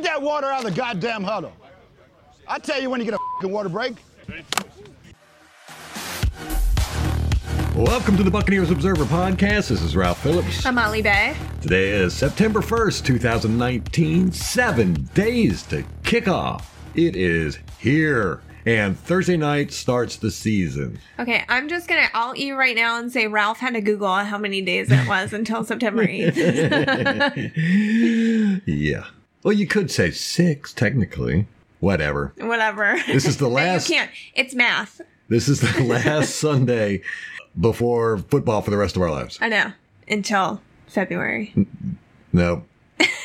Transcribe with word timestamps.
Get 0.00 0.14
that 0.14 0.22
water 0.22 0.46
out 0.46 0.64
of 0.64 0.72
the 0.74 0.80
goddamn 0.80 1.22
huddle. 1.22 1.52
I 2.48 2.58
tell 2.58 2.80
you 2.80 2.88
when 2.88 3.00
you 3.00 3.04
get 3.04 3.12
a 3.12 3.18
fucking 3.36 3.52
water 3.52 3.68
break. 3.68 3.96
Welcome 7.76 8.16
to 8.16 8.22
the 8.22 8.30
Buccaneers 8.30 8.70
Observer 8.70 9.04
Podcast. 9.04 9.68
This 9.68 9.82
is 9.82 9.94
Ralph 9.94 10.22
Phillips. 10.22 10.64
I'm 10.64 10.76
Molly 10.76 11.02
Bay. 11.02 11.36
Today 11.60 11.90
is 11.90 12.14
September 12.14 12.60
1st, 12.62 13.04
2019. 13.04 14.32
Seven 14.32 14.94
days 15.12 15.64
to 15.64 15.84
kick 16.02 16.28
off. 16.28 16.74
It 16.94 17.14
is 17.14 17.58
here. 17.78 18.40
And 18.64 18.98
Thursday 18.98 19.36
night 19.36 19.70
starts 19.70 20.16
the 20.16 20.30
season. 20.30 20.98
Okay, 21.18 21.44
I'm 21.46 21.68
just 21.68 21.86
gonna 21.88 22.08
alt 22.14 22.38
you 22.38 22.56
right 22.56 22.74
now 22.74 22.98
and 22.98 23.12
say 23.12 23.26
Ralph 23.26 23.58
had 23.58 23.74
to 23.74 23.82
Google 23.82 24.14
how 24.14 24.38
many 24.38 24.62
days 24.62 24.90
it 24.90 25.06
was 25.06 25.34
until 25.34 25.62
September 25.62 26.06
8th. 26.06 27.42
Yeah. 28.66 29.04
Well, 29.42 29.52
you 29.54 29.66
could 29.66 29.90
say 29.90 30.10
six, 30.10 30.72
technically. 30.72 31.46
Whatever. 31.80 32.32
Whatever. 32.38 33.00
This 33.06 33.24
is 33.24 33.38
the 33.38 33.48
last- 33.60 33.88
You 33.88 33.96
can't. 33.96 34.10
It's 34.34 34.54
math. 34.54 35.00
This 35.28 35.48
is 35.48 35.60
the 35.60 35.82
last 35.84 36.36
Sunday 36.36 37.02
before 37.58 38.18
football 38.18 38.60
for 38.62 38.70
the 38.70 38.76
rest 38.76 38.96
of 38.96 39.02
our 39.02 39.10
lives. 39.10 39.38
I 39.40 39.48
know. 39.48 39.72
Until 40.08 40.60
February. 40.88 41.54
No. 42.32 42.64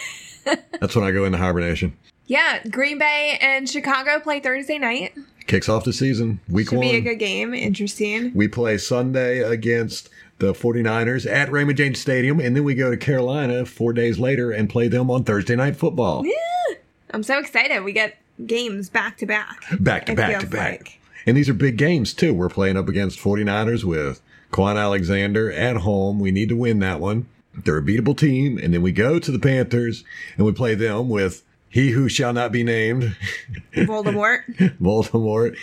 That's 0.80 0.96
when 0.96 1.04
I 1.04 1.12
go 1.12 1.26
into 1.26 1.38
hibernation. 1.38 1.98
Yeah, 2.28 2.59
Green 2.70 2.98
Bay 2.98 3.38
and 3.42 3.70
Chicago 3.70 4.20
play 4.20 4.40
Thursday 4.40 4.78
night. 4.78 5.14
Kicks 5.48 5.70
off 5.70 5.84
the 5.84 5.94
season. 5.94 6.40
Week 6.50 6.72
one. 6.72 6.82
Should 6.84 6.92
be 6.92 6.98
a 6.98 7.02
good 7.02 7.20
game. 7.20 7.54
Interesting. 7.54 8.32
We 8.34 8.48
play 8.48 8.78
Sunday 8.78 9.40
against 9.42 10.09
the 10.39 10.53
49ers 10.53 11.30
at 11.30 11.52
Raymond 11.52 11.77
James 11.77 11.99
Stadium, 11.99 12.39
and 12.39 12.55
then 12.55 12.63
we 12.63 12.75
go 12.75 12.91
to 12.91 12.98
Carolina 12.98 13.66
four 13.66 13.94
days 13.94 14.20
later 14.20 14.52
and 14.52 14.70
play 14.70 14.88
them 14.88 15.09
on 15.09 15.23
Thursday 15.23 15.55
Night 15.55 15.75
Football. 15.77 16.25
Yeah. 16.25 16.75
I'm 17.11 17.23
so 17.23 17.39
excited. 17.39 17.84
We 17.84 17.94
get 17.94 18.17
games 18.45 18.89
back 18.89 19.17
to 19.20 19.25
back. 19.25 19.63
Back 19.80 20.05
to 20.08 20.16
back 20.16 20.41
to 20.41 20.48
back. 20.48 20.80
like. 20.80 21.00
And 21.25 21.38
these 21.38 21.47
are 21.50 21.53
big 21.53 21.77
games, 21.77 22.14
too. 22.14 22.33
We're 22.33 22.50
playing 22.50 22.77
up 22.77 22.89
against 22.89 23.19
49ers 23.19 23.83
with 23.83 24.22
Kwon 24.52 24.77
Alexander 24.80 25.52
at 25.52 25.77
home. 25.77 26.19
We 26.19 26.31
need 26.31 26.49
to 26.49 26.55
win 26.58 26.80
that 26.80 26.99
one. 26.99 27.27
They're 27.55 27.77
a 27.77 27.81
beatable 27.81 28.17
team. 28.17 28.58
And 28.58 28.73
then 28.73 28.81
we 28.81 28.92
go 28.92 29.17
to 29.17 29.31
the 29.31 29.39
Panthers 29.39 30.03
and 30.36 30.45
we 30.45 30.52
play 30.52 30.75
them 30.75 31.08
with 31.09 31.44
He 31.70 31.92
Who 31.92 32.09
Shall 32.09 32.33
Not 32.33 32.52
Be 32.52 32.64
Named, 32.64 33.16
Voldemort. 33.73 34.42
Voldemort. 34.80 35.58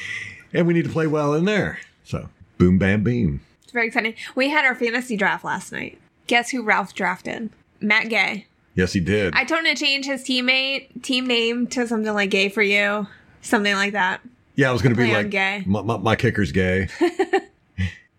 And 0.55 0.67
we 0.67 0.73
need 0.75 0.85
to 0.85 0.91
play 0.91 1.07
well 1.07 1.35
in 1.35 1.45
there. 1.45 1.79
So, 2.05 2.29
boom, 2.59 2.79
bam, 2.79 3.05
beam. 3.05 3.41
Very 3.73 3.87
exciting. 3.87 4.15
We 4.35 4.51
had 4.51 4.65
our 4.65 4.75
fantasy 4.75 5.17
draft 5.17 5.45
last 5.45 5.73
night. 5.73 5.99
Guess 6.27 6.51
who 6.51 6.63
Ralph 6.63 6.95
drafted? 6.95 7.51
Matt 7.81 8.09
Gay. 8.09 8.47
Yes, 8.75 8.93
he 8.93 9.01
did. 9.01 9.35
I 9.35 9.45
told 9.45 9.65
him 9.65 9.75
to 9.75 9.81
change 9.81 10.07
his 10.07 10.23
teammate 10.23 11.03
team 11.03 11.27
name 11.27 11.67
to 11.69 11.87
something 11.87 12.13
like 12.15 12.31
"Gay 12.31 12.49
for 12.49 12.63
You," 12.63 13.07
something 13.43 13.75
like 13.75 13.93
that. 13.93 14.21
Yeah, 14.55 14.71
I 14.71 14.73
was 14.73 14.83
going 14.83 14.95
to 14.95 15.01
be 15.01 15.13
like, 15.13 15.31
gay. 15.31 15.63
My, 15.67 15.83
my, 15.83 15.97
my 15.97 16.17
kicker's 16.17 16.53
gay. 16.53 16.89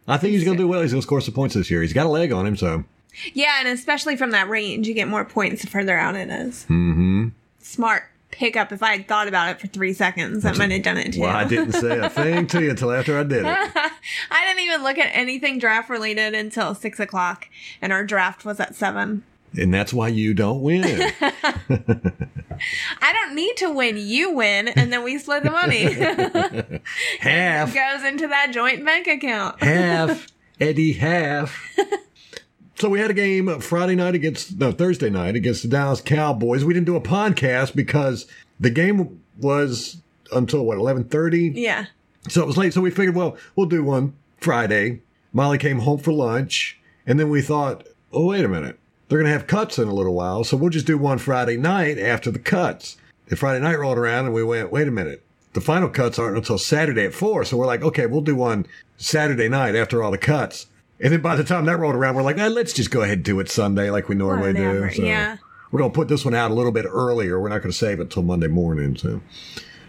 I 0.08 0.18
think 0.18 0.34
he's 0.34 0.44
going 0.44 0.58
to 0.58 0.64
do 0.64 0.68
well. 0.68 0.82
He's 0.82 0.92
going 0.92 1.02
to 1.02 1.06
score 1.06 1.22
some 1.22 1.34
points 1.34 1.56
this 1.56 1.70
year. 1.70 1.82
He's 1.82 1.94
got 1.94 2.06
a 2.06 2.10
leg 2.10 2.32
on 2.32 2.46
him, 2.46 2.58
so 2.58 2.84
Yeah, 3.34 3.60
and 3.60 3.68
especially 3.68 4.18
from 4.18 4.32
that 4.32 4.50
range, 4.50 4.88
you 4.88 4.94
get 4.94 5.08
more 5.08 5.26
points 5.26 5.62
the 5.62 5.68
further 5.68 5.98
out 5.98 6.16
it 6.16 6.30
is. 6.30 6.64
Mm-hmm. 6.64 7.30
Smart 7.60 8.04
pickup. 8.34 8.72
If 8.72 8.84
I 8.84 8.98
had 8.98 9.08
thought 9.08 9.28
about 9.28 9.50
it 9.52 9.62
for 9.62 9.68
three 9.68 9.94
seconds, 9.94 10.44
that 10.44 10.58
might 10.58 10.72
have 10.72 10.84
done 10.84 10.98
it 10.98 11.14
too. 11.14 11.22
well, 11.22 11.36
I 11.36 11.46
didn't 11.46 11.74
say 11.74 12.00
a 12.00 12.10
thing 12.10 12.48
to 12.48 12.62
you 12.62 12.72
until 12.72 12.92
after 12.92 13.18
I 13.18 13.24
did 13.24 13.46
it. 13.46 13.46
I 13.72 14.46
didn't 14.46 14.64
even 14.66 14.84
look 14.84 14.98
at 14.98 15.10
anything 15.14 15.60
draft 15.60 15.90
related 15.90 16.34
until 16.34 16.76
six 16.76 17.00
o'clock, 17.00 17.48
and 17.82 17.94
our 17.94 18.04
draft 18.04 18.44
was 18.46 18.60
at 18.60 18.76
seven. 18.76 19.24
And 19.56 19.72
that's 19.74 19.94
why 19.94 20.08
you 20.08 20.34
don't 20.34 20.62
win. 20.62 20.84
I 21.22 23.14
don't 23.14 23.36
need 23.36 23.56
to 23.58 23.70
win. 23.72 23.98
You 23.98 24.32
win, 24.32 24.68
and 24.68 24.92
then 24.92 25.04
we 25.04 25.18
split 25.20 25.44
the 25.44 25.52
money. 25.52 25.94
half, 27.20 27.74
Goes 27.74 28.04
into 28.04 28.28
that 28.28 28.52
joint 28.52 28.84
bank 28.84 29.08
account. 29.08 29.62
half, 29.62 30.28
Eddie, 30.60 30.94
half. 30.94 31.56
So 32.84 32.90
we 32.90 33.00
had 33.00 33.10
a 33.10 33.14
game 33.14 33.62
Friday 33.62 33.96
night 33.96 34.14
against, 34.14 34.60
no, 34.60 34.74
Thursday 34.74 35.10
night 35.10 35.38
against 35.38 35.62
the 35.62 35.70
Dallas 35.70 36.02
Cowboys. 36.02 36.66
We 36.66 36.74
didn't 36.74 36.88
do 36.88 36.98
a 36.98 37.02
podcast 37.02 37.74
because 37.74 38.28
the 38.60 38.70
game 38.70 39.22
was 39.40 40.02
until 40.34 40.66
what, 40.66 40.80
1130? 40.80 41.54
Yeah. 41.56 41.86
So 42.28 42.42
it 42.42 42.46
was 42.46 42.58
late. 42.58 42.74
So 42.74 42.82
we 42.82 42.92
figured, 42.92 43.16
well, 43.16 43.38
we'll 43.56 43.68
do 43.68 43.86
one 43.86 44.16
Friday. 44.36 45.00
Molly 45.32 45.58
came 45.58 45.80
home 45.80 46.00
for 46.00 46.12
lunch. 46.12 46.78
And 47.08 47.18
then 47.18 47.30
we 47.30 47.42
thought, 47.42 47.88
oh, 48.12 48.26
wait 48.26 48.44
a 48.44 48.50
minute. 48.50 48.78
They're 49.08 49.20
going 49.20 49.32
to 49.32 49.32
have 49.32 49.48
cuts 49.48 49.80
in 49.80 49.88
a 49.88 49.94
little 49.94 50.14
while. 50.14 50.44
So 50.44 50.58
we'll 50.58 50.70
just 50.70 50.86
do 50.86 50.98
one 50.98 51.20
Friday 51.20 51.56
night 51.56 51.98
after 51.98 52.32
the 52.32 52.38
cuts. 52.38 52.98
And 53.30 53.40
Friday 53.40 53.62
night 53.62 53.80
rolled 53.80 53.98
around 53.98 54.26
and 54.26 54.34
we 54.34 54.44
went, 54.44 54.74
wait 54.74 54.90
a 54.90 54.92
minute. 54.92 55.24
The 55.54 55.62
final 55.62 55.88
cuts 55.88 56.20
aren't 56.20 56.36
until 56.36 56.58
Saturday 56.58 57.06
at 57.06 57.14
four. 57.14 57.46
So 57.46 57.56
we're 57.56 57.66
like, 57.66 57.82
okay, 57.82 58.08
we'll 58.08 58.20
do 58.20 58.36
one 58.36 58.66
Saturday 58.98 59.48
night 59.48 59.74
after 59.74 60.04
all 60.04 60.12
the 60.12 60.18
cuts. 60.18 60.66
And 61.00 61.12
then 61.12 61.22
by 61.22 61.36
the 61.36 61.44
time 61.44 61.66
that 61.66 61.78
rolled 61.78 61.96
around, 61.96 62.16
we're 62.16 62.22
like, 62.24 62.38
eh, 62.38 62.48
let's 62.48 62.74
just 62.74 62.92
go 62.92 63.02
ahead 63.02 63.18
and 63.20 63.26
do 63.26 63.40
it 63.40 63.50
Sunday 63.50 63.90
like 63.90 64.08
we 64.10 64.16
normally 64.16 64.54
Whatever, 64.54 64.90
do. 64.90 64.96
So 64.96 65.04
yeah. 65.04 65.38
We're 65.72 65.80
going 65.80 65.92
to 65.92 65.96
put 65.96 66.08
this 66.08 66.24
one 66.24 66.36
out 66.36 66.52
a 66.52 66.54
little 66.54 66.72
bit 66.72 66.86
earlier. 66.88 67.40
We're 67.40 67.50
not 67.50 67.60
going 67.60 67.72
to 67.72 67.78
save 67.78 68.00
it 68.00 68.04
until 68.04 68.24
Monday 68.24 68.48
morning. 68.48 68.96
So 68.96 69.22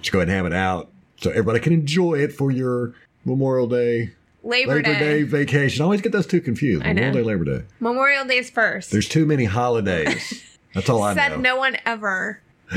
just 0.00 0.12
go 0.12 0.18
ahead 0.18 0.28
and 0.28 0.36
have 0.36 0.46
it 0.46 0.52
out 0.54 0.90
so 1.20 1.30
everybody 1.30 1.60
can 1.60 1.72
enjoy 1.74 2.14
it 2.14 2.32
for 2.32 2.50
your 2.50 2.94
Memorial 3.24 3.66
Day, 3.66 4.12
Labor, 4.42 4.76
Labor 4.76 4.82
Day, 4.82 4.98
Day. 4.98 5.22
vacation. 5.24 5.82
I 5.82 5.84
always 5.84 6.00
get 6.00 6.12
those 6.12 6.26
two 6.26 6.40
confused. 6.40 6.84
I 6.84 6.92
know. 6.94 7.02
Memorial 7.02 7.14
Day, 7.14 7.22
Labor 7.22 7.44
Day. 7.58 7.64
Memorial 7.80 8.24
Day 8.24 8.38
is 8.38 8.50
first. 8.50 8.90
There's 8.90 9.08
too 9.08 9.26
many 9.26 9.44
holidays. 9.44 10.42
That's 10.74 10.88
all 10.88 11.02
I 11.02 11.14
Said 11.14 11.28
know. 11.32 11.36
no 11.36 11.56
one 11.56 11.76
ever. 11.86 12.40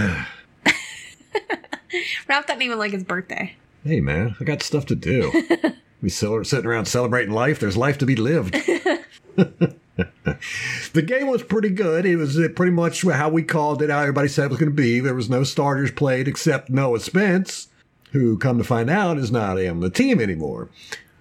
Ralph 2.28 2.46
doesn't 2.46 2.62
even 2.62 2.78
like 2.78 2.92
his 2.92 3.04
birthday. 3.04 3.56
Hey, 3.84 4.02
man, 4.02 4.36
I 4.40 4.44
got 4.44 4.62
stuff 4.62 4.86
to 4.88 4.96
do. 4.96 5.32
we 6.02 6.10
still 6.10 6.44
sitting 6.44 6.66
around 6.66 6.86
celebrating 6.86 7.34
life. 7.34 7.60
There's 7.60 7.78
life 7.78 7.98
to 8.00 8.06
be 8.06 8.16
lived. 8.16 8.56
the 10.94 11.02
game 11.02 11.28
was 11.28 11.44
pretty 11.44 11.70
good. 11.70 12.06
It 12.06 12.18
was 12.18 12.38
uh, 12.38 12.50
pretty 12.56 12.72
much 12.72 13.02
how 13.04 13.30
we 13.30 13.44
called 13.44 13.82
it, 13.82 13.90
how 13.90 14.00
everybody 14.00 14.28
said 14.28 14.46
it 14.46 14.50
was 14.50 14.60
going 14.60 14.72
to 14.72 14.76
be. 14.76 15.00
There 15.00 15.16
was 15.16 15.30
no 15.30 15.44
starters 15.44 15.92
played 15.92 16.28
except 16.28 16.70
Noah 16.70 17.00
Spence, 17.00 17.68
who, 18.12 18.38
come 18.38 18.58
to 18.58 18.64
find 18.64 18.90
out, 18.90 19.18
is 19.18 19.32
not 19.32 19.60
on 19.60 19.80
the 19.80 19.90
team 19.90 20.20
anymore. 20.20 20.70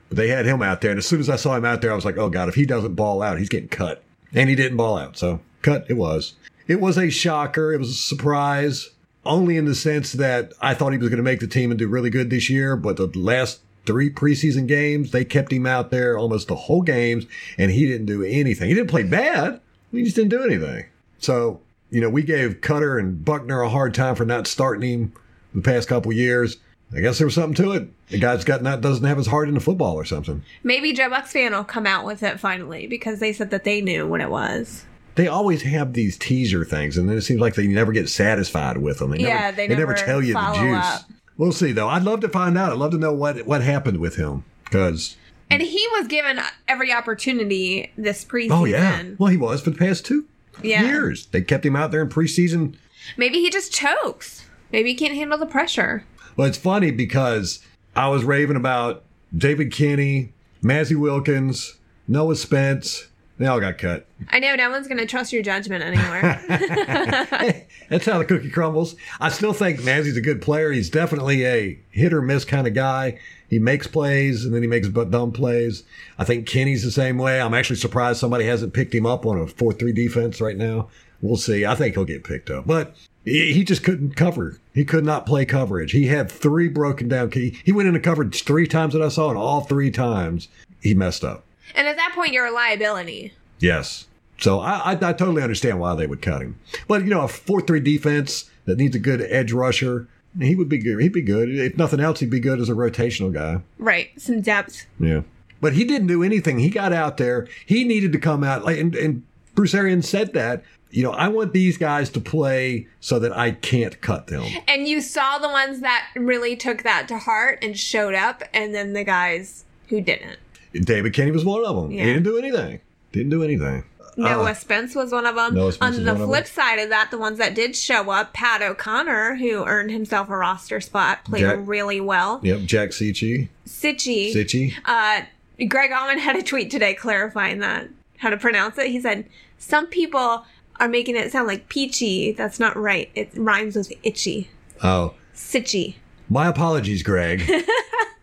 But 0.09 0.19
they 0.19 0.29
had 0.29 0.47
him 0.47 0.63
out 0.63 0.83
there, 0.83 0.91
and 0.91 0.99
as 0.99 1.07
soon 1.07 1.21
as 1.21 1.31
I 1.31 1.37
saw 1.37 1.57
him 1.57 1.65
out 1.65 1.81
there, 1.81 1.91
I 1.91 1.97
was 1.97 2.05
like, 2.05 2.19
oh, 2.19 2.29
God, 2.29 2.49
if 2.49 2.55
he 2.55 2.67
doesn't 2.67 2.95
ball 2.95 3.23
out, 3.23 3.39
he's 3.39 3.49
getting 3.49 3.69
cut. 3.69 4.03
And 4.35 4.49
he 4.49 4.55
didn't 4.55 4.77
ball 4.77 4.99
out, 4.99 5.17
so 5.17 5.41
cut 5.63 5.87
it 5.89 5.95
was. 5.95 6.35
It 6.69 6.81
was 6.81 6.99
a 6.99 7.11
shocker. 7.11 7.73
It 7.73 7.79
was 7.79 7.91
a 7.91 7.95
surprise, 7.95 8.91
only 9.25 9.57
in 9.57 9.65
the 9.65 9.75
sense 9.75 10.13
that 10.13 10.53
I 10.61 10.75
thought 10.75 10.93
he 10.93 10.99
was 10.99 11.09
going 11.09 11.17
to 11.17 11.23
make 11.23 11.41
the 11.41 11.47
team 11.47 11.71
and 11.71 11.79
do 11.79 11.89
really 11.89 12.11
good 12.11 12.31
this 12.31 12.51
year, 12.51 12.77
but 12.77 12.97
the 12.97 13.07
last 13.19 13.61
three 13.87 14.11
preseason 14.11 14.67
games, 14.67 15.11
they 15.13 15.25
kept 15.25 15.53
him 15.53 15.67
out 15.67 15.91
there 15.91 16.19
almost 16.19 16.49
the 16.49 16.57
whole 16.57 16.83
games, 16.83 17.27
and 17.57 17.71
he 17.71 17.87
didn't 17.87 18.07
do 18.07 18.23
anything. 18.23 18.69
He 18.69 18.75
didn't 18.75 18.91
play 18.91 19.05
bad. 19.05 19.61
He 19.93 20.03
just 20.03 20.17
didn't 20.17 20.31
do 20.31 20.43
anything. 20.43 20.85
So, 21.19 21.61
you 21.91 22.01
know, 22.01 22.11
we 22.11 22.23
gave 22.23 22.61
Koetter 22.61 22.99
and 22.99 23.25
Buckner 23.25 23.61
a 23.63 23.69
hard 23.69 23.95
time 23.95 24.15
for 24.15 24.25
not 24.25 24.47
starting 24.47 24.89
him 24.91 25.13
the 25.55 25.63
past 25.63 25.89
couple 25.89 26.13
years. 26.13 26.59
I 26.95 27.01
guess 27.01 27.19
there 27.19 27.27
was 27.27 27.35
something 27.35 27.55
to 27.65 27.73
it. 27.73 27.89
The 28.09 28.19
guy's 28.19 28.45
got 28.45 28.63
not 28.63 28.81
doesn't 28.81 29.05
have 29.05 29.17
his 29.17 29.27
heart 29.27 29.49
in 29.49 29.55
the 29.55 29.61
football 29.61 29.97
or 29.97 30.05
something. 30.05 30.43
Maybe 30.63 30.93
Joe 30.93 31.11
Bucks 31.11 31.33
fan 31.33 31.53
will 31.53 31.65
come 31.65 31.87
out 31.87 32.05
with 32.05 32.23
it 32.23 32.39
finally 32.39 32.87
because 32.87 33.19
they 33.19 33.33
said 33.33 33.51
that 33.51 33.65
they 33.65 33.81
knew 33.81 34.07
what 34.07 34.21
it 34.21 34.31
was. 34.31 34.85
They 35.17 35.27
always 35.29 35.63
have 35.63 35.95
these 35.95 36.17
teaser 36.19 36.65
things, 36.65 36.97
and 36.99 37.09
then 37.09 37.17
it 37.17 37.23
seems 37.23 37.41
like 37.41 37.55
they 37.55 37.67
never 37.67 37.91
get 37.91 38.09
satisfied 38.09 38.77
with 38.77 38.99
them. 38.99 39.11
They 39.13 39.19
Yeah, 39.21 39.51
never, 39.51 39.57
they 39.57 39.69
never 39.69 39.81
never 39.81 39.95
tell 39.95 40.23
you 40.23 40.35
the 40.35 40.53
juice. 40.53 40.85
up. 40.85 41.03
We'll 41.39 41.53
see, 41.53 41.73
though. 41.73 41.89
I'd 41.89 42.03
love 42.03 42.21
to 42.21 42.29
find 42.29 42.57
out. 42.57 42.73
I'd 42.73 42.79
love 42.79 42.93
to 42.93 42.99
know 42.99 43.13
what 43.13 43.47
what 43.47 43.63
happened 43.63 43.99
with 43.99 44.17
him 44.17 44.45
because 44.65 45.17
And 45.51 45.63
he 45.63 45.87
was 45.93 46.07
given 46.09 46.41
every 46.67 46.93
opportunity 46.93 47.91
this 47.97 48.25
preseason. 48.25 48.51
oh 48.51 48.65
yeah, 48.65 49.03
well 49.19 49.31
he 49.31 49.37
was 49.37 49.61
for 49.61 49.71
the 49.71 49.79
past 49.79 50.05
two 50.07 50.25
Yeah. 50.63 50.83
years. 50.85 51.27
They 51.27 51.43
kept 51.43 51.65
him 51.67 51.77
out 51.77 51.91
there 51.91 52.03
in 52.03 52.09
preseason. 52.09 52.75
Maybe 53.17 53.41
he 53.41 53.51
just 53.51 53.73
chokes. 53.73 54.45
Maybe 54.73 54.91
he 54.91 54.95
can't 54.97 55.15
handle 55.15 55.39
the 55.39 55.47
pressure. 55.47 56.05
Well, 56.37 56.49
it's 56.49 56.59
funny 56.59 56.91
because 56.91 57.61
I 57.95 58.09
was 58.09 58.25
raving 58.25 58.57
about 58.57 59.05
David 59.37 59.71
Kinney, 59.73 60.33
Mazzi 60.63 60.97
Wilkins, 60.97 61.79
Noah 62.09 62.37
Spence. 62.37 63.07
They 63.39 63.47
all 63.47 63.61
got 63.61 63.77
cut. 63.77 64.07
I 64.31 64.39
know 64.39 64.55
no 64.55 64.71
one's 64.71 64.89
going 64.89 64.99
to 64.99 65.07
trust 65.07 65.33
your 65.33 65.43
judgment 65.43 65.85
anymore. 65.85 66.21
That's 67.91 68.07
how 68.07 68.19
the 68.19 68.25
cookie 68.25 68.51
crumbles. 68.51 68.97
I 69.21 69.29
still 69.29 69.53
think 69.53 69.81
Mazzi's 69.81 70.17
a 70.17 70.23
good 70.23 70.41
player. 70.41 70.73
He's 70.73 70.89
definitely 70.89 71.45
a 71.45 71.79
hit 71.91 72.15
or 72.15 72.23
miss 72.23 72.47
kind 72.47 72.67
of 72.67 72.73
guy. 72.73 73.19
He 73.49 73.59
makes 73.59 73.87
plays 73.87 74.45
and 74.45 74.55
then 74.55 74.63
he 74.63 74.69
makes 74.69 74.89
dumb 74.89 75.33
plays. 75.33 75.85
I 76.19 76.25
think 76.25 76.47
Kenny's 76.47 76.83
the 76.83 76.91
same 76.91 77.19
way. 77.19 77.41
I'm 77.41 77.55
actually 77.55 77.77
surprised 77.77 78.19
somebody 78.19 78.47
hasn't 78.47 78.73
picked 78.73 78.95
him 78.95 79.05
up 79.05 79.27
on 79.27 79.39
a 79.39 79.45
4-3 79.45 79.95
defense 79.95 80.41
right 80.41 80.57
now. 80.57 80.89
We'll 81.21 81.37
see. 81.37 81.67
I 81.67 81.75
think 81.75 81.95
he'll 81.95 82.05
get 82.05 82.25
picked 82.25 82.51
up, 82.51 82.67
but 82.67 82.95
he 83.25 83.53
he 83.53 83.65
just 83.65 83.83
couldn't 83.83 84.17
cover. 84.17 84.61
He 84.75 84.85
could 84.85 85.05
not 85.05 85.25
play 85.25 85.47
coverage. 85.47 85.93
He 85.93 86.07
had 86.09 86.31
three 86.31 86.69
broken 86.69 87.09
down. 87.09 87.33
He, 87.33 87.59
he 87.65 87.73
went 87.73 87.89
into 87.89 88.01
coverage 88.01 88.45
three 88.45 88.67
times 88.67 88.93
that 88.93 89.03
I 89.03 89.09
saw, 89.09 89.31
and 89.31 89.39
all 89.39 89.63
three 89.63 89.91
times 89.91 90.49
he 90.83 90.93
messed 90.95 91.25
up. 91.25 91.46
And 91.75 91.89
at 91.89 91.97
that 91.97 92.13
point, 92.15 92.33
you're 92.33 92.47
a 92.47 92.53
liability. 92.53 93.33
Yes. 93.59 94.07
So 94.39 94.61
I, 94.61 94.93
I, 94.93 94.93
I 94.93 95.13
totally 95.13 95.43
understand 95.43 95.81
why 95.81 95.95
they 95.95 96.07
would 96.07 96.23
cut 96.23 96.43
him. 96.43 96.59
But 96.87 97.03
you 97.03 97.11
know, 97.11 97.23
a 97.23 97.29
four 97.29 97.61
three 97.61 97.81
defense 97.81 98.51
that 98.67 98.79
needs 98.79 98.95
a 98.95 98.99
good 98.99 99.23
edge 99.23 99.53
rusher, 99.53 100.09
he 100.39 100.55
would 100.55 100.69
be 100.69 100.79
good. 100.79 101.01
He'd 101.01 101.13
be 101.13 101.23
good. 101.23 101.49
If 101.49 101.79
nothing 101.79 102.01
else, 102.01 102.21
he'd 102.21 102.31
be 102.31 102.41
good 102.41 102.61
as 102.61 102.69
a 102.69 102.75
rotational 102.75 103.33
guy. 103.33 103.63
Right. 103.79 104.11
Some 104.21 104.43
depth. 104.43 104.87
Yeah. 105.01 105.23
But 105.61 105.73
he 105.73 105.85
didn't 105.85 106.09
do 106.09 106.23
anything. 106.23 106.59
He 106.59 106.69
got 106.69 106.93
out 106.93 107.17
there. 107.17 107.49
He 107.65 107.85
needed 107.85 108.13
to 108.13 108.19
come 108.19 108.45
out. 108.45 108.65
Like, 108.65 108.79
and, 108.79 108.95
and 108.95 109.23
Bruce 109.55 109.75
Arians 109.75 110.09
said 110.09 110.35
that. 110.35 110.63
You 110.91 111.03
know, 111.03 111.13
I 111.13 111.29
want 111.29 111.53
these 111.53 111.79
guys 111.79 112.11
to 112.11 112.21
play 112.21 112.87
so 113.01 113.19
that 113.19 113.37
I 113.37 113.51
can't 113.51 114.01
cut 114.01 114.29
them. 114.29 114.45
And 114.69 114.87
you 114.87 115.01
saw 115.01 115.39
the 115.39 115.49
ones 115.49 115.81
that 115.81 116.07
really 116.15 116.57
took 116.57 116.85
that 116.85 117.09
to 117.09 117.19
heart 117.19 117.59
and 117.61 117.77
showed 117.77 118.15
up, 118.15 118.43
and 118.55 118.75
then 118.75 118.93
the 118.93 119.05
guys 119.05 119.65
who 119.89 120.01
didn't. 120.01 120.39
David 120.81 121.13
Kenny 121.13 121.31
was 121.31 121.45
one 121.45 121.65
of 121.65 121.77
them. 121.77 121.91
Yeah. 121.91 122.05
He 122.05 122.13
didn't 122.13 122.25
do 122.25 122.39
anything. 122.39 122.81
Didn't 123.13 123.31
do 123.31 123.43
anything. 123.43 123.85
Noah 124.17 124.55
Spence 124.55 124.95
was 124.95 125.13
one 125.13 125.27
of 125.27 125.35
them. 125.35 125.55
Noah 125.55 125.73
Spence 125.73 125.99
On 125.99 126.05
the 126.05 126.17
flip 126.17 126.47
side 126.47 126.79
of 126.79 126.89
that, 126.89 127.11
the 127.11 127.19
ones 127.19 127.39
that 127.39 127.55
did 127.55 127.77
show 127.77 128.11
up, 128.11 128.33
Pat 128.33 128.63
O'Connor, 128.63 129.37
who 129.37 129.65
earned 129.67 129.91
himself 129.91 130.31
a 130.31 130.37
roster 130.37 130.81
spot, 130.81 131.25
played 131.25 131.43
Jack- 131.43 131.59
really 131.61 132.01
well. 132.01 132.41
Yep. 132.43 132.61
Jack 132.61 132.91
Cichy. 132.91 133.49
Sitchy. 133.67 134.33
Sitchy. 134.33 134.73
Uh, 134.87 135.23
Greg 135.69 135.91
Auman 135.91 136.19
had 136.19 136.37
a 136.37 136.43
tweet 136.43 136.71
today 136.71 136.95
clarifying 136.95 137.59
that 137.61 137.89
how 138.19 138.31
to 138.31 138.37
pronounce 138.37 138.79
it. 138.79 138.89
He 138.89 139.01
said 139.01 139.27
some 139.59 139.87
people 139.87 140.45
are 140.81 140.89
making 140.89 141.17
it 141.17 141.31
sound 141.33 141.47
like 141.47 141.69
peachy. 141.69 142.33
That's 142.33 142.59
not 142.59 142.77
right. 142.77 143.11
It 143.15 143.31
rhymes 143.35 143.77
with 143.77 143.93
itchy. 144.03 144.51
Oh. 144.83 145.15
Sitchy. 145.35 145.97
My 146.29 146.49
apologies, 146.49 147.03
Greg. 147.03 147.43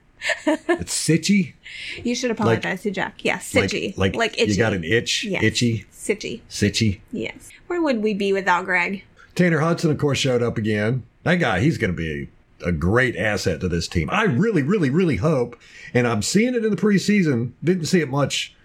it's 0.69 0.93
Sitchy. 0.93 1.53
You 2.03 2.15
should 2.15 2.31
apologize 2.31 2.83
to 2.83 2.91
Jack. 2.91 3.23
Yeah, 3.23 3.37
sitchy. 3.37 3.97
Like, 3.97 4.15
like 4.15 4.39
itchy. 4.39 4.51
you 4.51 4.57
got 4.57 4.73
an 4.73 4.83
itch. 4.83 5.23
Yes. 5.23 5.43
Itchy. 5.43 5.85
Sitchy. 5.91 6.41
Sitchy. 6.49 6.99
Yes. 7.11 7.49
Where 7.67 7.81
would 7.81 8.03
we 8.03 8.13
be 8.13 8.33
without 8.33 8.65
Greg? 8.65 9.03
Tanner 9.35 9.59
Hudson, 9.59 9.89
of 9.91 9.97
course, 9.97 10.19
showed 10.19 10.43
up 10.43 10.57
again. 10.57 11.03
That 11.23 11.35
guy, 11.35 11.59
he's 11.61 11.77
going 11.77 11.91
to 11.91 11.97
be 11.97 12.29
a 12.63 12.71
great 12.71 13.15
asset 13.15 13.59
to 13.61 13.69
this 13.69 13.87
team. 13.87 14.09
I 14.11 14.23
really, 14.23 14.63
really, 14.63 14.89
really 14.89 15.17
hope, 15.17 15.59
and 15.93 16.07
I'm 16.07 16.21
seeing 16.21 16.55
it 16.55 16.63
in 16.63 16.71
the 16.71 16.77
preseason. 16.77 17.53
Didn't 17.63 17.85
see 17.85 18.01
it 18.01 18.09
much 18.09 18.55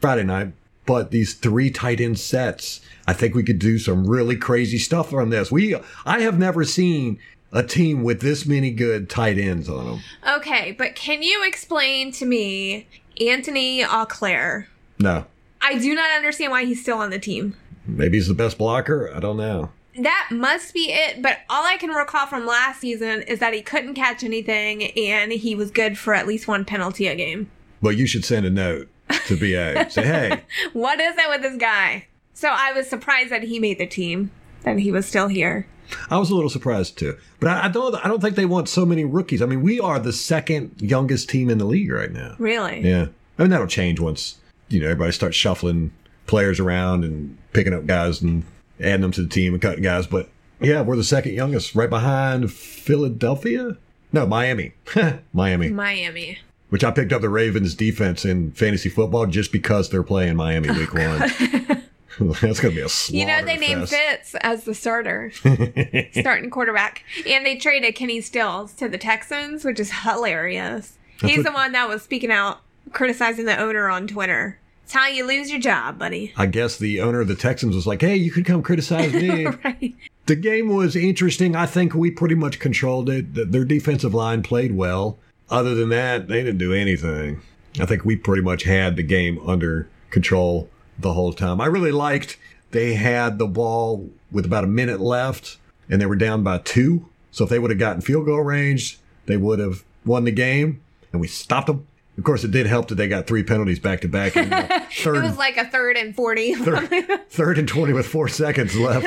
Friday 0.00 0.24
night, 0.24 0.52
but 0.86 1.10
these 1.10 1.34
three 1.34 1.70
tight 1.70 2.00
end 2.00 2.18
sets, 2.18 2.80
I 3.06 3.12
think 3.12 3.34
we 3.34 3.42
could 3.42 3.58
do 3.58 3.78
some 3.78 4.06
really 4.06 4.36
crazy 4.36 4.78
stuff 4.78 5.12
on 5.12 5.30
this. 5.30 5.50
We, 5.50 5.76
I 6.04 6.20
have 6.20 6.38
never 6.38 6.64
seen 6.64 7.18
a 7.52 7.62
team 7.62 8.02
with 8.02 8.20
this 8.20 8.46
many 8.46 8.70
good 8.70 9.08
tight 9.08 9.38
ends 9.38 9.68
on 9.68 9.84
them. 9.86 10.00
Okay, 10.36 10.72
but 10.72 10.94
can 10.94 11.22
you 11.22 11.44
explain 11.46 12.12
to 12.12 12.26
me 12.26 12.86
Anthony 13.20 13.82
Auclair? 13.82 14.66
No, 14.98 15.24
I 15.60 15.78
do 15.78 15.94
not 15.94 16.10
understand 16.10 16.52
why 16.52 16.64
he's 16.64 16.80
still 16.82 16.98
on 16.98 17.10
the 17.10 17.18
team. 17.18 17.56
maybe 17.86 18.16
he's 18.18 18.28
the 18.28 18.34
best 18.34 18.58
blocker. 18.58 19.12
I 19.14 19.20
don't 19.20 19.36
know. 19.36 19.70
That 19.96 20.28
must 20.30 20.74
be 20.74 20.92
it, 20.92 21.22
but 21.22 21.38
all 21.50 21.64
I 21.64 21.76
can 21.76 21.90
recall 21.90 22.26
from 22.26 22.46
last 22.46 22.80
season 22.80 23.22
is 23.22 23.40
that 23.40 23.52
he 23.52 23.62
couldn't 23.62 23.94
catch 23.94 24.22
anything 24.22 24.84
and 24.96 25.32
he 25.32 25.56
was 25.56 25.72
good 25.72 25.98
for 25.98 26.14
at 26.14 26.26
least 26.26 26.46
one 26.46 26.64
penalty 26.64 27.08
a 27.08 27.16
game. 27.16 27.50
But 27.82 27.96
you 27.96 28.06
should 28.06 28.24
send 28.24 28.46
a 28.46 28.50
note 28.50 28.88
to 29.26 29.36
BA. 29.36 29.90
Say, 29.90 30.04
hey, 30.06 30.42
What 30.72 31.00
is 31.00 31.16
it 31.18 31.28
with 31.28 31.42
this 31.42 31.56
guy? 31.56 32.06
So 32.32 32.48
I 32.48 32.70
was 32.72 32.88
surprised 32.88 33.30
that 33.30 33.42
he 33.42 33.58
made 33.58 33.78
the 33.78 33.86
team, 33.86 34.30
that 34.62 34.78
he 34.78 34.92
was 34.92 35.06
still 35.06 35.28
here. 35.28 35.66
I 36.10 36.18
was 36.18 36.30
a 36.30 36.34
little 36.34 36.50
surprised 36.50 36.98
too, 36.98 37.16
but 37.40 37.48
I, 37.48 37.66
I 37.66 37.68
don't. 37.68 37.94
I 37.94 38.08
don't 38.08 38.20
think 38.20 38.36
they 38.36 38.44
want 38.44 38.68
so 38.68 38.84
many 38.84 39.04
rookies. 39.04 39.40
I 39.40 39.46
mean, 39.46 39.62
we 39.62 39.80
are 39.80 39.98
the 39.98 40.12
second 40.12 40.74
youngest 40.78 41.30
team 41.30 41.48
in 41.48 41.58
the 41.58 41.64
league 41.64 41.90
right 41.90 42.12
now. 42.12 42.34
Really? 42.38 42.80
Yeah, 42.80 43.06
I 43.38 43.42
mean 43.42 43.50
that'll 43.50 43.66
change 43.66 43.98
once 43.98 44.36
you 44.68 44.80
know 44.80 44.86
everybody 44.86 45.12
starts 45.12 45.36
shuffling 45.36 45.92
players 46.26 46.60
around 46.60 47.04
and 47.04 47.38
picking 47.52 47.72
up 47.72 47.86
guys 47.86 48.20
and 48.20 48.44
adding 48.80 49.00
them 49.00 49.12
to 49.12 49.22
the 49.22 49.28
team 49.28 49.54
and 49.54 49.62
cutting 49.62 49.82
guys. 49.82 50.06
But 50.06 50.28
yeah, 50.60 50.82
we're 50.82 50.96
the 50.96 51.04
second 51.04 51.34
youngest, 51.34 51.74
right 51.74 51.90
behind 51.90 52.52
Philadelphia. 52.52 53.76
No, 54.12 54.26
Miami. 54.26 54.72
Miami, 55.32 55.70
Miami. 55.70 56.38
which 56.70 56.84
I 56.84 56.90
picked 56.90 57.12
up 57.12 57.20
the 57.20 57.28
Ravens 57.28 57.74
defense 57.74 58.24
in 58.24 58.52
fantasy 58.52 58.88
football 58.88 59.26
just 59.26 59.52
because 59.52 59.90
they're 59.90 60.02
playing 60.02 60.36
Miami 60.36 60.68
oh, 60.70 60.74
week 60.74 60.94
one. 60.94 61.30
That's 62.40 62.60
gonna 62.60 62.74
be 62.74 62.80
a 62.80 62.88
slaughter. 62.88 63.18
You 63.18 63.26
know 63.26 63.44
they 63.44 63.56
named. 63.56 63.88
Fitz 63.88 64.34
as 64.40 64.64
the 64.64 64.74
starter, 64.74 65.30
starting 66.12 66.50
quarterback, 66.50 67.04
and 67.26 67.44
they 67.46 67.56
traded 67.56 67.94
Kenny 67.94 68.20
Stills 68.20 68.72
to 68.74 68.88
the 68.88 68.98
Texans, 68.98 69.64
which 69.64 69.80
is 69.80 69.90
hilarious. 70.02 70.96
That's 71.20 71.34
He's 71.34 71.38
what- 71.44 71.46
the 71.46 71.52
one 71.52 71.72
that 71.72 71.88
was 71.88 72.02
speaking 72.02 72.30
out, 72.30 72.60
criticizing 72.92 73.44
the 73.44 73.58
owner 73.58 73.88
on 73.88 74.06
Twitter. 74.06 74.58
It's 74.84 74.94
how 74.94 75.06
you 75.06 75.26
lose 75.26 75.50
your 75.50 75.60
job, 75.60 75.98
buddy. 75.98 76.32
I 76.36 76.46
guess 76.46 76.78
the 76.78 77.02
owner 77.02 77.20
of 77.20 77.28
the 77.28 77.34
Texans 77.34 77.74
was 77.76 77.86
like, 77.86 78.00
"Hey, 78.00 78.16
you 78.16 78.30
could 78.30 78.46
come 78.46 78.62
criticize 78.62 79.12
me." 79.12 79.44
right. 79.64 79.94
The 80.26 80.36
game 80.36 80.68
was 80.68 80.96
interesting. 80.96 81.54
I 81.54 81.66
think 81.66 81.94
we 81.94 82.10
pretty 82.10 82.34
much 82.34 82.58
controlled 82.58 83.10
it. 83.10 83.52
Their 83.52 83.64
defensive 83.64 84.14
line 84.14 84.42
played 84.42 84.74
well. 84.74 85.18
Other 85.50 85.74
than 85.74 85.88
that, 85.90 86.28
they 86.28 86.42
didn't 86.42 86.58
do 86.58 86.72
anything. 86.74 87.40
I 87.80 87.86
think 87.86 88.04
we 88.04 88.16
pretty 88.16 88.42
much 88.42 88.64
had 88.64 88.96
the 88.96 89.02
game 89.02 89.38
under 89.46 89.88
control 90.10 90.68
the 90.98 91.12
whole 91.12 91.32
time. 91.32 91.60
I 91.60 91.66
really 91.66 91.92
liked 91.92 92.38
they 92.70 92.94
had 92.94 93.38
the 93.38 93.46
ball 93.46 94.10
with 94.30 94.44
about 94.44 94.64
a 94.64 94.68
minute 94.68 95.00
left 95.00 95.58
and 95.88 96.00
they 96.00 96.06
were 96.06 96.16
down 96.16 96.42
by 96.42 96.58
two. 96.58 97.08
So 97.30 97.44
if 97.44 97.50
they 97.50 97.58
would 97.58 97.70
have 97.70 97.78
gotten 97.78 98.02
field 98.02 98.26
goal 98.26 98.42
range, 98.42 98.98
they 99.26 99.36
would 99.36 99.58
have 99.58 99.84
won 100.04 100.24
the 100.24 100.32
game 100.32 100.82
and 101.12 101.20
we 101.20 101.28
stopped 101.28 101.66
them. 101.68 101.86
Of 102.16 102.24
course, 102.24 102.42
it 102.42 102.50
did 102.50 102.66
help 102.66 102.88
that 102.88 102.96
they 102.96 103.06
got 103.06 103.28
three 103.28 103.44
penalties 103.44 103.78
back 103.78 104.00
to 104.00 104.08
back. 104.08 104.36
in 104.36 104.50
Third 104.90 105.16
It 105.18 105.22
was 105.22 105.38
like 105.38 105.56
a 105.56 105.66
third 105.66 105.96
and 105.96 106.16
40. 106.16 106.54
third 107.30 107.58
and 107.58 107.68
20 107.68 107.92
with 107.92 108.06
four 108.06 108.26
seconds 108.26 108.76
left. 108.76 109.06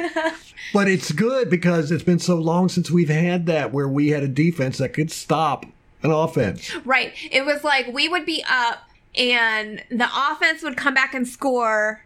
but 0.73 0.87
it's 0.87 1.11
good 1.11 1.49
because 1.49 1.91
it's 1.91 2.03
been 2.03 2.19
so 2.19 2.35
long 2.35 2.69
since 2.69 2.89
we've 2.89 3.09
had 3.09 3.47
that 3.47 3.73
where 3.73 3.87
we 3.87 4.09
had 4.09 4.23
a 4.23 4.29
defense 4.29 4.77
that 4.77 4.93
could 4.93 5.11
stop 5.11 5.65
an 6.03 6.11
offense. 6.11 6.73
right. 6.85 7.13
It 7.29 7.45
was 7.45 7.65
like 7.65 7.87
we 7.87 8.07
would 8.07 8.25
be 8.25 8.43
up 8.49 8.79
and 9.15 9.83
the 9.89 10.07
offense 10.31 10.63
would 10.63 10.77
come 10.77 10.93
back 10.93 11.13
and 11.13 11.27
score, 11.27 12.03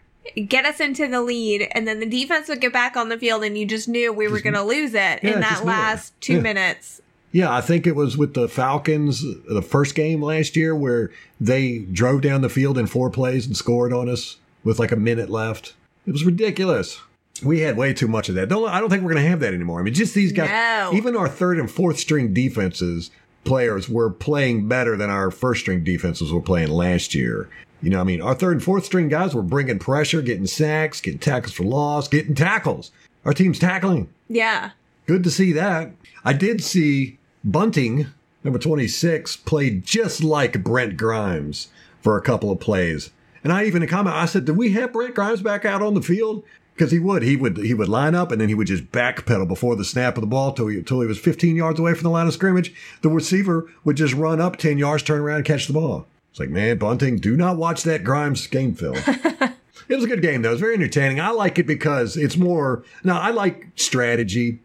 get 0.48 0.66
us 0.66 0.80
into 0.80 1.08
the 1.08 1.22
lead, 1.22 1.68
and 1.72 1.88
then 1.88 2.00
the 2.00 2.06
defense 2.06 2.48
would 2.50 2.62
get 2.62 2.74
back 2.74 2.98
on 2.98 3.10
the 3.10 3.18
field 3.18 3.44
and 3.44 3.58
you 3.58 3.66
just 3.66 3.88
knew 3.88 4.12
we 4.12 4.28
were 4.28 4.40
going 4.40 4.54
to 4.56 4.64
lose 4.64 4.94
it 4.94 5.20
Yeah, 5.24 5.36
in 5.36 5.42
just 5.42 5.42
that 5.42 5.60
knew 5.62 5.68
last 5.68 6.20
two 6.22 6.34
Yeah. 6.36 6.40
minutes. 6.42 7.02
Yeah, 7.32 7.54
I 7.54 7.60
think 7.60 7.86
it 7.86 7.96
was 7.98 8.18
with 8.18 8.34
the 8.34 8.48
Falcons 8.48 9.22
the 9.50 9.62
first 9.62 9.94
game 9.94 10.22
last 10.24 10.56
year 10.56 10.74
where 10.74 11.12
they 11.40 11.80
drove 11.80 12.22
down 12.22 12.42
the 12.42 12.50
field 12.50 12.78
in 12.78 12.88
four 12.88 13.10
plays 13.10 13.46
and 13.46 13.58
scored 13.58 13.92
on 13.92 14.08
us 14.08 14.38
with 14.64 14.80
like 14.80 14.94
a 14.94 14.96
minute 14.96 15.30
left. 15.30 15.74
It 16.08 16.12
was 16.14 16.24
ridiculous. 16.24 17.02
We 17.44 17.60
had 17.60 17.76
way 17.76 17.94
too 17.94 18.08
much 18.08 18.30
of 18.30 18.36
that. 18.36 18.48
Don't 18.48 18.70
I 18.70 18.80
don't 18.80 18.90
think 18.90 19.04
we're 19.04 19.12
going 19.12 19.24
to 19.24 19.30
have 19.30 19.42
that 19.42 19.54
anymore. 19.54 19.82
I 19.82 19.84
mean, 19.84 19.94
just 19.94 20.14
these 20.16 20.32
guys. 20.32 20.50
No. 20.50 20.92
Even 20.98 21.18
our 21.18 21.28
third 21.28 21.60
and 21.60 21.70
fourth 21.70 22.00
string 22.00 22.34
defenses 22.34 23.12
players 23.46 23.88
were 23.88 24.10
playing 24.10 24.68
better 24.68 24.98
than 24.98 25.10
our 25.10 25.32
first 25.32 25.62
string 25.62 25.84
defenses 25.84 26.32
were 26.32 26.42
playing 26.42 26.70
last 26.70 27.16
year. 27.16 27.50
You 27.82 27.90
know, 27.92 28.02
I 28.02 28.04
mean, 28.04 28.22
our 28.22 28.34
third 28.34 28.54
and 28.54 28.64
fourth 28.64 28.86
string 28.86 29.10
guys 29.10 29.36
were 29.36 29.44
bringing 29.44 29.80
pressure, 29.80 30.22
getting 30.22 30.48
sacks, 30.48 31.02
getting 31.02 31.20
tackles 31.20 31.54
for 31.54 31.64
loss, 31.64 32.08
getting 32.08 32.36
tackles. 32.36 32.92
Our 33.24 33.34
team's 33.34 33.60
tackling. 33.60 34.10
Yeah. 34.28 34.72
Good 35.06 35.24
to 35.24 35.32
see 35.32 35.52
that. 35.54 35.92
I 36.24 36.34
did 36.34 36.64
see 36.64 37.20
Bunting, 37.44 38.08
number 38.44 38.58
26, 38.58 39.38
played 39.38 39.86
just 39.86 40.24
like 40.24 40.64
Brent 40.64 40.98
Grimes 40.98 41.68
for 42.02 42.18
a 42.18 42.22
couple 42.22 42.50
of 42.52 42.60
plays. 42.60 43.12
And 43.44 43.54
I 43.54 43.66
even 43.66 43.86
comment, 43.88 44.16
I 44.16 44.26
said, 44.26 44.46
did 44.46 44.58
we 44.58 44.72
have 44.72 44.94
Brent 44.94 45.14
Grimes 45.14 45.44
back 45.44 45.66
out 45.66 45.84
on 45.84 45.94
the 45.94 46.02
field? 46.02 46.44
Because 46.76 46.92
he 46.92 47.00
would, 47.00 47.24
he 47.24 47.38
would, 47.38 47.58
he 47.58 47.74
would 47.74 47.88
line 47.88 48.16
up 48.16 48.32
and 48.32 48.42
then 48.42 48.50
he 48.50 48.56
would 48.56 48.68
just 48.68 48.92
backpedal 48.92 49.48
before 49.48 49.78
the 49.78 49.86
snap 49.86 50.18
of 50.18 50.22
the 50.22 50.28
ball 50.28 50.52
till 50.52 50.68
he, 50.68 50.84
till 50.84 51.00
he 51.00 51.08
was 51.08 51.18
15 51.18 51.56
yards 51.56 51.80
away 51.80 51.94
from 51.94 52.04
the 52.04 52.10
line 52.10 52.28
of 52.28 52.34
scrimmage. 52.34 52.74
The 53.02 53.10
receiver 53.10 53.72
would 53.86 53.96
just 53.96 54.14
run 54.14 54.42
up 54.42 54.58
10 54.58 54.78
yards, 54.78 55.02
turn 55.02 55.22
around, 55.22 55.38
and 55.38 55.46
catch 55.46 55.68
the 55.68 55.74
ball. 55.74 56.06
It's 56.32 56.40
like, 56.40 56.50
man, 56.50 56.78
Bunting, 56.78 57.18
do 57.18 57.38
not 57.38 57.56
watch 57.56 57.84
that 57.84 58.04
Grimes 58.04 58.46
game 58.48 58.76
film. 58.76 58.98
It 59.88 59.96
was 59.96 60.04
a 60.04 60.08
good 60.08 60.22
game 60.22 60.42
though. 60.42 60.50
It 60.50 60.54
was 60.54 60.62
very 60.62 60.74
entertaining. 60.74 61.20
I 61.20 61.30
like 61.30 61.60
it 61.60 61.68
because 61.68 62.18
it's 62.18 62.38
more. 62.38 62.84
Now 63.04 63.20
I 63.20 63.32
like 63.32 63.68
strategy, 63.76 64.60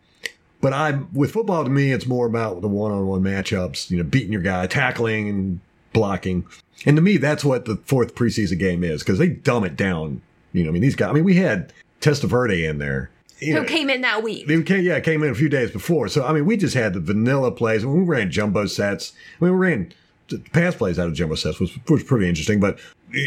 but 0.61 0.73
I 0.73 1.01
with 1.13 1.33
football 1.33 1.65
to 1.65 1.71
me 1.71 1.93
it's 1.93 2.07
more 2.07 2.27
about 2.27 2.63
the 2.63 2.69
one-on-one 2.69 3.23
matchups. 3.23 3.91
You 3.91 3.99
know, 3.99 4.05
beating 4.05 4.33
your 4.33 4.43
guy, 4.43 4.67
tackling 4.67 5.29
and 5.29 5.61
blocking. 5.93 6.47
And 6.87 6.97
to 6.97 7.03
me, 7.03 7.19
that's 7.19 7.45
what 7.45 7.67
the 7.67 7.77
fourth 7.85 8.15
preseason 8.15 8.59
game 8.59 8.83
is 8.83 9.03
because 9.03 9.19
they 9.19 9.29
dumb 9.29 9.65
it 9.65 9.77
down. 9.77 10.23
You 10.53 10.65
know, 10.65 10.71
I 10.71 10.73
mean 10.73 10.83
these 10.83 10.97
guys. 10.97 11.11
I 11.11 11.13
mean 11.13 11.25
we 11.25 11.37
had 11.37 11.73
Testaverde 12.01 12.69
in 12.69 12.79
there. 12.79 13.11
You 13.39 13.55
Who 13.55 13.61
know, 13.61 13.67
came 13.67 13.89
in 13.89 14.03
that 14.03 14.23
week? 14.23 14.47
they 14.47 14.63
came, 14.63 14.85
yeah, 14.85 15.01
came 15.01 15.23
in 15.23 15.31
a 15.31 15.35
few 15.35 15.49
days 15.49 15.71
before. 15.71 16.09
So 16.09 16.25
I 16.25 16.33
mean, 16.33 16.45
we 16.45 16.57
just 16.57 16.75
had 16.75 16.93
the 16.93 17.01
vanilla 17.01 17.51
plays. 17.51 17.83
and 17.83 17.95
we 17.95 18.01
ran 18.05 18.31
jumbo 18.31 18.67
sets. 18.67 19.13
I 19.41 19.45
mean, 19.45 19.53
we 19.55 19.59
ran 19.67 19.93
pass 20.53 20.75
plays 20.77 20.99
out 20.99 21.09
of 21.09 21.15
jumbo 21.15 21.35
sets, 21.35 21.59
which 21.59 21.79
was 21.89 22.03
pretty 22.05 22.29
interesting. 22.29 22.61
But 22.61 22.79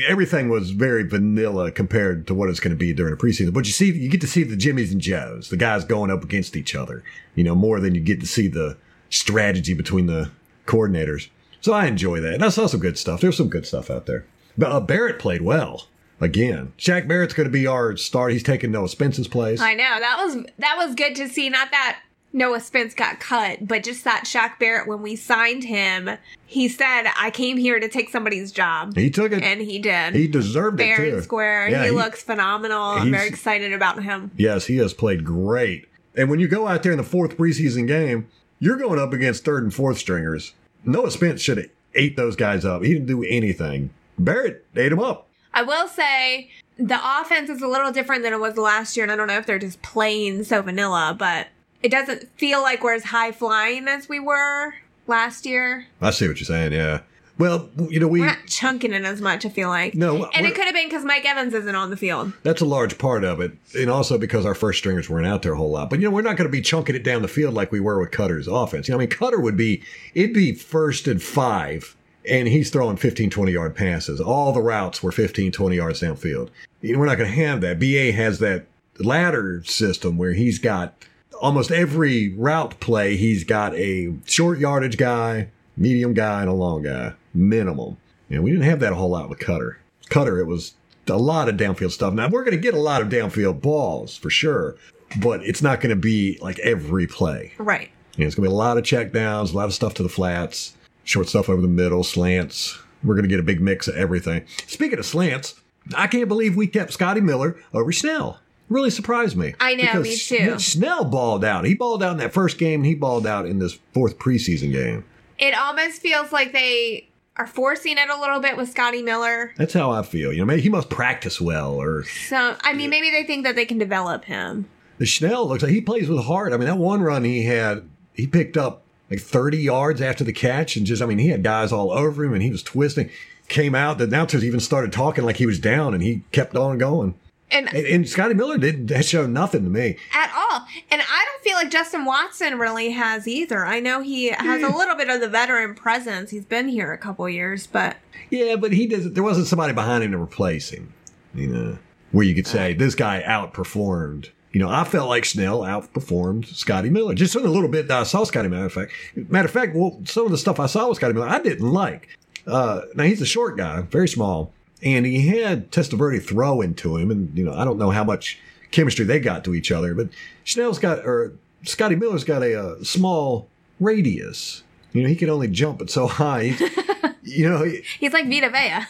everything 0.07 0.49
was 0.49 0.71
very 0.71 1.03
vanilla 1.03 1.71
compared 1.71 2.27
to 2.27 2.33
what 2.33 2.49
it's 2.49 2.59
going 2.59 2.71
to 2.71 2.77
be 2.77 2.93
during 2.93 3.15
the 3.15 3.21
preseason. 3.21 3.53
But 3.53 3.65
you 3.65 3.71
see, 3.71 3.91
you 3.91 4.09
get 4.09 4.21
to 4.21 4.27
see 4.27 4.43
the 4.43 4.55
Jimmies 4.55 4.91
and 4.91 5.01
Joes, 5.01 5.49
the 5.49 5.57
guys 5.57 5.83
going 5.83 6.11
up 6.11 6.23
against 6.23 6.55
each 6.55 6.75
other. 6.75 7.03
You 7.35 7.43
know, 7.43 7.55
more 7.55 7.79
than 7.79 7.95
you 7.95 8.01
get 8.01 8.19
to 8.21 8.27
see 8.27 8.47
the 8.47 8.77
strategy 9.09 9.73
between 9.73 10.05
the 10.07 10.31
coordinators. 10.67 11.29
So 11.61 11.73
I 11.73 11.85
enjoy 11.87 12.19
that, 12.21 12.35
and 12.35 12.43
I 12.43 12.49
saw 12.49 12.67
some 12.67 12.79
good 12.81 12.97
stuff. 12.97 13.21
There's 13.21 13.37
some 13.37 13.49
good 13.49 13.65
stuff 13.65 13.89
out 13.89 14.05
there. 14.05 14.25
But 14.57 14.71
uh, 14.71 14.79
Barrett 14.79 15.17
played 15.17 15.41
well. 15.41 15.87
Again. 16.23 16.73
Shaq 16.77 17.07
Barrett's 17.07 17.33
going 17.33 17.47
to 17.47 17.51
be 17.51 17.67
our 17.67 17.95
start. 17.97 18.31
He's 18.31 18.43
taking 18.43 18.71
Noah 18.71 18.89
Spence's 18.89 19.27
place. 19.27 19.59
I 19.59 19.73
know 19.73 19.99
that 19.99 20.17
was 20.23 20.45
that 20.57 20.75
was 20.77 20.95
good 20.95 21.15
to 21.17 21.27
see. 21.29 21.49
Not 21.49 21.71
that 21.71 21.99
Noah 22.31 22.59
Spence 22.59 22.93
got 22.95 23.19
cut, 23.19 23.67
but 23.67 23.83
just 23.83 24.03
that 24.05 24.23
Shaq 24.25 24.57
Barrett 24.59 24.87
when 24.87 25.01
we 25.01 25.15
signed 25.15 25.63
him, 25.63 26.09
he 26.45 26.67
said, 26.67 27.03
"I 27.17 27.29
came 27.29 27.57
here 27.57 27.79
to 27.79 27.87
take 27.87 28.09
somebody's 28.09 28.51
job," 28.51 28.95
he 28.95 29.09
took 29.09 29.31
it. 29.31 29.43
and 29.43 29.61
he 29.61 29.77
did. 29.79 30.15
he 30.15 30.27
deserved 30.27 30.79
it 30.79 30.83
fair 30.83 30.97
too. 30.97 31.15
and 31.15 31.23
square. 31.23 31.69
Yeah, 31.69 31.85
he, 31.85 31.91
looks 31.91 32.23
phenomenal. 32.23 32.81
I'm 32.81 33.11
very 33.11 33.27
excited 33.27 33.73
about 33.73 34.01
him. 34.01 34.31
Yes, 34.35 34.65
he 34.65 34.77
has 34.77 34.93
played 34.93 35.23
great. 35.23 35.87
And 36.15 36.29
when 36.29 36.39
you 36.39 36.47
go 36.47 36.67
out 36.67 36.83
there 36.83 36.91
in 36.91 36.97
the 36.97 37.03
fourth 37.03 37.37
preseason 37.37 37.87
game, 37.87 38.27
you're 38.59 38.77
going 38.77 38.99
up 38.99 39.13
against 39.13 39.43
third 39.45 39.63
and 39.63 39.73
fourth 39.73 39.97
stringers. 39.97 40.53
Noah 40.85 41.11
Spence 41.11 41.41
should 41.41 41.57
have 41.57 41.69
ate 41.95 42.17
those 42.17 42.35
guys 42.35 42.65
up. 42.65 42.83
He 42.83 42.93
didn't 42.93 43.07
do 43.07 43.23
anything. 43.23 43.91
Barrett 44.17 44.65
ate 44.75 44.91
him 44.91 44.99
up. 44.99 45.27
I 45.53 45.61
will 45.63 45.87
say 45.87 46.49
the 46.77 46.99
offense 47.21 47.49
is 47.49 47.61
a 47.61 47.67
little 47.67 47.91
different 47.91 48.23
than 48.23 48.33
it 48.33 48.39
was 48.39 48.57
last 48.57 48.97
year, 48.97 49.03
and 49.03 49.11
I 49.11 49.15
don't 49.15 49.27
know 49.27 49.37
if 49.37 49.45
they're 49.45 49.59
just 49.59 49.81
playing 49.81 50.43
so 50.43 50.61
vanilla, 50.61 51.15
but 51.17 51.47
it 51.81 51.89
doesn't 51.89 52.29
feel 52.37 52.61
like 52.61 52.83
we're 52.83 52.95
as 52.95 53.03
high 53.05 53.31
flying 53.31 53.87
as 53.87 54.09
we 54.09 54.19
were 54.19 54.73
last 55.07 55.45
year. 55.45 55.87
I 56.01 56.11
see 56.11 56.27
what 56.27 56.39
you're 56.39 56.45
saying. 56.45 56.71
Yeah. 56.71 57.01
Well, 57.37 57.69
you 57.89 57.99
know, 57.99 58.07
we 58.07 58.19
We're 58.19 58.27
not 58.27 58.45
chunking 58.45 58.93
it 58.93 59.03
as 59.05 59.19
much. 59.19 59.43
I 59.43 59.49
feel 59.49 59.67
like 59.67 59.95
No, 59.95 60.25
and 60.35 60.45
it 60.45 60.53
could 60.53 60.65
have 60.65 60.73
been 60.75 60.85
because 60.87 61.03
Mike 61.03 61.25
Evans 61.25 61.55
isn't 61.55 61.75
on 61.75 61.89
the 61.89 61.97
field. 61.97 62.31
that's 62.43 62.61
a 62.61 62.65
large 62.65 62.99
part 62.99 63.23
of 63.23 63.41
it, 63.41 63.53
and 63.75 63.89
also 63.89 64.19
because 64.19 64.45
our 64.45 64.53
first 64.53 64.79
stringers 64.79 65.09
weren't 65.09 65.25
out 65.25 65.41
there 65.41 65.53
a 65.53 65.57
whole 65.57 65.71
lot. 65.71 65.89
But 65.89 65.99
you 65.99 66.05
know, 66.05 66.11
we're 66.11 66.21
not 66.21 66.37
going 66.37 66.47
to 66.47 66.51
be 66.51 66.61
chunking 66.61 66.95
it 66.95 67.03
down 67.03 67.23
the 67.23 67.27
field 67.27 67.55
like 67.55 67.71
we 67.71 67.79
were 67.79 67.99
with 67.99 68.11
Koetter's 68.11 68.47
offense. 68.47 68.87
You 68.87 68.91
know, 68.91 68.97
I 68.97 69.01
mean, 69.01 69.09
Koetter 69.09 69.41
would 69.41 69.57
be 69.57 69.81
it'd 70.13 70.33
be 70.33 70.53
first 70.53 71.07
and 71.07 71.21
five, 71.21 71.95
and 72.29 72.47
he's 72.47 72.69
throwing 72.69 72.97
15, 72.97 73.29
20 73.29 73.51
yard 73.51 73.75
passes. 73.75 74.21
All 74.21 74.51
the 74.53 74.61
routes 74.61 75.03
were 75.03 75.11
15, 75.11 75.51
20 75.51 75.75
yards 75.75 76.01
downfield. 76.01 76.49
We're 76.81 77.05
not 77.05 77.17
going 77.17 77.29
to 77.29 77.35
have 77.35 77.61
that. 77.61 77.79
BA 77.79 78.11
has 78.11 78.39
that 78.39 78.65
ladder 78.99 79.63
system 79.65 80.17
where 80.17 80.33
he's 80.33 80.59
got 80.59 80.93
almost 81.41 81.71
every 81.71 82.33
route 82.33 82.79
play. 82.79 83.15
He's 83.15 83.43
got 83.43 83.73
a 83.75 84.13
short 84.25 84.59
yardage 84.59 84.97
guy, 84.97 85.49
medium 85.75 86.13
guy, 86.13 86.41
and 86.41 86.49
a 86.49 86.53
long 86.53 86.83
guy, 86.83 87.13
minimum. 87.33 87.97
And 88.29 88.43
we 88.43 88.51
didn't 88.51 88.65
have 88.65 88.79
that 88.79 88.93
a 88.93 88.95
whole 88.95 89.09
lot 89.09 89.29
with 89.29 89.39
Koetter. 89.39 89.75
Koetter, 90.09 90.39
it 90.39 90.45
was 90.45 90.73
a 91.07 91.17
lot 91.17 91.49
of 91.49 91.55
downfield 91.55 91.91
stuff. 91.91 92.13
Now 92.13 92.29
we're 92.29 92.43
going 92.43 92.55
to 92.55 92.61
get 92.61 92.73
a 92.73 92.79
lot 92.79 93.01
of 93.01 93.09
downfield 93.09 93.61
balls 93.61 94.15
for 94.15 94.29
sure, 94.29 94.75
but 95.21 95.43
it's 95.45 95.61
not 95.61 95.81
going 95.81 95.89
to 95.89 96.01
be 96.01 96.37
like 96.41 96.59
every 96.59 97.07
play. 97.07 97.53
Right. 97.57 97.89
You 98.15 98.23
know, 98.23 98.27
it's 98.27 98.35
going 98.35 98.45
to 98.45 98.49
be 98.49 98.53
a 98.53 98.57
lot 98.57 98.77
of 98.77 98.83
check 98.83 99.11
downs, 99.11 99.51
a 99.51 99.57
lot 99.57 99.65
of 99.65 99.73
stuff 99.73 99.93
to 99.95 100.03
the 100.03 100.09
flats, 100.09 100.73
short 101.03 101.29
stuff 101.29 101.49
over 101.49 101.61
the 101.61 101.67
middle, 101.67 102.03
slants. 102.03 102.77
We're 103.03 103.15
going 103.15 103.23
to 103.23 103.29
get 103.29 103.39
a 103.39 103.43
big 103.43 103.61
mix 103.61 103.87
of 103.87 103.95
everything. 103.95 104.45
Speaking 104.67 104.99
of 104.99 105.05
slants, 105.05 105.55
I 105.95 106.07
can't 106.07 106.27
believe 106.29 106.55
we 106.55 106.67
kept 106.67 106.93
Scotty 106.93 107.21
Miller 107.21 107.57
over 107.73 107.91
Schnell. 107.91 108.39
Really 108.69 108.89
surprised 108.89 109.35
me. 109.35 109.53
I 109.59 109.75
know, 109.75 110.01
me 110.01 110.15
too. 110.15 110.57
Schnell 110.57 111.03
balled 111.03 111.43
out. 111.43 111.65
He 111.65 111.75
balled 111.75 112.01
out 112.01 112.13
in 112.13 112.17
that 112.19 112.33
first 112.33 112.57
game. 112.57 112.79
and 112.79 112.85
He 112.85 112.95
balled 112.95 113.27
out 113.27 113.45
in 113.45 113.59
this 113.59 113.77
fourth 113.93 114.17
preseason 114.17 114.71
game. 114.71 115.03
It 115.37 115.53
almost 115.53 116.01
feels 116.01 116.31
like 116.31 116.53
they 116.53 117.09
are 117.35 117.45
forcing 117.47 117.97
it 117.97 118.09
a 118.09 118.19
little 118.19 118.39
bit 118.39 118.55
with 118.55 118.69
Scotty 118.69 119.01
Miller. 119.01 119.53
That's 119.57 119.73
how 119.73 119.91
I 119.91 120.03
feel. 120.03 120.31
You 120.31 120.39
know, 120.39 120.45
maybe 120.45 120.61
he 120.61 120.69
must 120.69 120.89
practice 120.89 121.41
well, 121.41 121.73
or 121.73 122.05
So 122.05 122.55
I 122.61 122.73
mean, 122.73 122.89
maybe 122.89 123.09
they 123.11 123.23
think 123.23 123.43
that 123.43 123.55
they 123.55 123.65
can 123.65 123.77
develop 123.77 124.25
him. 124.25 124.69
the 124.97 125.05
Schnell 125.05 125.47
looks 125.47 125.61
like 125.63 125.71
he 125.73 125.81
plays 125.81 126.07
with 126.07 126.23
heart. 126.23 126.53
I 126.53 126.57
mean, 126.57 126.67
that 126.67 126.77
one 126.77 127.01
run 127.01 127.23
he 127.25 127.43
had, 127.43 127.83
he 128.13 128.27
picked 128.27 128.55
up 128.55 128.82
like 129.13 129.21
30 129.21 129.57
yards 129.57 130.01
after 130.01 130.23
the 130.23 130.33
catch, 130.33 130.75
and 130.75 130.85
just, 130.85 131.01
I 131.01 131.05
mean, 131.05 131.19
he 131.19 131.27
had 131.27 131.43
guys 131.43 131.71
all 131.71 131.91
over 131.91 132.23
him, 132.23 132.33
and 132.33 132.41
he 132.41 132.49
was 132.49 132.63
twisting. 132.63 133.11
Came 133.47 133.75
out, 133.75 133.99
the 133.99 134.05
announcers 134.05 134.43
even 134.43 134.59
started 134.59 134.91
talking 134.91 135.23
like 135.23 135.37
he 135.37 135.45
was 135.45 135.59
down, 135.59 135.93
and 135.93 136.01
he 136.01 136.23
kept 136.31 136.55
on 136.55 136.79
going. 136.79 137.13
And 137.51 137.67
And, 137.67 137.85
and 137.85 138.09
Scotty 138.09 138.33
Miller 138.33 138.57
didn't 138.57 138.87
that 138.87 139.05
showed 139.05 139.29
nothing 139.29 139.63
to 139.65 139.69
me. 139.69 139.97
at 140.13 140.33
all. 140.35 140.65
And 140.89 141.01
I 141.01 141.25
don't 141.25 141.43
feel 141.43 141.55
like 141.55 141.69
Justin 141.69 142.05
Watson 142.05 142.57
really 142.57 142.89
has 142.91 143.27
either. 143.27 143.63
I 143.63 143.79
know 143.79 144.01
he 144.01 144.29
has 144.29 144.63
a 144.63 144.75
little 144.75 144.95
bit 144.95 145.09
of 145.09 145.21
the 145.21 145.29
veteran 145.29 145.75
presence. 145.75 146.31
He's 146.31 146.45
been 146.45 146.67
here 146.67 146.91
a 146.91 146.97
couple 146.97 147.29
years, 147.29 147.67
but 147.67 147.97
Yeah, 148.31 148.55
but 148.55 148.73
he 148.73 148.87
doesn't. 148.87 149.13
There 149.13 149.21
wasn't 149.21 149.45
somebody 149.45 149.73
behind 149.73 150.03
him 150.03 150.11
to 150.13 150.17
replace 150.17 150.71
him. 150.71 150.91
You 151.35 151.47
know, 151.47 151.77
where 152.11 152.25
you 152.25 152.33
could 152.33 152.47
say 152.47 152.73
uh. 152.73 152.77
this 152.77 152.95
guy 152.95 153.21
outperformed. 153.23 154.29
You 154.53 154.59
know, 154.59 154.69
I 154.69 154.83
felt 154.83 155.09
like 155.09 155.25
Schnell 155.25 155.61
outperformed 155.61 156.45
Scotty 156.45 156.91
Miller. 156.91 157.15
Just 157.15 157.35
in 157.35 157.43
a 157.43 157.49
little 157.49 157.69
bit 157.69 157.87
that 157.87 158.01
I 158.01 158.03
saw 158.03 158.23
Scotty. 158.23 158.47
Matter 158.49 158.67
of 158.67 158.73
fact, 158.73 158.91
matter 159.15 159.47
of 159.47 159.51
fact, 159.51 159.75
well, 159.75 159.99
some 160.05 160.25
of 160.25 160.31
the 160.31 160.37
stuff 160.37 160.59
I 160.59 160.67
saw 160.67 160.87
with 160.87 160.97
Scotty 160.97 161.13
Miller, 161.13 161.27
I 161.27 161.39
didn't 161.39 161.71
like. 161.71 162.07
Uh, 162.45 162.81
now 162.95 163.03
he's 163.03 163.21
a 163.21 163.25
short 163.25 163.57
guy, 163.57 163.81
very 163.81 164.07
small, 164.07 164.51
and 164.83 165.05
he 165.05 165.27
had 165.27 165.71
Testaverde 165.71 166.23
throw 166.23 166.61
into 166.61 166.97
him, 166.97 167.09
and 167.09 167.35
you 167.35 167.43
know, 167.43 167.53
I 167.53 167.65
don't 167.65 167.79
know 167.79 167.89
how 167.89 168.03
much 168.03 168.39
chemistry 168.69 169.05
they 169.05 169.19
got 169.19 169.43
to 169.45 169.55
each 169.55 169.71
other, 169.71 169.95
but 169.95 170.09
Schnell's 170.43 170.77
got 170.77 170.99
or 170.99 171.33
Scotty 171.63 171.95
Miller's 171.95 172.23
got 172.23 172.43
a, 172.43 172.59
uh 172.59 172.83
small 172.83 173.47
radius. 173.79 174.63
You 174.91 175.01
know, 175.01 175.09
he 175.09 175.15
can 175.15 175.29
only 175.29 175.47
jump 175.47 175.81
it 175.81 175.89
so 175.89 176.05
high. 176.05 176.55
you 177.23 177.49
know, 177.49 177.63
he's 177.99 178.13
like 178.13 178.27
Vita 178.27 178.49
Vea. 178.49 178.85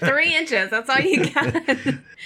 Three 0.06 0.34
inches. 0.34 0.70
That's 0.70 0.88
all 0.88 1.00
you 1.00 1.30
got. 1.30 1.54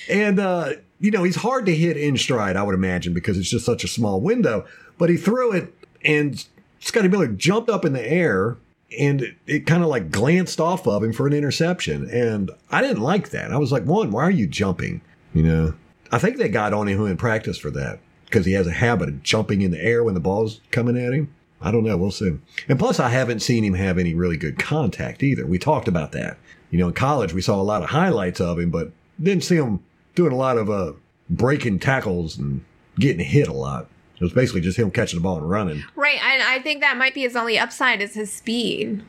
And, 0.08 0.38
uh, 0.38 0.72
you 1.00 1.10
know, 1.10 1.24
he's 1.24 1.36
hard 1.36 1.66
to 1.66 1.74
hit 1.74 1.96
in 1.96 2.16
stride, 2.16 2.56
I 2.56 2.62
would 2.62 2.74
imagine, 2.74 3.12
because 3.14 3.38
it's 3.38 3.50
just 3.50 3.66
such 3.66 3.84
a 3.84 3.88
small 3.88 4.20
window. 4.20 4.66
But 4.98 5.10
he 5.10 5.16
threw 5.16 5.52
it, 5.52 5.74
and 6.04 6.44
Scotty 6.78 7.08
Miller 7.08 7.28
jumped 7.28 7.70
up 7.70 7.84
in 7.84 7.92
the 7.92 8.06
air, 8.06 8.56
and 8.98 9.22
it, 9.22 9.34
it 9.46 9.66
kind 9.66 9.82
of 9.82 9.88
like 9.88 10.10
glanced 10.10 10.60
off 10.60 10.86
of 10.86 11.02
him 11.02 11.12
for 11.12 11.26
an 11.26 11.32
interception. 11.32 12.08
And 12.10 12.50
I 12.70 12.82
didn't 12.82 13.02
like 13.02 13.30
that. 13.30 13.52
I 13.52 13.56
was 13.56 13.72
like, 13.72 13.84
one, 13.84 14.10
why 14.10 14.22
are 14.22 14.30
you 14.30 14.46
jumping? 14.46 15.00
You 15.34 15.42
know, 15.42 15.74
I 16.12 16.18
think 16.18 16.36
they 16.36 16.48
got 16.48 16.72
on 16.72 16.88
him 16.88 17.06
in 17.06 17.16
practice 17.16 17.58
for 17.58 17.70
that 17.70 18.00
because 18.26 18.46
he 18.46 18.52
has 18.52 18.66
a 18.66 18.72
habit 18.72 19.08
of 19.08 19.22
jumping 19.22 19.62
in 19.62 19.70
the 19.70 19.82
air 19.82 20.04
when 20.04 20.14
the 20.14 20.20
ball's 20.20 20.60
coming 20.70 20.96
at 20.96 21.12
him. 21.12 21.34
I 21.60 21.70
don't 21.70 21.84
know. 21.84 21.96
We'll 21.96 22.10
see. 22.10 22.38
And 22.68 22.78
plus, 22.78 22.98
I 22.98 23.10
haven't 23.10 23.40
seen 23.40 23.64
him 23.64 23.74
have 23.74 23.98
any 23.98 24.14
really 24.14 24.36
good 24.36 24.58
contact 24.58 25.22
either. 25.22 25.46
We 25.46 25.58
talked 25.58 25.88
about 25.88 26.12
that. 26.12 26.38
You 26.70 26.78
know, 26.78 26.88
in 26.88 26.94
college, 26.94 27.32
we 27.32 27.42
saw 27.42 27.60
a 27.60 27.62
lot 27.62 27.82
of 27.82 27.90
highlights 27.90 28.40
of 28.40 28.58
him, 28.58 28.70
but 28.70 28.92
didn't 29.22 29.44
see 29.44 29.56
him 29.56 29.80
doing 30.14 30.32
a 30.32 30.36
lot 30.36 30.56
of 30.56 30.70
uh, 30.70 30.92
breaking 31.28 31.80
tackles 31.80 32.38
and 32.38 32.64
getting 32.98 33.24
hit 33.24 33.48
a 33.48 33.52
lot. 33.52 33.88
It 34.16 34.24
was 34.24 34.32
basically 34.32 34.60
just 34.60 34.78
him 34.78 34.90
catching 34.90 35.18
the 35.18 35.22
ball 35.22 35.38
and 35.38 35.48
running. 35.48 35.82
right. 35.96 36.22
And 36.22 36.42
I 36.42 36.58
think 36.60 36.80
that 36.80 36.96
might 36.96 37.14
be 37.14 37.22
his 37.22 37.36
only 37.36 37.58
upside 37.58 38.02
is 38.02 38.14
his 38.14 38.32
speed. 38.32 39.02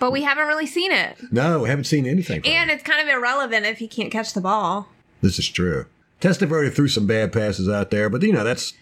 But 0.00 0.10
we 0.10 0.22
haven't 0.22 0.46
really 0.46 0.66
seen 0.66 0.92
it. 0.92 1.16
No, 1.30 1.60
we 1.60 1.68
haven't 1.68 1.84
seen 1.84 2.06
anything. 2.06 2.42
And 2.44 2.70
him. 2.70 2.76
it's 2.76 2.82
kind 2.82 3.00
of 3.00 3.08
irrelevant 3.14 3.64
if 3.64 3.78
he 3.78 3.88
can't 3.88 4.10
catch 4.10 4.34
the 4.34 4.40
ball. 4.40 4.88
This 5.22 5.38
is 5.38 5.48
true. 5.48 5.86
Testaverde 6.20 6.72
threw 6.74 6.88
some 6.88 7.06
bad 7.06 7.32
passes 7.32 7.68
out 7.68 7.90
there, 7.90 8.10
but 8.10 8.22
you 8.22 8.32
know 8.32 8.44
that's 8.44 8.74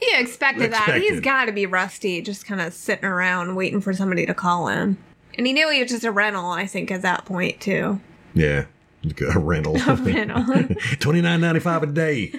You 0.00 0.14
expected, 0.18 0.72
that. 0.72 0.80
Expected. 0.88 1.02
He's 1.02 1.20
got 1.20 1.46
to 1.46 1.52
be 1.52 1.66
rusty, 1.66 2.22
just 2.22 2.46
kind 2.46 2.60
of 2.60 2.72
sitting 2.72 3.04
around 3.04 3.54
waiting 3.56 3.80
for 3.80 3.92
somebody 3.92 4.26
to 4.26 4.34
call 4.34 4.68
him. 4.68 4.96
And 5.36 5.46
he 5.46 5.52
knew 5.52 5.70
he 5.70 5.82
was 5.82 5.90
just 5.90 6.04
a 6.04 6.12
rental, 6.12 6.46
I 6.46 6.66
think, 6.66 6.90
at 6.90 7.02
that 7.02 7.24
point, 7.24 7.60
too. 7.60 8.00
yeah, 8.34 8.66
a 9.34 9.38
rental. 9.38 9.74
rental. 9.86 10.44
Twenty 11.00 11.20
nine 11.20 11.40
ninety 11.40 11.60
five 11.60 11.82
a 11.82 11.86
day. 11.86 12.32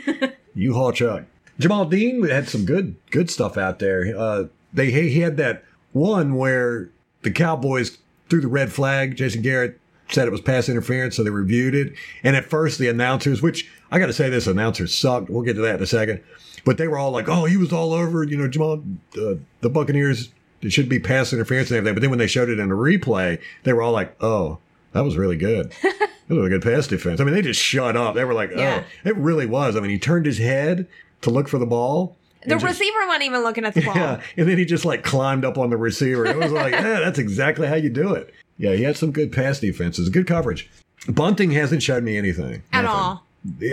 U 0.56 0.74
Haul 0.74 0.92
truck. 0.92 1.24
Jamel 1.60 1.90
Dean 1.90 2.28
had 2.28 2.48
some 2.48 2.66
good 2.66 2.96
good 3.12 3.30
stuff 3.30 3.58
out 3.58 3.80
there. 3.80 4.14
Uh, 4.18 4.46
they 4.74 4.92
he 4.92 5.20
had 5.20 5.38
that 5.38 5.64
one 5.92 6.36
where 6.36 6.90
the 7.22 7.32
Cowboys 7.32 7.98
threw 8.30 8.42
the 8.42 8.48
red 8.48 8.72
flag. 8.72 9.16
Jason 9.16 9.42
Garrett 9.42 9.80
said 10.10 10.28
it 10.28 10.32
was 10.32 10.42
pass 10.42 10.70
interference, 10.70 11.16
so 11.16 11.24
they 11.24 11.30
reviewed 11.30 11.76
it. 11.76 11.94
And 12.24 12.36
at 12.36 12.46
first, 12.46 12.80
the 12.80 12.88
announcers, 12.88 13.42
which 13.42 13.70
I 13.92 14.00
got 14.00 14.08
to 14.08 14.14
say, 14.14 14.30
this 14.30 14.48
announcer 14.48 14.88
sucked. 14.88 15.30
We'll 15.30 15.42
get 15.44 15.56
to 15.56 15.62
that 15.62 15.76
in 15.78 15.84
a 15.84 15.88
second. 15.88 16.22
But 16.66 16.78
they 16.78 16.88
were 16.88 16.98
all 16.98 17.12
like, 17.12 17.28
"Oh, 17.30 17.46
he 17.46 17.58
was 17.58 17.72
all 17.74 17.94
over." 17.94 18.24
You 18.24 18.38
know, 18.38 18.48
Jamal, 18.48 18.84
uh, 19.18 19.36
the 19.62 19.70
Buccaneers. 19.70 20.30
It 20.62 20.74
should 20.74 20.90
be 20.90 21.00
pass 21.00 21.32
interference 21.32 21.70
and 21.72 21.78
everything. 21.78 21.96
But 21.96 22.02
then 22.02 22.10
when 22.10 22.20
they 22.20 22.28
showed 22.28 22.50
it 22.50 22.60
in 22.60 22.70
a 22.70 22.76
replay, 22.76 23.40
they 23.64 23.72
were 23.74 23.82
all 23.82 23.94
like, 23.94 24.16
"Oh, 24.22 24.58
that 24.92 25.02
was 25.06 25.18
really 25.18 25.38
good." 25.38 25.74
That 26.30 26.36
was 26.36 26.46
a 26.46 26.50
good 26.50 26.62
pass 26.62 26.86
defense. 26.86 27.20
I 27.20 27.24
mean, 27.24 27.34
they 27.34 27.42
just 27.42 27.60
shut 27.60 27.98
up. 27.98 28.14
They 28.14 28.24
were 28.24 28.36
like, 28.36 28.52
Yeah. 28.56 28.84
oh, 28.86 29.10
it 29.10 29.16
really 29.18 29.48
was. 29.48 29.76
I 29.76 29.80
mean, 29.80 29.90
he 29.90 29.98
turned 29.98 30.28
his 30.28 30.38
head 30.38 30.86
to 31.22 31.32
look 31.32 31.48
for 31.48 31.58
the 31.58 31.66
ball. 31.66 32.16
The 32.44 32.50
just- 32.50 32.64
receiver 32.66 33.00
wasn't 33.08 33.24
even 33.24 33.42
looking 33.42 33.66
at 33.66 33.74
the 33.74 33.82
ball. 33.82 33.96
yeah, 33.96 34.22
and 34.38 34.48
then 34.48 34.60
he 34.60 34.64
just 34.64 34.86
like 34.86 35.02
climbed 35.04 35.44
up 35.44 35.58
on 35.58 35.72
the 35.72 35.78
receiver. 35.78 36.28
It 36.28 36.38
was 36.38 36.52
like, 36.52 36.74
yeah, 36.74 37.00
that's 37.00 37.18
exactly 37.18 37.66
how 37.66 37.74
you 37.74 37.90
do 37.90 38.14
it. 38.14 38.32
Yeah, 38.60 38.74
he 38.76 38.84
had 38.84 38.96
some 38.96 39.10
good 39.12 39.32
pass 39.32 39.60
defenses, 39.60 40.08
good 40.10 40.28
coverage. 40.28 40.70
Bunting 41.08 41.50
hasn't 41.50 41.82
showed 41.82 42.04
me 42.04 42.16
anything 42.16 42.62
At 42.74 42.84
Nothing. 42.84 42.88
all. 42.90 43.26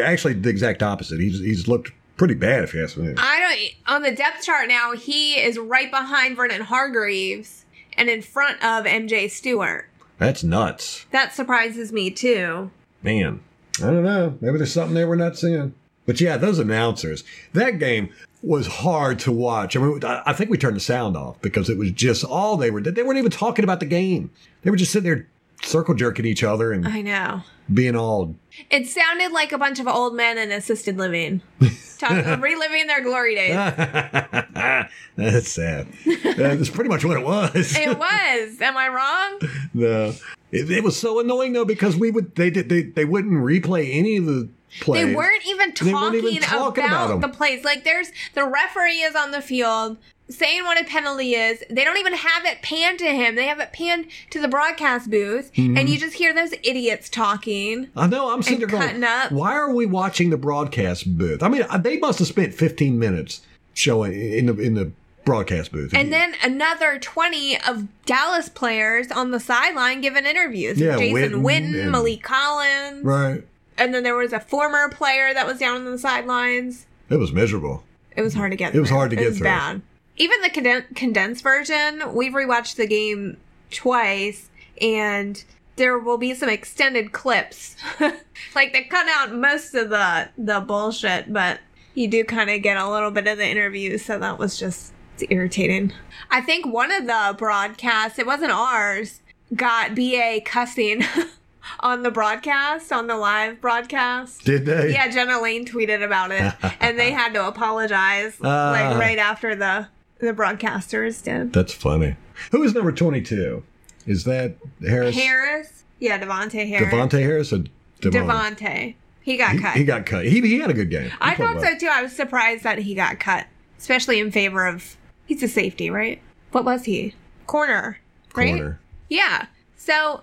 Actually, 0.03 0.35
the 0.35 0.49
exact 0.49 0.83
opposite. 0.83 1.21
He's 1.21 1.41
he's 1.41 1.69
looked 1.69 1.93
pretty 2.17 2.35
bad, 2.35 2.65
if 2.65 2.75
you 2.75 2.83
ask 2.83 2.97
me. 2.97 3.15
I 3.19 3.41
don't. 3.41 3.95
On 3.97 4.03
the 4.03 4.13
depth 4.15 4.45
chart 4.45 4.69
now, 4.69 4.93
he 4.93 5.35
is 5.35 5.59
right 5.59 5.91
behind 5.91 6.37
Vernon 6.37 6.63
Hargreaves 6.63 7.65
and 7.97 8.09
in 8.09 8.23
front 8.23 8.57
of 8.63 8.85
MJ 8.85 9.31
Stewart. 9.31 9.89
That's 10.19 10.43
nuts, 10.43 11.05
That 11.11 11.35
surprises 11.35 11.93
me 11.93 12.11
too. 12.11 12.71
man. 13.03 13.41
I 13.79 13.91
don't 13.91 14.05
know. 14.05 14.39
Maybe 14.41 14.57
there's 14.57 14.73
something 14.73 14.95
there 14.95 15.07
we're 15.07 15.17
not 15.17 15.37
seeing. 15.37 15.75
But 16.07 16.19
yeah, 16.19 16.39
those 16.39 16.59
announcers. 16.59 17.25
That 17.53 17.79
game 17.79 18.09
was 18.43 18.67
hard 18.67 19.19
to 19.21 19.33
watch. 19.33 19.77
I 19.77 19.81
mean, 19.81 20.03
I 20.03 20.23
I 20.27 20.33
think 20.33 20.49
we 20.51 20.57
turned 20.57 20.77
the 20.77 20.81
sound 20.81 21.15
off 21.15 21.39
because 21.43 21.69
it 21.69 21.77
was 21.77 21.91
just 21.91 22.25
all 22.25 22.57
they 22.57 22.71
were. 22.71 22.81
They 22.81 23.03
weren't 23.03 23.19
even 23.19 23.31
talking 23.31 23.65
about 23.65 23.81
the 23.81 23.87
game. 23.87 24.31
They 24.63 24.71
were 24.71 24.77
just 24.79 24.93
sitting 24.93 25.05
there 25.05 25.27
circle 25.63 25.95
jerking 25.95 26.25
each 26.27 26.43
other 26.45 26.73
and 26.73 26.87
I 26.87 27.01
know. 27.03 27.43
being 27.73 27.97
all. 27.97 28.35
It 28.71 28.87
sounded 28.89 29.33
like 29.33 29.53
a 29.53 29.59
bunch 29.59 29.79
of 29.81 29.87
old 29.89 30.15
men 30.15 30.39
in 30.39 30.51
assisted 30.53 30.97
living, 30.97 31.43
talking, 31.99 32.41
reliving 32.41 32.87
their 32.87 33.03
glory 33.03 33.35
days. 33.35 33.55
That's 35.17 35.49
sad. 35.51 35.89
That's 36.37 36.71
pretty 36.71 36.89
much 36.89 37.05
what 37.05 37.17
it 37.17 37.25
was. 37.25 37.77
It 37.77 37.99
was. 37.99 38.61
Am 38.61 38.77
I 38.77 38.89
wrong? 38.89 39.51
No, 39.75 40.15
it, 40.53 40.71
it 40.71 40.85
was 40.85 40.97
so 40.99 41.21
annoying 41.21 41.53
though 41.53 41.65
because 41.65 41.97
we 41.97 42.11
would 42.11 42.35
they 42.35 42.51
did 42.51 42.69
they, 42.69 42.83
they 42.83 43.05
wouldn't 43.05 43.35
replay 43.35 43.95
any 43.95 44.17
of 44.17 44.27
the 44.27 44.49
plays. 44.81 45.07
They 45.07 45.15
weren't 45.15 45.47
even 45.47 45.73
They 45.81 45.93
weren't 45.93 46.15
talking, 46.15 46.29
even 46.29 46.43
talking 46.43 46.85
about, 46.85 47.11
about 47.11 47.21
the 47.21 47.37
plays. 47.37 47.65
Like 47.65 47.85
there's 47.85 48.11
the 48.35 48.45
referee 48.45 49.03
is 49.03 49.15
on 49.15 49.31
the 49.33 49.43
field 49.43 49.99
saying 50.29 50.65
what 50.65 50.81
a 50.81 50.85
penalty 50.85 51.35
is. 51.35 51.63
They 51.71 51.85
don't 51.85 51.99
even 51.99 52.15
have 52.15 52.45
it 52.45 52.63
panned 52.63 52.99
to 53.01 53.07
him. 53.07 53.35
They 53.37 53.47
have 53.47 53.61
it 53.61 53.73
panned 53.73 54.07
to 54.31 54.41
the 54.41 54.49
broadcast 54.49 55.11
booth, 55.11 55.53
Mm-hmm. 55.55 55.77
and 55.77 55.89
you 55.89 55.99
just 55.99 56.15
hear 56.15 56.35
those 56.35 56.53
idiots 56.63 57.09
talking. 57.09 57.89
I 57.97 58.07
know. 58.07 58.33
I'm 58.33 58.43
sitting 58.43 58.59
there 58.61 58.69
going, 58.69 59.05
up. 59.05 59.31
why 59.33 59.53
are 59.53 59.73
we 59.73 59.87
watching 59.87 60.31
the 60.31 60.37
broadcast 60.37 61.17
booth? 61.17 61.43
I 61.43 61.49
mean, 61.49 61.65
they 61.81 61.99
must 61.99 62.19
have 62.19 62.29
spent 62.29 62.55
15 62.55 62.99
minutes 62.99 63.43
showing 63.75 64.13
in 64.15 64.47
the 64.47 64.57
in 64.59 64.75
the 64.75 64.91
broadcast 65.25 65.73
booth. 65.73 65.93
And 65.93 66.13
then 66.13 66.35
another 66.43 66.99
20 67.01 67.61
of 67.63 67.87
Dallas 68.07 68.49
players 68.49 69.11
on 69.11 69.33
the 69.33 69.41
sideline 69.41 70.01
giving 70.01 70.25
interviews. 70.25 70.79
Yeah, 70.79 70.97
Jason 70.97 71.43
Witten 71.43 71.43
Witten, 71.43 71.83
and- 71.85 71.93
Maliek 71.95 72.23
Collins. 72.23 73.05
right, 73.05 73.43
And 73.77 73.93
then 73.93 74.03
there 74.05 74.15
was 74.17 74.33
a 74.33 74.39
former 74.41 74.89
player 74.89 75.35
that 75.35 75.45
was 75.47 75.59
down 75.59 75.79
on 75.85 75.91
the 75.91 75.99
sidelines. 75.99 76.87
it 77.11 77.17
was 77.17 77.33
miserable. 77.33 77.83
It 78.17 78.23
was 78.23 78.35
hard 78.35 78.53
to 78.53 78.57
get 78.57 78.75
It 78.75 78.81
was 78.81 78.89
hard 78.91 79.11
to 79.11 79.17
It 79.17 79.21
get 79.21 79.29
was 79.31 79.39
through. 79.39 79.45
bad. 79.45 79.83
Even 80.17 80.41
the 80.43 80.51
conden- 80.51 80.95
condensed 80.97 81.43
version, 81.43 82.03
we've 82.15 82.33
rewatched 82.33 82.77
the 82.77 82.87
game 82.87 83.37
twice, 83.71 84.49
and 84.81 85.45
there 85.77 85.99
will 85.99 86.19
be 86.19 86.35
some 86.35 86.49
extended 86.49 87.13
clips. 87.13 87.77
like 88.55 88.73
they 88.73 88.85
cut 88.85 89.07
out 89.09 89.35
most 89.35 89.75
of 89.75 89.91
the 89.91 90.29
the 90.39 90.61
bullshit, 90.61 91.33
but 91.33 91.61
you 91.95 92.09
do 92.09 92.25
kind 92.25 92.51
of 92.51 92.63
get 92.63 92.77
a 92.77 92.89
little 92.89 93.11
bit 93.11 93.27
of 93.27 93.39
the 93.39 93.47
interview, 93.47 93.99
so 93.99 94.19
that 94.19 94.39
was 94.39 94.59
just 94.59 94.93
it's 95.15 95.25
irritating. 95.31 95.93
I 96.31 96.41
think 96.41 96.67
one 96.67 96.91
of 96.93 97.07
the 97.07 97.35
broadcasts, 97.39 98.19
it 98.19 98.27
wasn't 98.27 98.53
ours, 98.53 99.21
got 99.55 99.95
BA 99.95 100.41
cussing 100.45 101.03
on 101.81 102.03
the 102.03 102.11
broadcast, 102.11 102.93
on 102.93 103.07
the 103.07 103.17
live 103.17 103.61
broadcast. 103.61 104.45
Did 104.45 104.67
they? 104.67 104.93
Yeah, 104.93 105.09
Jenna 105.11 105.41
Laine 105.41 105.67
tweeted 105.67 106.03
about 106.05 106.31
it, 106.33 106.53
and 106.81 106.99
they 106.99 107.11
had 107.13 107.33
to 107.35 107.47
apologize 107.47 108.37
Ah. 108.43 108.71
like 108.73 108.99
right 108.99 109.19
after 109.19 109.55
the 109.55 109.89
the 110.19 110.33
broadcasters 110.33 111.23
did. 111.23 111.53
That's 111.53 111.73
funny. 111.73 112.17
Who 112.53 112.63
is 112.63 112.75
number 112.75 112.93
22? 112.93 113.63
Is 114.07 114.25
that 114.25 114.57
Harris? 114.87 115.15
Harris, 115.17 115.85
yeah, 115.99 116.19
Devonte 116.19 116.67
Harris, 116.69 116.93
Devontae 116.93 117.21
Harris 117.23 117.53
or 117.53 117.65
Devon? 118.01 118.29
Devonte, 118.29 118.95
he 119.23 119.37
got 119.37 119.53
He, 119.53 119.59
cut. 119.59 119.77
he 119.77 119.85
got 119.85 120.07
cut. 120.07 120.25
He, 120.27 120.41
he 120.41 120.59
had 120.61 120.71
a 120.71 120.75
good 120.75 120.91
game. 120.91 121.11
He 121.11 121.17
I 121.21 121.35
thought 121.35 121.57
well. 121.57 121.65
so 121.65 121.79
too. 121.79 121.89
I 121.91 122.03
was 122.03 122.13
surprised 122.15 122.63
that 122.65 122.79
he 122.79 122.95
got 122.95 123.19
cut, 123.19 123.47
especially 123.79 124.21
in 124.21 124.31
favor 124.31 124.67
of 124.67 124.97
he's 125.27 125.43
a 125.43 125.49
safety, 125.49 125.91
right? 125.91 126.21
What 126.53 126.65
was 126.65 126.85
he? 126.85 127.15
Corner, 127.47 127.99
right? 128.35 128.55
Corner. 128.57 128.81
Yeah. 129.09 129.47
So 129.77 130.23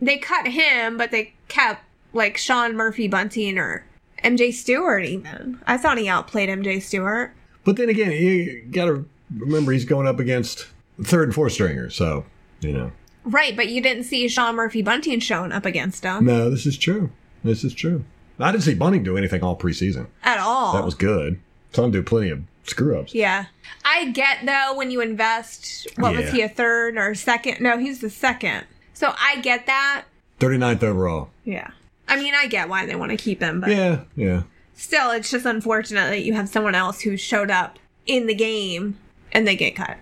they 0.00 0.18
cut 0.18 0.46
him, 0.48 0.96
but 0.98 1.10
they 1.10 1.32
kept 1.48 1.84
like 2.12 2.36
Sean 2.36 2.76
Murphy 2.76 3.08
Bunting 3.08 3.56
or 3.58 3.86
MJ 4.22 4.52
Stewart. 4.52 5.04
Even 5.06 5.58
I 5.66 5.76
thought 5.78 5.96
he 5.98 6.08
outplayed 6.08 6.48
MJ 6.50 6.82
Stewart. 6.82 7.32
But 7.64 7.76
then 7.76 7.88
again, 7.88 8.10
you 8.12 8.62
got 8.70 8.86
to 8.86 9.06
remember 9.38 9.72
he's 9.72 9.84
going 9.84 10.06
up 10.06 10.18
against 10.20 10.66
third 11.02 11.28
and 11.28 11.34
fourth 11.34 11.52
stringers. 11.52 11.94
So, 11.94 12.24
you 12.60 12.72
know. 12.72 12.92
Right, 13.24 13.54
but 13.56 13.68
you 13.68 13.80
didn't 13.80 14.04
see 14.04 14.26
Sean 14.28 14.56
Murphy 14.56 14.82
Bunting 14.82 15.20
showing 15.20 15.52
up 15.52 15.64
against 15.64 16.02
him 16.02 16.24
No, 16.24 16.50
this 16.50 16.66
is 16.66 16.76
true. 16.76 17.10
This 17.44 17.62
is 17.64 17.72
true. 17.72 18.04
I 18.40 18.50
didn't 18.50 18.64
see 18.64 18.74
Bunting 18.74 19.04
do 19.04 19.16
anything 19.16 19.42
all 19.44 19.56
preseason. 19.56 20.08
at 20.24 20.38
all. 20.38 20.72
That 20.74 20.84
was 20.84 20.94
good. 20.94 21.38
Saw 21.72 21.84
him 21.84 21.92
do 21.92 22.02
plenty 22.02 22.30
of 22.30 22.42
screw 22.64 22.98
ups. 22.98 23.14
yeah. 23.14 23.46
I 23.84 24.10
get 24.10 24.44
though 24.44 24.76
when 24.76 24.90
you 24.90 25.00
invest. 25.00 25.88
What 25.96 26.14
was 26.16 26.30
he 26.30 26.42
a 26.42 26.48
third 26.48 26.96
or 26.96 27.14
second? 27.14 27.60
No, 27.60 27.78
he's 27.78 28.00
the 28.00 28.10
second. 28.10 28.64
So 28.94 29.12
I 29.18 29.40
get 29.40 29.66
that. 29.66 30.04
39th 30.40 30.82
overall. 30.82 31.30
Yeah. 31.44 31.70
I 32.08 32.16
mean, 32.16 32.34
I 32.34 32.46
get 32.46 32.68
why 32.68 32.86
they 32.86 32.94
want 32.96 33.10
to 33.10 33.16
keep 33.16 33.40
him, 33.40 33.60
but 33.60 33.70
Yeah, 33.70 34.02
yeah. 34.16 34.42
still, 34.74 35.10
it's 35.12 35.30
just 35.30 35.46
unfortunate 35.46 36.10
that 36.10 36.22
you 36.24 36.34
have 36.34 36.48
someone 36.48 36.74
else 36.74 37.00
who 37.00 37.16
showed 37.16 37.50
up 37.50 37.78
in 38.06 38.26
the 38.26 38.34
game 38.34 38.98
and 39.32 39.46
they 39.46 39.56
get 39.56 39.76
cut. 39.76 39.96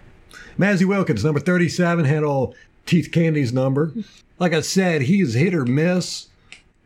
Mazzi 0.59 0.85
Wilkins, 0.85 1.25
number 1.25 1.41
37, 1.41 2.05
had 2.05 2.23
all 2.23 2.55
Teeth 2.87 3.11
Candy's 3.13 3.53
number. 3.53 3.93
Like 4.39 4.53
I 4.53 4.61
said, 4.61 5.03
he's 5.03 5.35
hit 5.35 5.55
or 5.55 5.65
miss. 5.65 6.29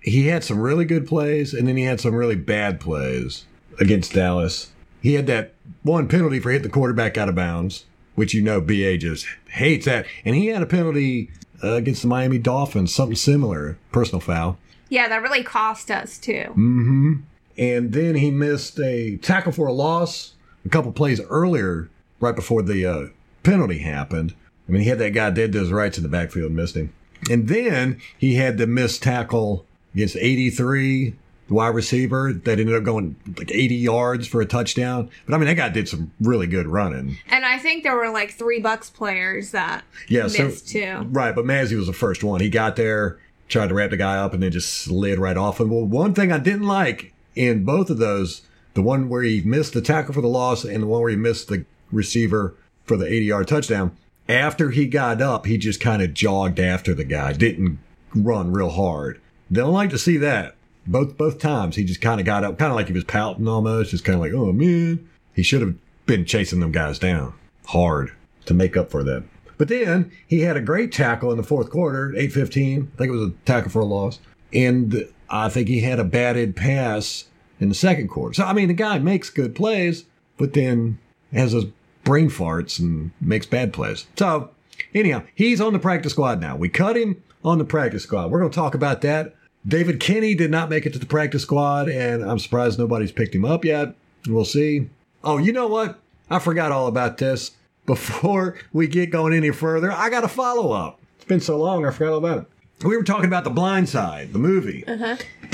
He 0.01 0.27
had 0.27 0.45
some 0.45 0.61
really 0.61 0.85
good 0.85 1.07
plays, 1.07 1.55
and 1.55 1.67
then 1.67 1.77
he 1.77 1.85
had 1.85 2.01
some 2.01 2.15
really 2.15 2.37
bad 2.37 2.79
plays 2.79 3.45
against 3.81 4.13
Dallas. 4.13 4.71
He 5.03 5.15
had 5.15 5.27
that 5.27 5.55
one 5.83 6.09
penalty 6.09 6.41
for 6.41 6.51
hitting 6.51 6.67
the 6.67 6.73
quarterback 6.73 7.17
out 7.17 7.29
of 7.29 7.35
bounds, 7.35 7.85
which 8.15 8.35
you 8.35 8.43
know 8.43 8.61
BA 8.61 8.99
just 8.99 9.27
hates 9.49 9.87
that. 9.87 10.07
And 10.25 10.37
he 10.37 10.49
had 10.49 10.63
a 10.63 10.67
penalty 10.67 11.31
uh, 11.63 11.73
against 11.75 12.03
the 12.03 12.09
Miami 12.09 12.39
Dolphins, 12.39 12.95
something 12.95 13.17
similar, 13.17 13.79
personal 13.93 14.21
foul. 14.21 14.59
Yeah, 14.89 15.09
that 15.09 15.23
really 15.23 15.43
cost 15.43 15.91
us 15.91 16.19
too. 16.19 16.45
Mm-hmm. 16.51 17.15
And 17.57 17.93
then 17.93 18.17
he 18.17 18.31
missed 18.31 18.79
a 18.79 19.17
tackle 19.19 19.53
for 19.53 19.67
a 19.67 19.73
loss 19.73 20.35
a 20.65 20.69
couple 20.69 20.93
plays 20.93 21.21
earlier, 21.21 21.89
right 22.21 22.35
before 22.35 22.63
the 22.63 22.87
uh, 22.87 23.07
penalty 23.43 23.79
happened. 23.79 24.35
I 24.69 24.73
mean, 24.73 24.83
he 24.83 24.89
had 24.89 24.99
that 24.99 25.11
guy 25.11 25.31
dead 25.31 25.53
to 25.53 25.59
his 25.61 25.73
rights 25.73 25.99
in 25.99 26.03
the 26.03 26.09
backfield, 26.09 26.53
missed 26.53 26.77
him. 26.77 26.93
And 27.31 27.49
then 27.49 28.01
he 28.19 28.35
had 28.35 28.59
the 28.59 28.67
missed 28.67 29.03
tackle 29.03 29.67
against 29.95 30.17
83, 30.17 31.15
the 31.49 31.55
wide 31.55 31.75
receiver, 31.75 32.33
that 32.33 32.59
ended 32.59 32.75
up 32.75 32.83
going 32.85 33.17
like 33.39 33.51
80 33.53 33.75
yards 33.75 34.27
for 34.27 34.41
a 34.41 34.47
touchdown. 34.47 35.11
But 35.27 35.35
I 35.35 35.39
mean, 35.39 35.47
that 35.47 35.55
guy 35.57 35.69
did 35.69 35.89
some 35.89 36.13
really 36.21 36.47
good 36.47 36.67
running. 36.67 37.19
And 37.29 37.45
I 37.45 37.59
think 37.59 37.83
there 37.83 37.97
were 37.97 38.11
like 38.11 38.33
three 38.33 38.61
Bucks 38.61 38.91
players 38.91 39.51
that 39.53 39.85
Yeah, 40.09 40.29
so 40.29 40.45
missed 40.45 40.69
too. 40.69 41.07
right, 41.11 41.35
but 41.35 41.45
Mazzi 41.45 41.77
was 41.77 41.87
the 41.87 41.93
first 41.93 42.25
one. 42.25 42.41
He 42.41 42.49
got 42.49 42.77
there, 42.77 43.19
tried 43.49 43.69
to 43.69 43.75
wrap 43.75 43.91
the 43.91 43.97
guy 43.99 44.17
up, 44.17 44.33
and 44.33 44.43
then 44.43 44.51
just 44.53 44.73
slid 44.73 45.19
right 45.19 45.37
off. 45.37 45.61
And 45.61 45.71
well, 45.71 45.85
one 45.85 46.15
thing 46.15 46.33
I 46.33 46.39
didn't 46.39 46.67
like 46.67 47.13
in 47.37 47.65
both 47.65 47.91
of 47.91 47.99
those, 47.99 48.43
the 48.75 48.83
one 48.83 49.09
where 49.09 49.23
he 49.23 49.43
missed 49.43 49.75
the 49.75 49.83
tackle 49.83 50.15
for 50.15 50.21
the 50.23 50.29
loss, 50.29 50.65
and 50.65 50.83
the 50.83 50.87
one 50.87 51.01
where 51.03 51.11
he 51.11 51.17
missed 51.17 51.49
the 51.49 51.65
receiver 51.91 52.55
for 52.85 52.97
the 52.97 53.07
80 53.07 53.25
yard 53.25 53.49
touchdown. 53.49 53.97
After 54.29 54.71
he 54.71 54.87
got 54.87 55.21
up, 55.21 55.47
he 55.47 55.59
just 55.59 55.81
kind 55.81 56.03
of 56.03 56.15
jogged 56.15 56.59
after 56.59 56.95
the 56.95 57.05
guy, 57.05 57.33
didn't 57.33 57.79
run 58.15 58.53
real 58.53 58.71
hard. 58.71 59.21
Don't 59.53 59.73
like 59.73 59.91
to 59.91 59.99
see 59.99 60.17
that. 60.19 60.57
Both 60.87 61.17
both 61.17 61.39
times, 61.39 61.77
he 61.77 61.85
just 61.85 62.01
kind 62.01 62.21
of 62.21 62.27
got 62.27 62.45
up, 62.45 62.59
kind 62.59 62.71
of 62.71 62.77
like 62.77 62.87
he 62.87 62.93
was 62.93 63.05
pouting 63.05 63.49
almost, 63.49 63.91
just 63.91 64.05
kind 64.05 64.15
of 64.15 64.21
like, 64.21 64.33
oh 64.33 64.53
man. 64.53 65.09
He 65.35 65.43
should 65.43 65.63
have 65.63 65.75
been 66.07 66.25
chasing 66.25 66.61
them 66.61 66.73
guys 66.73 66.99
down 66.99 67.35
hard 67.67 68.13
to 68.47 68.55
make 68.55 68.77
up 68.77 68.91
for 68.91 69.03
that. 69.03 69.25
But 69.57 69.69
then 69.69 70.13
he 70.27 70.41
had 70.41 70.57
a 70.57 70.61
great 70.61 70.93
tackle 70.93 71.31
in 71.31 71.37
the 71.37 71.43
fourth 71.43 71.71
quarter, 71.71 72.13
8-15. 72.17 72.25
I 72.25 72.97
think 72.97 73.09
it 73.09 73.11
was 73.11 73.29
a 73.29 73.35
tackle 73.45 73.71
for 73.71 73.81
a 73.81 73.85
loss. 73.85 74.21
And 74.53 75.09
I 75.29 75.49
think 75.49 75.69
he 75.69 75.81
had 75.81 75.99
a 75.99 76.05
batted 76.05 76.57
pass 76.57 77.25
in 77.61 77.69
the 77.69 77.75
second 77.75 78.09
quarter. 78.09 78.35
So, 78.35 78.45
I 78.45 78.53
mean, 78.53 78.69
the 78.69 78.75
guy 78.75 78.99
makes 78.99 79.31
good 79.31 79.55
plays, 79.55 80.05
but 80.37 80.53
then 80.53 80.99
has 81.35 81.53
those 81.53 81.67
brain 82.05 82.29
farts 82.31 82.79
and 82.79 83.11
makes 83.21 83.47
bad 83.47 83.73
plays. 83.73 84.07
So, 84.17 84.51
anyhow, 84.95 85.23
he's 85.35 85.61
on 85.61 85.73
the 85.73 85.79
practice 85.79 86.13
squad 86.13 86.41
now. 86.41 86.57
We 86.57 86.69
cut 86.69 86.97
him 86.97 87.23
on 87.45 87.59
the 87.59 87.65
practice 87.65 88.05
squad. 88.05 88.31
We're 88.31 88.41
going 88.41 88.51
to 88.51 88.55
talk 88.55 88.75
about 88.75 89.01
that. 89.03 89.35
David 89.67 89.99
Kenny 89.99 90.35
did 90.35 90.51
not 90.51 90.69
make 90.69 90.85
it 90.85 90.93
to 90.93 90.99
the 90.99 91.07
practice 91.07 91.43
squad, 91.43 91.89
and 91.89 92.23
I'm 92.23 92.39
surprised 92.39 92.79
nobody's 92.79 93.13
picked 93.13 93.35
him 93.35 93.45
up 93.45 93.65
yet. 93.65 93.95
We'll 94.27 94.45
see. 94.45 94.91
Oh, 95.23 95.39
you 95.39 95.53
know 95.53 95.67
what? 95.67 95.99
I 96.31 96.39
forgot 96.39 96.73
all 96.73 96.87
about 96.87 97.19
this. 97.19 97.53
Before 97.87 98.57
we 98.73 98.87
get 98.87 99.11
going 99.11 99.35
any 99.35 99.51
further, 99.51 99.93
I 99.93 100.09
got 100.09 100.25
a 100.25 100.29
follow 100.29 100.73
up. 100.73 100.99
It's 101.17 101.27
been 101.27 101.41
so 101.41 101.59
long, 101.59 101.85
I 101.85 101.91
forgot 101.91 102.13
all 102.13 102.19
about 102.19 102.39
it. 102.39 102.47
We 102.83 102.97
were 102.97 103.03
talking 103.03 103.27
about 103.27 103.45
The 103.45 103.51
Blind 103.51 103.91
Side, 103.91 104.33
the 104.33 104.39
movie, 104.39 104.85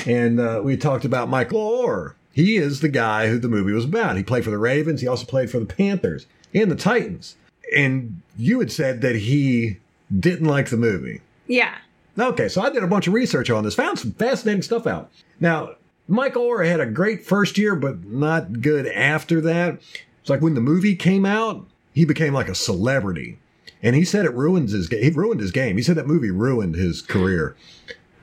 and 0.07 0.38
uh, 0.38 0.61
we 0.62 0.77
talked 0.77 1.05
about 1.05 1.29
Michael 1.29 1.59
Oher. 1.61 2.14
He 2.33 2.57
is 2.57 2.81
the 2.81 2.88
guy 2.88 3.29
who 3.29 3.38
the 3.38 3.49
movie 3.49 3.73
was 3.73 3.85
about. 3.85 4.16
He 4.16 4.23
played 4.23 4.45
for 4.45 4.51
the 4.51 4.59
Ravens. 4.59 5.01
He 5.01 5.09
also 5.09 5.27
played 5.27 5.51
for 5.51 5.59
the 5.59 5.66
Panthers 5.66 6.27
and 6.55 6.71
the 6.71 6.77
Titans. 6.77 7.37
And 7.75 8.23
you 8.37 8.61
had 8.61 8.73
said 8.73 9.01
that 9.03 9.16
he 9.16 9.79
didn't 10.16 10.47
like 10.47 10.71
the 10.71 10.77
movie. 10.77 11.21
Yeah. 11.47 11.77
Okay, 12.19 12.49
so 12.49 12.61
I 12.61 12.71
did 12.71 12.83
a 12.83 12.88
bunch 12.88 13.07
of 13.07 13.14
research 13.14 13.51
on 13.51 13.64
this, 13.64 13.75
found 13.75 13.99
some 13.99 14.12
fascinating 14.12 14.62
stuff 14.62 14.87
out. 14.87 15.11
Now, 15.38 15.75
Michael 16.09 16.43
Oher 16.43 16.66
had 16.66 16.81
a 16.81 16.87
great 16.87 17.25
first 17.25 17.57
year, 17.57 17.77
but 17.77 18.05
not 18.05 18.61
good 18.61 18.87
after 18.87 19.40
that. 19.43 19.81
It's 20.21 20.29
like 20.29 20.40
when 20.40 20.55
the 20.55 20.61
movie 20.61 20.97
came 20.97 21.25
out, 21.25 21.66
he 21.95 22.05
became 22.05 22.35
like 22.35 22.49
a 22.49 22.55
celebrity, 22.55 23.38
and 23.83 23.95
he 23.97 24.05
said 24.05 24.25
it 24.25 24.35
ruins 24.35 24.73
his 24.73 24.88
game. 24.88 25.03
He 25.03 25.11
ruined 25.11 25.40
his 25.40 25.53
game. 25.53 25.77
He 25.77 25.83
said 25.83 25.97
that 25.97 26.07
movie 26.07 26.31
ruined 26.31 26.75
his 26.75 27.01
career. 27.01 27.57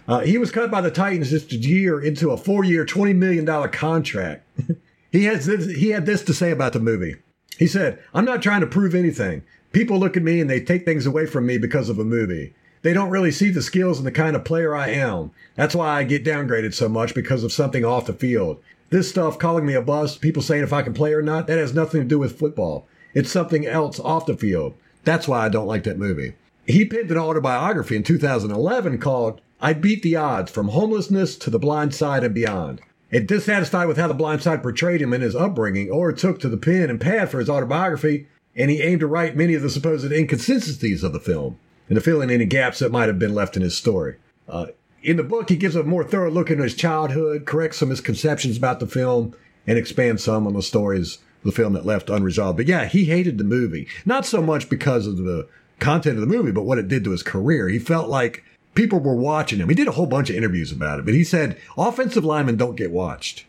Uh, 0.08 0.20
he 0.22 0.38
was 0.38 0.52
cut 0.52 0.72
by 0.72 0.82
the 0.82 0.92
Titans 0.92 1.32
this 1.32 1.52
year 1.52 2.00
into 2.00 2.32
a 2.32 2.38
four-year, 2.38 2.86
twenty 2.86 3.14
million 3.14 3.46
dollar 3.46 3.68
contract. 3.68 4.46
he 5.12 5.26
has 5.26 5.46
this, 5.46 5.66
he 5.76 5.90
had 5.90 6.06
this 6.06 6.24
to 6.24 6.34
say 6.34 6.52
about 6.52 6.74
the 6.74 6.80
movie. 6.80 7.16
He 7.58 7.68
said, 7.68 8.00
"I'm 8.14 8.26
not 8.26 8.42
trying 8.42 8.62
to 8.62 8.68
prove 8.68 8.96
anything. 8.96 9.44
People 9.74 10.00
look 10.00 10.16
at 10.16 10.24
me 10.24 10.40
and 10.40 10.50
they 10.50 10.62
take 10.62 10.86
things 10.86 11.06
away 11.06 11.26
from 11.26 11.46
me 11.46 11.58
because 11.58 11.90
of 11.90 12.00
a 12.00 12.04
movie. 12.04 12.54
they 12.84 12.94
don't 12.94 13.10
really 13.10 13.32
see 13.32 13.50
the 13.50 13.62
skills 13.62 13.98
and 13.98 14.08
the 14.08 14.12
kind 14.12 14.36
of 14.36 14.46
player 14.46 14.74
I 14.74 14.90
am. 14.90 15.32
That's 15.56 15.76
why 15.76 15.90
I 15.90 16.04
get 16.04 16.24
downgraded 16.24 16.74
so 16.74 16.88
much 16.88 17.14
because 17.14 17.44
of 17.44 17.52
something 17.52 17.84
off 17.84 18.06
the 18.06 18.14
field. 18.14 18.62
This 18.90 19.10
stuff, 19.10 19.38
calling 19.38 19.66
me 19.66 19.74
a 19.74 19.82
bust, 19.82 20.22
people 20.22 20.42
saying 20.42 20.64
if 20.64 20.72
I 20.72 20.84
can 20.84 20.94
play 20.94 21.12
or 21.14 21.22
not, 21.22 21.48
that 21.48 21.58
has 21.58 21.74
nothing 21.74 22.02
to 22.02 22.08
do 22.08 22.20
with 22.20 22.40
football. 22.40 22.88
It's 23.14 23.32
something 23.32 23.66
else 23.66 24.00
off 24.00 24.28
the 24.28 24.38
field. 24.38 24.76
That's 25.04 25.28
why 25.28 25.46
I 25.46 25.50
don't 25.50 25.68
like 25.68 25.84
that 25.84 25.98
movie. 25.98 26.36
He 26.66 26.86
penned 26.86 27.12
an 27.12 27.18
autobiography 27.18 27.96
in 27.98 28.04
2011 28.04 29.00
called 29.00 29.42
I 29.60 29.74
Beat 29.74 30.04
the 30.04 30.16
Odds 30.16 30.52
From 30.52 30.70
Homelessness 30.70 31.36
to 31.38 31.50
the 31.50 31.58
Blind 31.58 31.96
Side 31.96 32.24
and 32.24 32.36
Beyond. 32.36 32.80
And 33.12 33.28
dissatisfied 33.28 33.88
with 33.88 33.98
how 33.98 34.08
the 34.08 34.14
blind 34.14 34.44
side 34.44 34.62
portrayed 34.62 35.02
him 35.02 35.14
in 35.14 35.22
his 35.22 35.36
upbringing, 35.36 35.88
Oher 35.88 36.16
took 36.16 36.40
to 36.42 36.50
the 36.50 36.58
pen 36.58 36.90
and 36.92 37.02
pad 37.02 37.32
for 37.32 37.40
his 37.40 37.50
autobiography, 37.50 38.28
and 38.56 38.70
he 38.70 38.82
aimed 38.82 39.00
to 39.00 39.08
right 39.08 39.36
many 39.36 39.56
of 39.56 39.64
the 39.64 39.70
supposed 39.70 40.12
inconsistencies 40.12 41.04
of 41.04 41.14
the 41.14 41.20
film 41.20 41.58
and 41.88 41.96
to 41.96 42.02
fill 42.02 42.22
in 42.22 42.30
any 42.30 42.46
gaps 42.46 42.80
that 42.80 42.92
might 42.92 43.08
have 43.08 43.18
been 43.18 43.34
left 43.34 43.56
in 43.56 43.64
his 43.64 43.76
story. 43.76 44.18
Uh, 44.48 44.68
in 45.02 45.18
the 45.18 45.24
book, 45.24 45.50
he 45.50 45.56
gives 45.56 45.76
a 45.76 45.84
more 45.84 46.04
thorough 46.04 46.30
look 46.30 46.52
into 46.52 46.64
his 46.64 46.76
childhood, 46.76 47.46
corrects 47.46 47.78
some 47.78 47.90
misconceptions 47.90 48.58
about 48.58 48.80
the 48.80 48.88
film, 48.88 49.34
and 49.66 49.78
expands 49.78 50.24
some 50.24 50.46
on 50.46 50.54
the 50.54 50.62
stories 50.62 51.16
of 51.16 51.46
the 51.46 51.52
film 51.52 51.74
that 51.74 51.86
left 51.86 52.10
unresolved. 52.10 52.58
But 52.58 52.68
yeah, 52.68 52.86
he 52.86 53.06
hated 53.06 53.38
the 53.38 53.44
movie. 53.44 53.88
Not 54.06 54.26
so 54.26 54.42
much 54.42 54.70
because 54.70 55.08
of 55.08 55.18
the 55.18 55.48
content 55.80 56.16
of 56.16 56.22
the 56.22 56.28
movie, 56.28 56.52
but 56.52 56.64
what 56.64 56.78
it 56.78 56.88
did 56.88 57.04
to 57.06 57.12
his 57.12 57.24
career. 57.24 57.70
He 57.70 57.80
felt 57.80 58.10
like 58.10 58.44
people 58.78 59.00
were 59.00 59.16
watching 59.16 59.60
him. 59.60 59.68
He 59.68 59.76
did 59.76 59.88
a 59.88 59.94
whole 59.94 60.06
bunch 60.06 60.30
of 60.30 60.36
interviews 60.36 60.72
about 60.72 61.00
it, 61.00 61.06
but 61.06 61.16
he 61.16 61.24
said 61.24 61.60
offensive 61.78 62.24
linemen 62.24 62.58
don't 62.58 62.76
get 62.76 62.92
watched, 62.92 63.46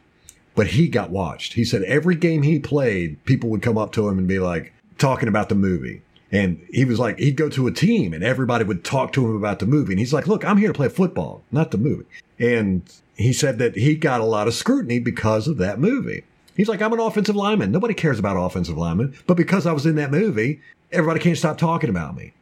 but 0.54 0.68
he 0.68 0.88
got 0.88 1.10
watched. 1.10 1.52
He 1.52 1.64
said 1.64 1.82
every 1.82 2.14
game 2.14 2.42
he 2.42 2.58
played, 2.58 3.22
people 3.26 3.50
would 3.50 3.62
come 3.62 3.76
up 3.76 3.92
to 3.92 4.08
him 4.08 4.18
and 4.18 4.26
be 4.26 4.38
like 4.38 4.72
talking 4.96 5.28
about 5.28 5.50
the 5.50 5.54
movie. 5.54 6.00
And 6.32 6.66
he 6.70 6.84
was 6.86 6.98
like, 6.98 7.18
he'd 7.18 7.36
go 7.36 7.50
to 7.50 7.66
a 7.66 7.72
team 7.72 8.12
and 8.14 8.24
everybody 8.24 8.64
would 8.64 8.84
talk 8.84 9.12
to 9.12 9.24
him 9.26 9.36
about 9.36 9.58
the 9.58 9.66
movie. 9.66 9.92
And 9.92 10.00
he's 10.00 10.12
like, 10.14 10.26
look, 10.26 10.44
I'm 10.44 10.56
here 10.56 10.68
to 10.68 10.74
play 10.74 10.88
football, 10.88 11.42
not 11.52 11.70
the 11.72 11.78
movie. 11.78 12.06
And 12.38 12.82
he 13.14 13.34
said 13.34 13.58
that 13.58 13.76
he 13.76 13.96
got 13.96 14.20
a 14.20 14.24
lot 14.24 14.48
of 14.48 14.54
scrutiny 14.54 14.98
because 14.98 15.46
of 15.46 15.58
that 15.58 15.78
movie. 15.78 16.24
He's 16.56 16.68
like, 16.68 16.80
I'm 16.80 16.92
an 16.92 17.00
offensive 17.00 17.36
lineman. 17.36 17.70
Nobody 17.70 17.94
cares 17.94 18.18
about 18.18 18.36
offensive 18.36 18.78
linemen. 18.78 19.14
But 19.26 19.36
because 19.36 19.66
I 19.66 19.72
was 19.72 19.86
in 19.86 19.96
that 19.96 20.10
movie, 20.10 20.60
everybody 20.90 21.20
can't 21.20 21.38
stop 21.38 21.58
talking 21.58 21.90
about 21.90 22.16
me. 22.16 22.32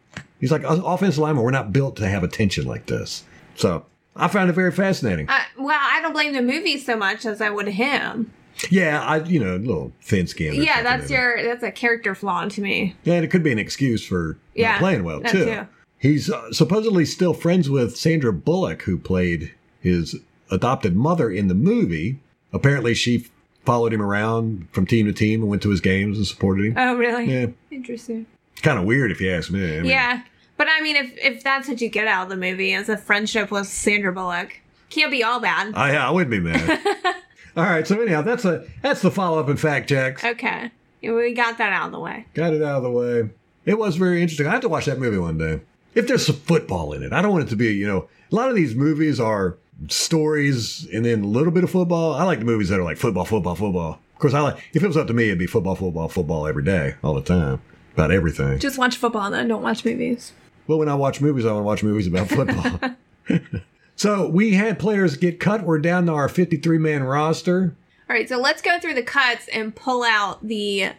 He's 0.41 0.53
like, 0.53 0.65
"Us 0.65 0.81
offensive 0.85 1.19
linemen, 1.19 1.43
we're 1.45 1.51
not 1.51 1.73
built 1.73 1.97
to 1.97 2.09
have 2.09 2.23
attention 2.23 2.67
like 2.67 2.87
this. 2.87 3.25
So 3.55 3.87
I 4.15 4.29
found 4.29 4.51
it 4.51 4.55
very 4.55 4.73
fascinating. 4.73 5.29
Uh, 5.29 5.39
well, 5.59 5.79
I 5.81 6.01
don't 6.03 6.13
blame 6.13 6.33
the 6.33 6.43
movie 6.43 6.79
so 6.79 6.97
much 6.97 7.25
as 7.25 7.41
I 7.41 7.51
would 7.51 7.69
him. 7.69 8.33
Yeah, 8.71 9.03
I, 9.03 9.23
you 9.23 9.39
know, 9.39 9.57
a 9.57 9.59
little 9.59 9.93
thin 10.01 10.27
skin. 10.27 10.55
Yeah, 10.55 10.83
that's 10.83 11.11
your 11.11 11.43
that's 11.43 11.63
a 11.63 11.71
character 11.71 12.15
flaw 12.15 12.47
to 12.49 12.61
me. 12.61 12.95
Yeah, 13.05 13.15
and 13.15 13.25
it 13.25 13.29
could 13.29 13.43
be 13.43 13.53
an 13.53 13.59
excuse 13.59 14.05
for 14.07 14.39
Yeah, 14.55 14.73
not 14.73 14.81
playing 14.81 15.05
well 15.05 15.21
that 15.21 15.33
too. 15.33 15.45
too. 15.45 15.67
He's 15.99 16.31
uh, 16.31 16.53
supposedly 16.53 17.05
still 17.05 17.35
friends 17.35 17.69
with 17.69 17.97
Sandra 17.97 18.33
Bullock, 18.33 18.83
who 18.83 18.99
played 18.99 19.53
his 19.81 20.17
adopted 20.51 20.95
mother 20.97 21.31
in 21.31 21.49
the 21.49 21.55
movie. 21.55 22.21
Apparently, 22.53 22.95
she 22.95 23.27
followed 23.65 23.93
him 23.93 24.01
around 24.03 24.69
from 24.73 24.87
team 24.87 25.07
to 25.07 25.13
team 25.13 25.41
and 25.43 25.51
went 25.51 25.63
to 25.63 25.71
his 25.71 25.81
games 25.81 26.17
and 26.17 26.27
supported 26.27 26.67
him. 26.67 26.75
Oh, 26.77 26.97
really? 26.97 27.25
Yeah. 27.25 27.47
Interesting. 27.71 28.27
Kind 28.63 28.79
of 28.79 28.85
weird 28.85 29.11
if 29.11 29.21
you 29.21 29.31
ask 29.31 29.51
me. 29.51 29.79
I 29.79 29.81
mean, 29.81 29.91
yeah, 29.91 30.23
but 30.57 30.67
I 30.71 30.81
mean, 30.81 30.97
if 30.97 31.13
if 31.19 31.45
that's 31.45 31.69
what 31.69 31.81
you 31.81 31.89
get 31.89 32.09
out 32.09 32.25
of 32.25 32.29
the 32.31 32.37
movie 32.37 32.73
is 32.73 32.89
a 32.89 32.97
friendship 32.97 33.51
with 33.51 33.67
Sandra 33.67 34.13
Bullock, 34.13 34.61
can't 34.91 35.11
be 35.11 35.23
all 35.23 35.41
bad. 35.41 35.75
I, 35.75 35.95
I 35.97 36.11
wouldn't 36.11 36.31
be 36.31 36.41
mad. 36.41 36.81
All 37.57 37.65
right, 37.65 37.87
so 37.87 37.99
anyhow, 38.01 38.21
that's 38.21 38.45
a 38.45 38.67
that's 38.83 39.01
the 39.01 39.11
follow 39.11 39.41
up 39.41 39.49
and 39.49 39.59
fact 39.59 39.89
checks. 39.89 40.23
okay, 40.23 40.71
we 41.03 41.33
got 41.33 41.57
that 41.59 41.73
out 41.73 41.87
of 41.87 41.93
the 41.93 41.99
way. 42.01 42.27
Got 42.35 42.53
it 42.53 42.63
out 42.63 42.77
of 42.79 42.83
the 42.83 42.91
way. 42.91 43.31
It 43.65 43.79
was 43.79 43.97
very 43.97 44.21
interesting. 44.21 44.47
I 44.47 44.51
have 44.51 44.61
to 44.61 44.69
watch 44.69 44.85
that 44.87 44.99
movie 44.99 45.19
one 45.19 45.39
day. 45.39 45.61
If 45.95 46.07
there's 46.07 46.27
some 46.27 46.37
football 46.37 46.93
in 46.93 47.03
it, 47.03 47.13
I 47.15 47.23
don't 47.23 47.33
want 47.33 47.45
it 47.45 47.51
to 47.51 47.57
be, 47.57 47.73
you 47.73 47.87
know, 47.87 48.09
a 48.31 48.35
lot 48.35 48.51
of 48.51 48.57
these 48.57 48.75
movies 48.75 49.19
are 49.19 49.57
stories 49.89 50.87
and 50.93 51.05
then 51.05 51.25
a 51.25 51.27
little 51.27 51.51
bit 51.53 51.65
of 51.65 51.71
football. 51.71 52.15
I 52.15 52.25
like 52.25 52.39
the 52.39 52.45
movies 52.45 52.69
that 52.69 52.79
are 52.79 52.85
like 52.85 52.97
football, 52.99 53.25
football, 53.25 53.55
football. 53.55 54.01
Of 54.15 54.19
course, 54.19 54.35
I 54.35 54.41
like, 54.41 54.59
if 54.73 54.83
it 54.83 54.87
was 54.87 54.97
up 54.97 55.07
to 55.09 55.15
me, 55.15 55.25
it'd 55.27 55.39
be 55.39 55.47
football, 55.47 55.75
football, 55.75 56.09
football 56.09 56.47
every 56.47 56.63
day, 56.63 56.95
all 57.03 57.15
the 57.15 57.23
time, 57.23 57.61
about 57.97 58.11
everything. 58.11 58.59
Just 58.59 58.77
watch 58.77 58.97
football 58.97 59.25
and 59.25 59.35
then. 59.35 59.49
Don't 59.49 59.63
watch 59.63 59.85
movies. 59.85 60.33
Well, 60.67 60.79
when 60.79 60.89
I 60.89 60.95
watch 60.95 61.21
movies, 61.21 61.47
I 61.47 61.53
want 61.53 61.61
to 61.61 61.65
watch 61.65 61.83
movies 61.83 62.07
about 62.07 62.29
football. 62.29 62.97
so 63.97 64.29
we 64.29 64.53
had 64.53 64.79
players 64.79 65.17
get 65.17 65.41
cut. 65.41 65.63
We're 65.63 65.79
down 65.79 66.07
to 66.07 66.13
our 66.13 66.29
53 66.29 66.77
man 66.79 67.05
roster. 67.05 67.75
All 68.09 68.15
right, 68.15 68.29
so 68.29 68.39
let's 68.39 68.61
go 68.61 68.79
through 68.79 68.95
the 68.95 69.03
cuts 69.03 69.49
and 69.49 69.75
pull 69.75 70.05
out 70.05 70.47
the 70.47 70.91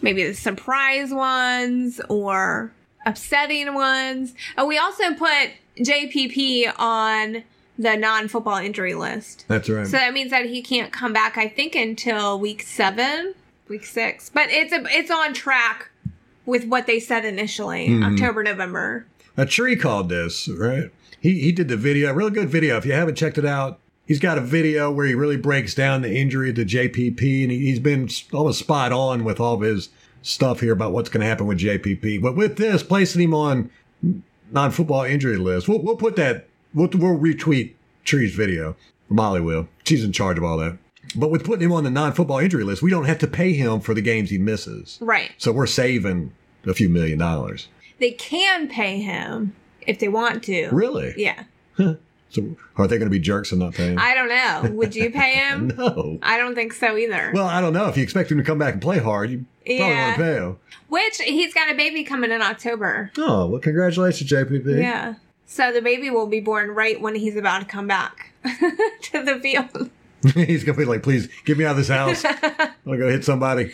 maybe 0.00 0.24
the 0.24 0.34
surprise 0.34 1.12
ones 1.12 2.00
or 2.08 2.72
upsetting 3.04 3.74
ones. 3.74 4.34
And 4.56 4.66
we 4.66 4.78
also 4.78 5.14
put 5.14 5.50
JPP 5.78 6.72
on 6.78 7.44
the 7.78 7.96
non-football 7.96 8.58
injury 8.58 8.94
list. 8.94 9.44
That's 9.48 9.68
right. 9.68 9.86
So 9.86 9.92
that 9.92 10.12
means 10.12 10.30
that 10.30 10.46
he 10.46 10.62
can't 10.62 10.92
come 10.92 11.12
back 11.12 11.36
I 11.36 11.48
think 11.48 11.74
until 11.74 12.40
week 12.40 12.62
7, 12.62 13.34
week 13.68 13.84
6. 13.84 14.30
But 14.30 14.48
it's 14.50 14.72
a, 14.72 14.82
it's 14.88 15.10
on 15.10 15.34
track 15.34 15.90
with 16.46 16.66
what 16.66 16.86
they 16.86 17.00
said 17.00 17.24
initially, 17.24 17.88
Mm-hmm. 17.88 18.14
October, 18.14 18.42
November. 18.42 19.06
A 19.36 19.46
tree 19.46 19.76
called 19.76 20.08
this, 20.08 20.48
right? 20.48 20.90
He 21.20 21.40
he 21.40 21.52
did 21.52 21.68
the 21.68 21.76
video, 21.76 22.10
a 22.10 22.14
really 22.14 22.30
good 22.30 22.48
video. 22.50 22.76
If 22.76 22.84
you 22.84 22.92
haven't 22.92 23.14
checked 23.14 23.38
it 23.38 23.46
out, 23.46 23.78
he's 24.06 24.18
got 24.20 24.36
a 24.38 24.42
video 24.42 24.90
where 24.90 25.06
he 25.06 25.14
really 25.14 25.36
breaks 25.36 25.74
down 25.74 26.02
the 26.02 26.14
injury 26.14 26.52
to 26.52 26.64
JPP, 26.64 27.42
and 27.42 27.52
he, 27.52 27.58
he's 27.58 27.78
been 27.78 28.08
almost 28.32 28.58
spot 28.58 28.92
on 28.92 29.24
with 29.24 29.40
all 29.40 29.54
of 29.54 29.60
his 29.60 29.88
stuff 30.22 30.60
here 30.60 30.72
about 30.72 30.92
what's 30.92 31.08
going 31.08 31.20
to 31.22 31.26
happen 31.26 31.46
with 31.46 31.58
JPP. 31.60 32.20
But 32.20 32.36
with 32.36 32.56
this, 32.56 32.82
placing 32.82 33.22
him 33.22 33.34
on 33.34 33.70
non-football 34.50 35.04
injury 35.04 35.36
list, 35.38 35.68
we'll 35.68 35.80
we'll 35.80 35.96
put 35.96 36.16
that. 36.16 36.48
We'll, 36.74 36.88
we'll 36.94 37.18
retweet 37.18 37.72
Tree's 38.04 38.34
video. 38.34 38.76
Molly 39.08 39.40
will. 39.40 39.68
She's 39.84 40.04
in 40.04 40.12
charge 40.12 40.38
of 40.38 40.44
all 40.44 40.58
that. 40.58 40.78
But 41.14 41.30
with 41.30 41.44
putting 41.44 41.64
him 41.66 41.72
on 41.72 41.84
the 41.84 41.90
non-football 41.90 42.38
injury 42.38 42.64
list, 42.64 42.82
we 42.82 42.90
don't 42.90 43.04
have 43.04 43.18
to 43.18 43.26
pay 43.26 43.52
him 43.52 43.80
for 43.80 43.94
the 43.94 44.00
games 44.02 44.30
he 44.30 44.38
misses. 44.38 44.98
Right. 45.00 45.30
So 45.38 45.52
we're 45.52 45.66
saving 45.66 46.32
a 46.66 46.74
few 46.74 46.88
million 46.88 47.18
dollars. 47.18 47.68
They 47.98 48.12
can 48.12 48.68
pay 48.68 48.98
him 49.00 49.54
if 49.86 49.98
they 49.98 50.08
want 50.08 50.42
to. 50.44 50.68
Really? 50.70 51.14
Yeah. 51.16 51.44
So 52.30 52.56
are 52.78 52.86
they 52.88 52.96
going 52.96 53.08
to 53.08 53.10
be 53.10 53.18
jerks 53.18 53.52
and 53.52 53.60
not 53.60 53.74
pay 53.74 53.88
him? 53.88 53.98
I 53.98 54.14
don't 54.14 54.30
know. 54.30 54.74
Would 54.76 54.96
you 54.96 55.10
pay 55.10 55.34
him? 55.34 55.66
no. 55.76 56.18
I 56.22 56.38
don't 56.38 56.54
think 56.54 56.72
so 56.72 56.96
either. 56.96 57.30
Well, 57.34 57.44
I 57.46 57.60
don't 57.60 57.74
know. 57.74 57.88
If 57.88 57.98
you 57.98 58.02
expect 58.02 58.30
him 58.32 58.38
to 58.38 58.42
come 58.42 58.56
back 58.58 58.72
and 58.72 58.80
play 58.80 58.98
hard, 59.00 59.30
you 59.30 59.44
probably 59.66 59.76
Yeah. 59.76 60.06
want 60.06 60.16
to 60.16 60.22
pay 60.22 60.34
him. 60.36 60.56
Which 60.88 61.20
he's 61.20 61.52
got 61.52 61.70
a 61.70 61.74
baby 61.74 62.04
coming 62.04 62.30
in 62.32 62.40
October. 62.40 63.10
Oh, 63.18 63.48
well, 63.48 63.60
congratulations, 63.60 64.30
JPP. 64.30 64.80
Yeah. 64.80 65.16
So 65.44 65.72
the 65.74 65.82
baby 65.82 66.08
will 66.08 66.26
be 66.26 66.40
born 66.40 66.70
right 66.70 66.98
when 66.98 67.16
he's 67.16 67.36
about 67.36 67.58
to 67.58 67.64
come 67.66 67.86
back 67.86 68.32
to 68.44 69.22
the 69.22 69.38
field. 69.42 69.90
he's 70.34 70.64
going 70.64 70.76
to 70.76 70.80
be 70.80 70.84
like, 70.84 71.02
please 71.02 71.28
get 71.44 71.56
me 71.58 71.64
out 71.64 71.72
of 71.72 71.76
this 71.78 71.88
house. 71.88 72.24
I'll 72.86 72.96
go 72.98 73.08
hit 73.08 73.24
somebody. 73.24 73.72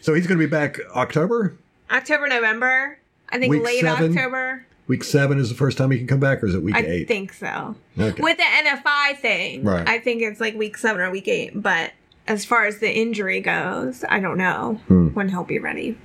So 0.00 0.14
he's 0.14 0.26
going 0.26 0.38
to 0.38 0.46
be 0.46 0.50
back 0.50 0.78
October? 0.94 1.56
October, 1.90 2.28
November. 2.28 2.98
I 3.30 3.38
think 3.38 3.50
Week 3.50 3.64
late 3.64 3.80
seven? 3.80 4.16
October. 4.16 4.64
Week 4.86 5.04
seven 5.04 5.38
is 5.38 5.48
the 5.50 5.54
first 5.54 5.76
time 5.76 5.90
he 5.90 5.98
can 5.98 6.06
come 6.06 6.20
back, 6.20 6.42
or 6.42 6.46
is 6.46 6.54
it 6.54 6.62
week 6.62 6.74
I 6.74 6.80
eight? 6.80 7.08
think 7.08 7.32
so. 7.34 7.74
Okay. 7.98 8.22
With 8.22 8.38
the 8.38 8.42
NFI 8.42 9.18
thing, 9.18 9.64
Right. 9.64 9.86
I 9.86 9.98
think 9.98 10.22
it's 10.22 10.40
like 10.40 10.54
week 10.54 10.78
seven 10.78 11.02
or 11.02 11.10
week 11.10 11.28
eight. 11.28 11.60
But 11.60 11.92
as 12.26 12.44
far 12.46 12.64
as 12.64 12.78
the 12.78 12.90
injury 12.90 13.40
goes, 13.40 14.02
I 14.08 14.20
don't 14.20 14.38
know 14.38 14.80
Hmm. 14.88 15.08
when 15.08 15.28
he'll 15.28 15.44
be 15.44 15.58
ready. 15.58 15.98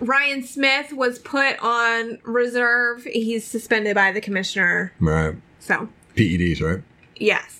Ryan 0.00 0.42
Smith 0.44 0.92
was 0.92 1.18
put 1.18 1.58
on 1.62 2.18
reserve. 2.22 3.04
He's 3.04 3.44
suspended 3.44 3.94
by 3.96 4.12
the 4.12 4.20
commissioner. 4.20 4.92
right. 5.00 5.34
So, 5.58 5.88
PEDs, 6.16 6.62
right? 6.62 6.82
yes. 7.16 7.57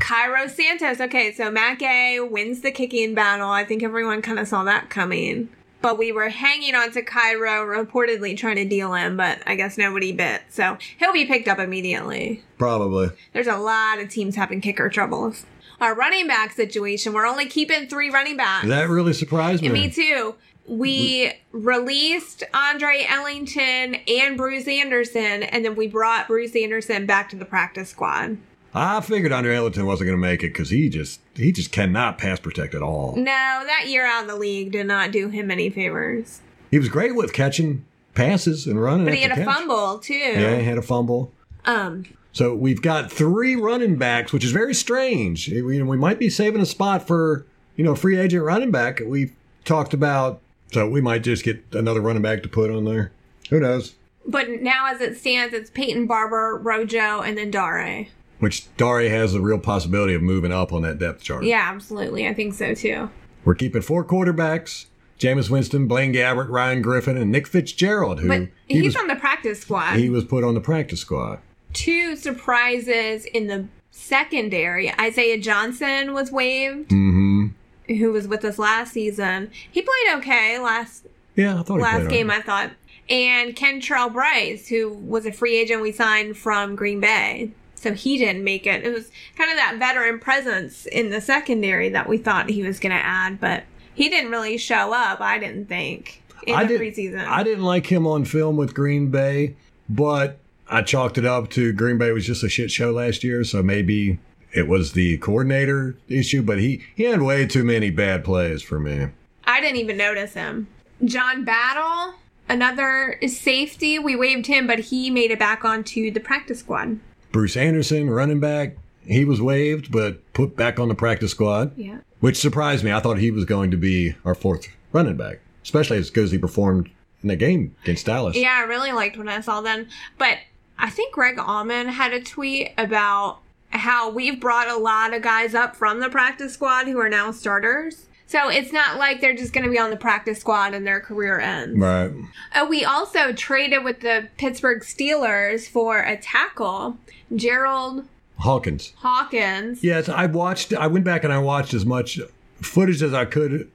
Cairo 0.00 0.46
Santos. 0.46 1.00
Okay, 1.00 1.32
so 1.32 1.50
Matt 1.50 1.78
Gay 1.78 2.20
wins 2.20 2.60
the 2.60 2.70
kicking 2.70 3.14
battle. 3.14 3.50
I 3.50 3.64
think 3.64 3.82
everyone 3.82 4.22
kind 4.22 4.38
of 4.38 4.48
saw 4.48 4.64
that 4.64 4.90
coming. 4.90 5.48
But 5.80 5.96
we 5.96 6.10
were 6.10 6.28
hanging 6.28 6.74
on 6.74 6.90
to 6.92 7.02
Cairo, 7.02 7.64
reportedly 7.64 8.36
trying 8.36 8.56
to 8.56 8.64
deal 8.64 8.94
him, 8.94 9.16
but 9.16 9.38
I 9.46 9.54
guess 9.54 9.78
nobody 9.78 10.10
bit. 10.10 10.42
So 10.48 10.76
he'll 10.98 11.12
be 11.12 11.24
picked 11.24 11.46
up 11.46 11.60
immediately. 11.60 12.42
Probably. 12.58 13.10
There's 13.32 13.46
a 13.46 13.56
lot 13.56 14.00
of 14.00 14.08
teams 14.08 14.34
having 14.34 14.60
kicker 14.60 14.88
troubles. 14.88 15.46
Our 15.80 15.94
running 15.94 16.26
back 16.26 16.52
situation, 16.52 17.12
we're 17.12 17.26
only 17.26 17.46
keeping 17.46 17.86
three 17.86 18.10
running 18.10 18.36
backs. 18.36 18.66
That 18.66 18.88
really 18.88 19.12
surprised 19.12 19.62
me. 19.62 19.68
Me 19.68 19.88
too. 19.88 20.34
We 20.66 21.32
released 21.52 22.42
Andre 22.52 23.06
Ellington 23.08 23.94
and 24.08 24.36
Bruce 24.36 24.66
Anderson, 24.66 25.44
and 25.44 25.64
then 25.64 25.76
we 25.76 25.86
brought 25.86 26.26
Bruce 26.26 26.56
Anderson 26.56 27.06
back 27.06 27.28
to 27.30 27.36
the 27.36 27.44
practice 27.44 27.90
squad. 27.90 28.36
I 28.78 29.00
figured 29.00 29.32
Andre 29.32 29.56
Ellington 29.56 29.86
wasn't 29.86 30.08
going 30.08 30.18
to 30.18 30.26
make 30.26 30.42
it 30.42 30.52
because 30.52 30.70
he 30.70 30.88
just 30.88 31.20
he 31.34 31.52
just 31.52 31.72
cannot 31.72 32.18
pass 32.18 32.38
protect 32.38 32.74
at 32.74 32.82
all. 32.82 33.14
No, 33.16 33.22
that 33.24 33.84
year 33.88 34.06
out 34.06 34.22
of 34.22 34.28
the 34.28 34.36
league 34.36 34.72
did 34.72 34.86
not 34.86 35.10
do 35.10 35.28
him 35.28 35.50
any 35.50 35.68
favors. 35.70 36.40
He 36.70 36.78
was 36.78 36.88
great 36.88 37.14
with 37.16 37.32
catching 37.32 37.84
passes 38.14 38.66
and 38.66 38.80
running. 38.80 39.04
But 39.06 39.14
he 39.14 39.22
had 39.22 39.32
a 39.32 39.36
catch. 39.36 39.44
fumble 39.46 39.98
too. 39.98 40.14
Yeah, 40.14 40.56
he 40.56 40.64
had 40.64 40.78
a 40.78 40.82
fumble. 40.82 41.32
Um, 41.64 42.04
So 42.32 42.54
we've 42.54 42.82
got 42.82 43.10
three 43.10 43.56
running 43.56 43.96
backs, 43.96 44.32
which 44.32 44.44
is 44.44 44.52
very 44.52 44.74
strange. 44.74 45.48
We, 45.48 45.82
we 45.82 45.96
might 45.96 46.18
be 46.18 46.30
saving 46.30 46.60
a 46.60 46.66
spot 46.66 47.06
for 47.06 47.46
you 47.76 47.84
know 47.84 47.94
free 47.94 48.18
agent 48.18 48.44
running 48.44 48.70
back. 48.70 49.00
We've 49.04 49.34
talked 49.64 49.92
about, 49.94 50.40
so 50.72 50.88
we 50.88 51.00
might 51.00 51.22
just 51.22 51.44
get 51.44 51.62
another 51.72 52.00
running 52.00 52.22
back 52.22 52.42
to 52.42 52.48
put 52.48 52.70
on 52.70 52.84
there. 52.84 53.12
Who 53.50 53.60
knows? 53.60 53.94
But 54.26 54.48
now, 54.62 54.86
as 54.92 55.00
it 55.00 55.16
stands, 55.16 55.54
it's 55.54 55.70
Peyton 55.70 56.06
Barber, 56.06 56.58
Rojo, 56.62 57.20
and 57.22 57.38
then 57.38 57.50
Dare. 57.50 58.08
Which 58.40 58.74
Dari 58.76 59.08
has 59.08 59.34
a 59.34 59.40
real 59.40 59.58
possibility 59.58 60.14
of 60.14 60.22
moving 60.22 60.52
up 60.52 60.72
on 60.72 60.82
that 60.82 60.98
depth 60.98 61.22
chart. 61.22 61.44
Yeah, 61.44 61.68
absolutely. 61.72 62.26
I 62.28 62.34
think 62.34 62.54
so 62.54 62.74
too. 62.74 63.10
We're 63.44 63.54
keeping 63.56 63.82
four 63.82 64.04
quarterbacks: 64.04 64.86
Jameis 65.18 65.50
Winston, 65.50 65.86
Blaine 65.88 66.12
Gabbert, 66.12 66.48
Ryan 66.48 66.80
Griffin, 66.82 67.16
and 67.16 67.32
Nick 67.32 67.46
Fitzgerald, 67.48 68.20
who 68.20 68.28
But 68.28 68.48
he 68.68 68.80
he's 68.80 68.84
was 68.94 68.96
on 68.96 69.08
the 69.08 69.16
practice 69.16 69.60
squad. 69.60 69.96
he 69.96 70.08
was 70.08 70.24
put 70.24 70.44
on 70.44 70.54
the 70.54 70.60
practice 70.60 71.00
squad. 71.00 71.40
Two 71.72 72.14
surprises 72.16 73.24
in 73.26 73.46
the 73.48 73.66
secondary. 73.90 74.92
Isaiah 75.00 75.38
Johnson 75.38 76.12
was 76.14 76.30
waived, 76.32 76.90
Mm-hmm. 76.90 77.48
who 77.96 78.12
was 78.12 78.26
with 78.28 78.44
us 78.44 78.58
last 78.58 78.92
season. 78.92 79.50
He 79.70 79.82
played 79.82 80.18
okay 80.18 80.58
last 80.58 81.06
Yeah, 81.36 81.60
I 81.60 81.62
thought 81.62 81.80
last 81.80 82.08
game, 82.08 82.30
all 82.30 82.36
I 82.38 82.42
thought. 82.42 82.70
And 83.10 83.56
Kentrell 83.56 84.12
Brice, 84.12 84.68
who 84.68 84.90
was 84.90 85.24
a 85.26 85.32
free 85.32 85.56
agent 85.58 85.82
we 85.82 85.92
signed 85.92 86.36
from 86.36 86.76
Green 86.76 87.00
Bay. 87.00 87.50
So 87.80 87.94
he 87.94 88.18
didn't 88.18 88.44
make 88.44 88.66
it. 88.66 88.84
It 88.84 88.92
was 88.92 89.10
kind 89.36 89.50
of 89.50 89.56
that 89.56 89.76
veteran 89.78 90.18
presence 90.18 90.86
in 90.86 91.10
the 91.10 91.20
secondary 91.20 91.88
that 91.90 92.08
we 92.08 92.18
thought 92.18 92.50
he 92.50 92.62
was 92.62 92.80
going 92.80 92.94
to 92.94 93.04
add, 93.04 93.40
but 93.40 93.64
he 93.94 94.08
didn't 94.08 94.30
really 94.30 94.58
show 94.58 94.92
up, 94.92 95.20
I 95.20 95.38
didn't 95.38 95.66
think, 95.66 96.22
in 96.46 96.54
I 96.54 96.64
the 96.64 96.78
did, 96.78 96.80
preseason. 96.80 97.24
I 97.26 97.42
didn't 97.42 97.64
like 97.64 97.86
him 97.86 98.06
on 98.06 98.24
film 98.24 98.56
with 98.56 98.74
Green 98.74 99.10
Bay, 99.10 99.56
but 99.88 100.38
I 100.68 100.82
chalked 100.82 101.18
it 101.18 101.24
up 101.24 101.50
to 101.50 101.72
Green 101.72 101.98
Bay 101.98 102.12
was 102.12 102.26
just 102.26 102.44
a 102.44 102.48
shit 102.48 102.70
show 102.70 102.90
last 102.92 103.24
year, 103.24 103.42
so 103.44 103.62
maybe 103.62 104.18
it 104.52 104.68
was 104.68 104.92
the 104.92 105.18
coordinator 105.18 105.96
issue. 106.08 106.42
But 106.42 106.58
he 106.58 106.82
he 106.94 107.04
had 107.04 107.22
way 107.22 107.46
too 107.46 107.64
many 107.64 107.90
bad 107.90 108.24
plays 108.24 108.62
for 108.62 108.78
me. 108.78 109.08
I 109.44 109.60
didn't 109.60 109.78
even 109.78 109.96
notice 109.96 110.34
him. 110.34 110.68
John 111.04 111.44
Battle, 111.44 112.14
another 112.48 113.18
safety. 113.26 113.98
We 113.98 114.14
waived 114.16 114.46
him, 114.46 114.66
but 114.66 114.78
he 114.78 115.10
made 115.10 115.30
it 115.30 115.38
back 115.38 115.64
onto 115.64 116.10
the 116.10 116.20
practice 116.20 116.60
squad. 116.60 116.98
Bruce 117.32 117.56
Anderson, 117.56 118.10
running 118.10 118.40
back, 118.40 118.76
he 119.06 119.24
was 119.24 119.40
waived 119.40 119.90
but 119.92 120.20
put 120.32 120.56
back 120.56 120.78
on 120.78 120.88
the 120.88 120.94
practice 120.94 121.30
squad, 121.32 121.72
Yeah. 121.76 121.98
which 122.20 122.36
surprised 122.36 122.84
me. 122.84 122.92
I 122.92 123.00
thought 123.00 123.18
he 123.18 123.30
was 123.30 123.44
going 123.44 123.70
to 123.70 123.76
be 123.76 124.14
our 124.24 124.34
fourth 124.34 124.66
running 124.92 125.16
back, 125.16 125.40
especially 125.62 126.00
because 126.02 126.30
he 126.30 126.38
performed 126.38 126.90
in 127.22 127.28
the 127.28 127.36
game 127.36 127.74
against 127.82 128.06
Dallas. 128.06 128.36
Yeah, 128.36 128.56
I 128.60 128.62
really 128.62 128.92
liked 128.92 129.16
what 129.16 129.28
I 129.28 129.40
saw 129.40 129.60
then. 129.60 129.88
But 130.18 130.38
I 130.78 130.90
think 130.90 131.12
Greg 131.14 131.36
Auman 131.36 131.88
had 131.88 132.12
a 132.12 132.20
tweet 132.22 132.72
about 132.78 133.38
how 133.70 134.10
we've 134.10 134.40
brought 134.40 134.68
a 134.68 134.76
lot 134.76 135.12
of 135.12 135.22
guys 135.22 135.54
up 135.54 135.74
from 135.76 136.00
the 136.00 136.08
practice 136.08 136.54
squad 136.54 136.86
who 136.86 136.98
are 137.00 137.08
now 137.08 137.30
starters. 137.32 138.06
So 138.26 138.48
it's 138.50 138.72
not 138.72 138.98
like 138.98 139.20
they're 139.22 139.34
just 139.34 139.52
going 139.54 139.64
to 139.64 139.70
be 139.70 139.78
on 139.78 139.88
the 139.90 139.96
practice 139.96 140.38
squad 140.40 140.74
and 140.74 140.86
their 140.86 141.00
career 141.00 141.38
ends. 141.40 141.78
Right. 141.78 142.12
Oh, 142.54 142.66
we 142.68 142.84
also 142.84 143.32
traded 143.32 143.84
with 143.84 144.00
the 144.00 144.28
Pittsburgh 144.36 144.80
Steelers 144.82 145.66
for 145.66 146.00
a 146.00 146.16
tackle, 146.18 146.98
Jerald 147.34 148.04
Hawkins. 148.38 148.92
Hawkins. 148.98 149.82
Yes, 149.82 150.08
I 150.08 150.26
watched. 150.26 150.72
I 150.72 150.86
went 150.86 151.04
back 151.04 151.24
and 151.24 151.32
I 151.32 151.38
watched 151.38 151.74
as 151.74 151.84
much 151.84 152.20
footage 152.60 153.02
as 153.02 153.12
I 153.12 153.24
could 153.24 153.70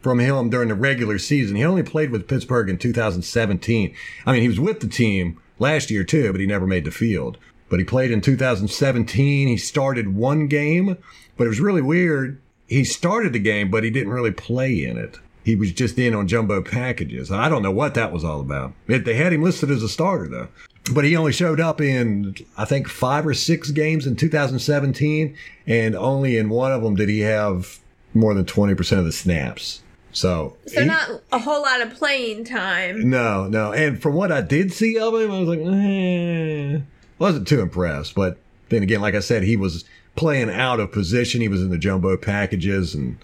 from 0.00 0.18
him 0.20 0.50
during 0.50 0.68
the 0.68 0.74
regular 0.74 1.18
season. 1.18 1.56
He 1.56 1.64
only 1.64 1.82
played 1.82 2.10
with 2.10 2.28
Pittsburgh 2.28 2.70
in 2.70 2.78
2017. 2.78 3.94
I 4.24 4.32
mean, 4.32 4.42
he 4.42 4.48
was 4.48 4.60
with 4.60 4.80
the 4.80 4.88
team 4.88 5.40
last 5.58 5.90
year 5.90 6.04
too, 6.04 6.32
but 6.32 6.40
he 6.40 6.46
never 6.46 6.66
made 6.66 6.84
the 6.84 6.90
field. 6.90 7.38
But 7.68 7.78
he 7.78 7.84
played 7.84 8.10
in 8.10 8.20
2017. 8.20 9.48
He 9.48 9.56
started 9.56 10.14
one 10.14 10.46
game, 10.46 10.96
but 11.36 11.44
it 11.44 11.48
was 11.48 11.60
really 11.60 11.82
weird. 11.82 12.40
He 12.66 12.84
started 12.84 13.32
the 13.32 13.38
game, 13.38 13.70
but 13.70 13.84
he 13.84 13.90
didn't 13.90 14.12
really 14.12 14.30
play 14.30 14.84
in 14.84 14.96
it. 14.96 15.18
He 15.44 15.54
was 15.54 15.72
just 15.72 15.98
in 15.98 16.14
on 16.14 16.26
jumbo 16.26 16.60
packages. 16.62 17.30
I 17.30 17.48
don't 17.48 17.62
know 17.62 17.70
what 17.70 17.94
that 17.94 18.12
was 18.12 18.24
all 18.24 18.40
about. 18.40 18.72
It, 18.88 19.04
they 19.04 19.14
had 19.14 19.32
him 19.32 19.42
listed 19.42 19.70
as 19.70 19.82
a 19.82 19.88
starter 19.88 20.28
though. 20.28 20.48
But 20.92 21.04
he 21.04 21.16
only 21.16 21.32
showed 21.32 21.58
up 21.60 21.80
in, 21.80 22.36
I 22.56 22.64
think, 22.64 22.88
five 22.88 23.26
or 23.26 23.34
six 23.34 23.70
games 23.72 24.06
in 24.06 24.14
2017, 24.16 25.36
and 25.66 25.96
only 25.96 26.36
in 26.36 26.48
one 26.48 26.72
of 26.72 26.82
them 26.82 26.94
did 26.94 27.08
he 27.08 27.20
have 27.20 27.78
more 28.14 28.34
than 28.34 28.44
20% 28.44 28.98
of 28.98 29.04
the 29.04 29.12
snaps. 29.12 29.82
So, 30.12 30.56
So 30.66 30.80
he- 30.80 30.86
not 30.86 31.10
a 31.32 31.38
whole 31.40 31.60
lot 31.62 31.80
of 31.82 31.92
playing 31.94 32.44
time. 32.44 33.10
no, 33.10 33.48
no. 33.48 33.72
And 33.72 34.00
from 34.00 34.14
what 34.14 34.30
I 34.32 34.40
did 34.40 34.72
see 34.72 34.96
of 34.98 35.12
him, 35.14 35.30
I 35.30 35.40
was 35.40 35.48
like, 35.48 35.58
eh, 35.60 36.78
wasn't 37.18 37.48
too 37.48 37.60
impressed. 37.60 38.14
But 38.14 38.38
then 38.68 38.82
again, 38.82 39.00
like 39.00 39.14
I 39.14 39.20
said, 39.20 39.42
he 39.42 39.56
was 39.56 39.84
playing 40.14 40.48
out 40.50 40.80
of 40.80 40.92
position. 40.92 41.40
He 41.42 41.48
was 41.48 41.60
in 41.60 41.68
the 41.70 41.76
jumbo 41.78 42.16
packages, 42.16 42.94
and 42.94 43.16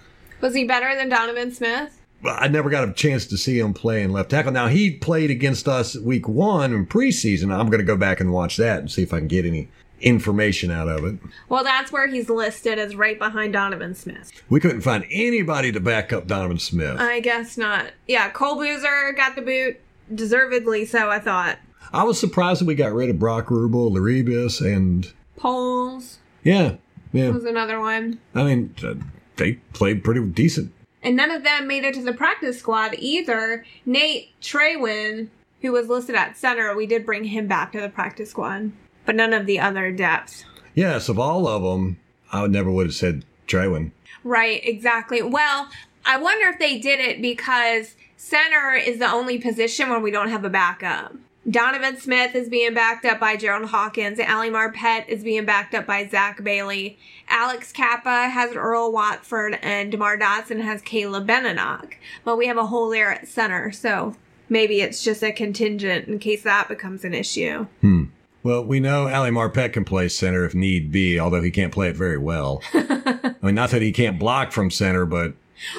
Was 0.43 0.55
he 0.55 0.65
better 0.65 0.95
than 0.95 1.09
Donovan 1.09 1.53
Smith? 1.53 1.97
I 2.25 2.49
never 2.49 2.71
got 2.71 2.89
a 2.89 2.93
chance 2.93 3.27
to 3.27 3.37
see 3.37 3.59
him 3.59 3.75
play 3.75 4.03
in 4.03 4.13
left 4.13 4.31
tackle. 4.31 4.53
Now 4.53 4.69
he 4.69 4.91
played 4.91 5.31
against 5.31 5.67
us 5.67 5.97
week 5.97 6.29
one 6.29 6.73
in 6.73 6.87
preseason. 6.87 7.53
I'm 7.53 7.67
going 7.67 7.79
to 7.79 7.85
go 7.85 7.97
back 7.97 8.21
and 8.21 8.33
watch 8.33 8.57
that 8.59 8.79
and 8.79 8.91
see 8.91 9.03
if 9.03 9.13
I 9.13 9.19
can 9.19 9.29
get 9.29 9.45
any 9.45 9.69
information 10.01 10.71
out 10.71 10.89
of 10.89 11.05
it. 11.05 11.19
Well, 11.49 11.65
that's 11.65 11.93
where 11.93 12.07
he's 12.07 12.29
listed 12.29 12.79
as 12.79 12.97
right 12.97 13.19
behind 13.19 13.53
Donovan 13.53 13.95
Smith. 13.95 14.33
We 14.49 14.61
couldn't 14.61 14.83
find 14.83 15.05
anybody 15.11 15.73
to 15.73 15.81
back 15.81 16.13
up 16.13 16.27
Donovan 16.27 16.59
Smith. 16.59 16.99
I 16.99 17.21
guess 17.21 17.57
not. 17.57 17.93
Yeah, 18.07 18.31
Cole 18.31 18.57
Boozer 18.57 19.13
got 19.17 19.37
the 19.37 19.43
boot, 19.43 19.81
deservedly 20.15 20.85
so, 20.85 21.11
I 21.11 21.19
thought. 21.19 21.59
I 21.93 22.05
was 22.05 22.19
surprised 22.19 22.61
that 22.61 22.67
we 22.67 22.75
got 22.75 22.93
rid 22.93 23.11
of 23.11 23.19
Brock 23.19 23.47
Rubel, 23.47 23.93
Laribus, 23.93 24.61
and 24.61 25.13
Poles 25.37 26.19
yeah, 26.43 26.77
yeah. 27.13 27.31
was 27.31 27.45
another 27.45 27.81
one. 27.81 28.19
I 28.35 28.45
mean, 28.45 28.75
uh, 28.83 28.95
they 29.37 29.55
played 29.73 30.05
pretty 30.05 30.25
decent. 30.27 30.73
And 31.03 31.17
none 31.17 31.31
of 31.31 31.43
them 31.43 31.67
made 31.67 31.85
it 31.85 31.95
to 31.95 32.03
the 32.03 32.13
practice 32.13 32.59
squad 32.59 32.95
either. 32.99 33.65
Nate 33.85 34.31
Trewyn, 34.41 35.29
who 35.61 35.73
was 35.73 35.89
listed 35.89 36.15
at 36.15 36.37
center, 36.37 36.75
we 36.77 36.87
did 36.87 37.05
bring 37.05 37.25
him 37.25 37.47
back 37.47 37.73
to 37.73 37.81
the 37.81 37.89
practice 37.89 38.31
squad. 38.31 38.73
But 39.05 39.17
none 39.17 39.33
of 39.33 39.47
the 39.47 39.59
other 39.59 39.91
depth. 39.91 40.45
Yes, 40.75 41.09
of 41.09 41.19
all 41.19 41.49
of 41.49 41.63
them, 41.63 41.99
I 42.33 42.47
never 42.47 42.71
would 42.71 42.87
have 42.87 42.95
said 42.95 43.25
Trewyn. 43.47 43.91
Right, 44.25 44.61
exactly. 44.65 45.23
Well, 45.23 45.69
I 46.07 46.19
wonder 46.19 46.49
if 46.49 46.59
they 46.59 46.79
did 46.79 47.01
it 47.01 47.21
because 47.21 47.95
center 48.17 48.75
is 48.75 48.99
the 48.99 49.11
only 49.11 49.39
position 49.39 49.91
where 49.91 50.01
we 50.01 50.11
don't 50.13 50.29
have 50.29 50.45
a 50.45 50.51
backup. 50.51 51.15
Donovan 51.51 51.97
Smith 51.97 52.37
is 52.37 52.49
being 52.49 52.73
backed 52.73 53.05
up 53.05 53.19
by 53.19 53.37
Jerald 53.37 53.71
Hawkins. 53.71 54.21
Ali 54.21 54.49
Marpet 54.49 55.09
is 55.09 55.25
being 55.25 55.45
backed 55.45 55.75
up 55.75 55.87
by 55.87 56.07
Zach 56.07 56.43
Bailey. 56.45 56.99
Alex 57.29 57.73
Cappa 57.73 58.29
has 58.29 58.55
Earl 58.55 58.93
Watford, 58.93 59.59
and 59.61 59.91
DeMar 59.91 60.19
Dotson 60.19 60.61
has 60.61 60.81
Caleb 60.83 61.27
Benenoch. 61.27 61.97
But 62.25 62.37
we 62.37 62.47
have 62.47 62.59
a 62.59 62.67
hole 62.67 62.91
there 62.91 63.11
at 63.11 63.27
center, 63.27 63.73
so 63.73 64.15
maybe 64.49 64.83
it's 64.83 65.03
just 65.03 65.25
a 65.25 65.33
contingent 65.33 66.07
in 66.07 66.21
case 66.21 66.43
that 66.45 66.69
becomes 66.69 67.05
an 67.05 67.13
issue. 67.13 67.67
Hmm. 67.81 68.05
Well, 68.45 68.65
we 68.65 68.81
know 68.81 69.09
Ali 69.09 69.31
Marpet 69.31 69.73
can 69.73 69.85
play 69.85 70.09
center 70.09 70.45
if 70.45 70.55
need 70.55 70.93
be, 70.93 71.19
although 71.19 71.43
he 71.43 71.51
can't 71.51 71.73
play 71.73 71.89
it 71.89 71.97
very 71.97 72.19
well. 72.19 72.63
I 72.75 73.35
mean, 73.43 73.55
not 73.55 73.71
that 73.71 73.83
he 73.83 73.93
can't 73.93 74.19
block 74.19 74.53
from 74.53 74.71
center, 74.71 75.07
but 75.07 75.35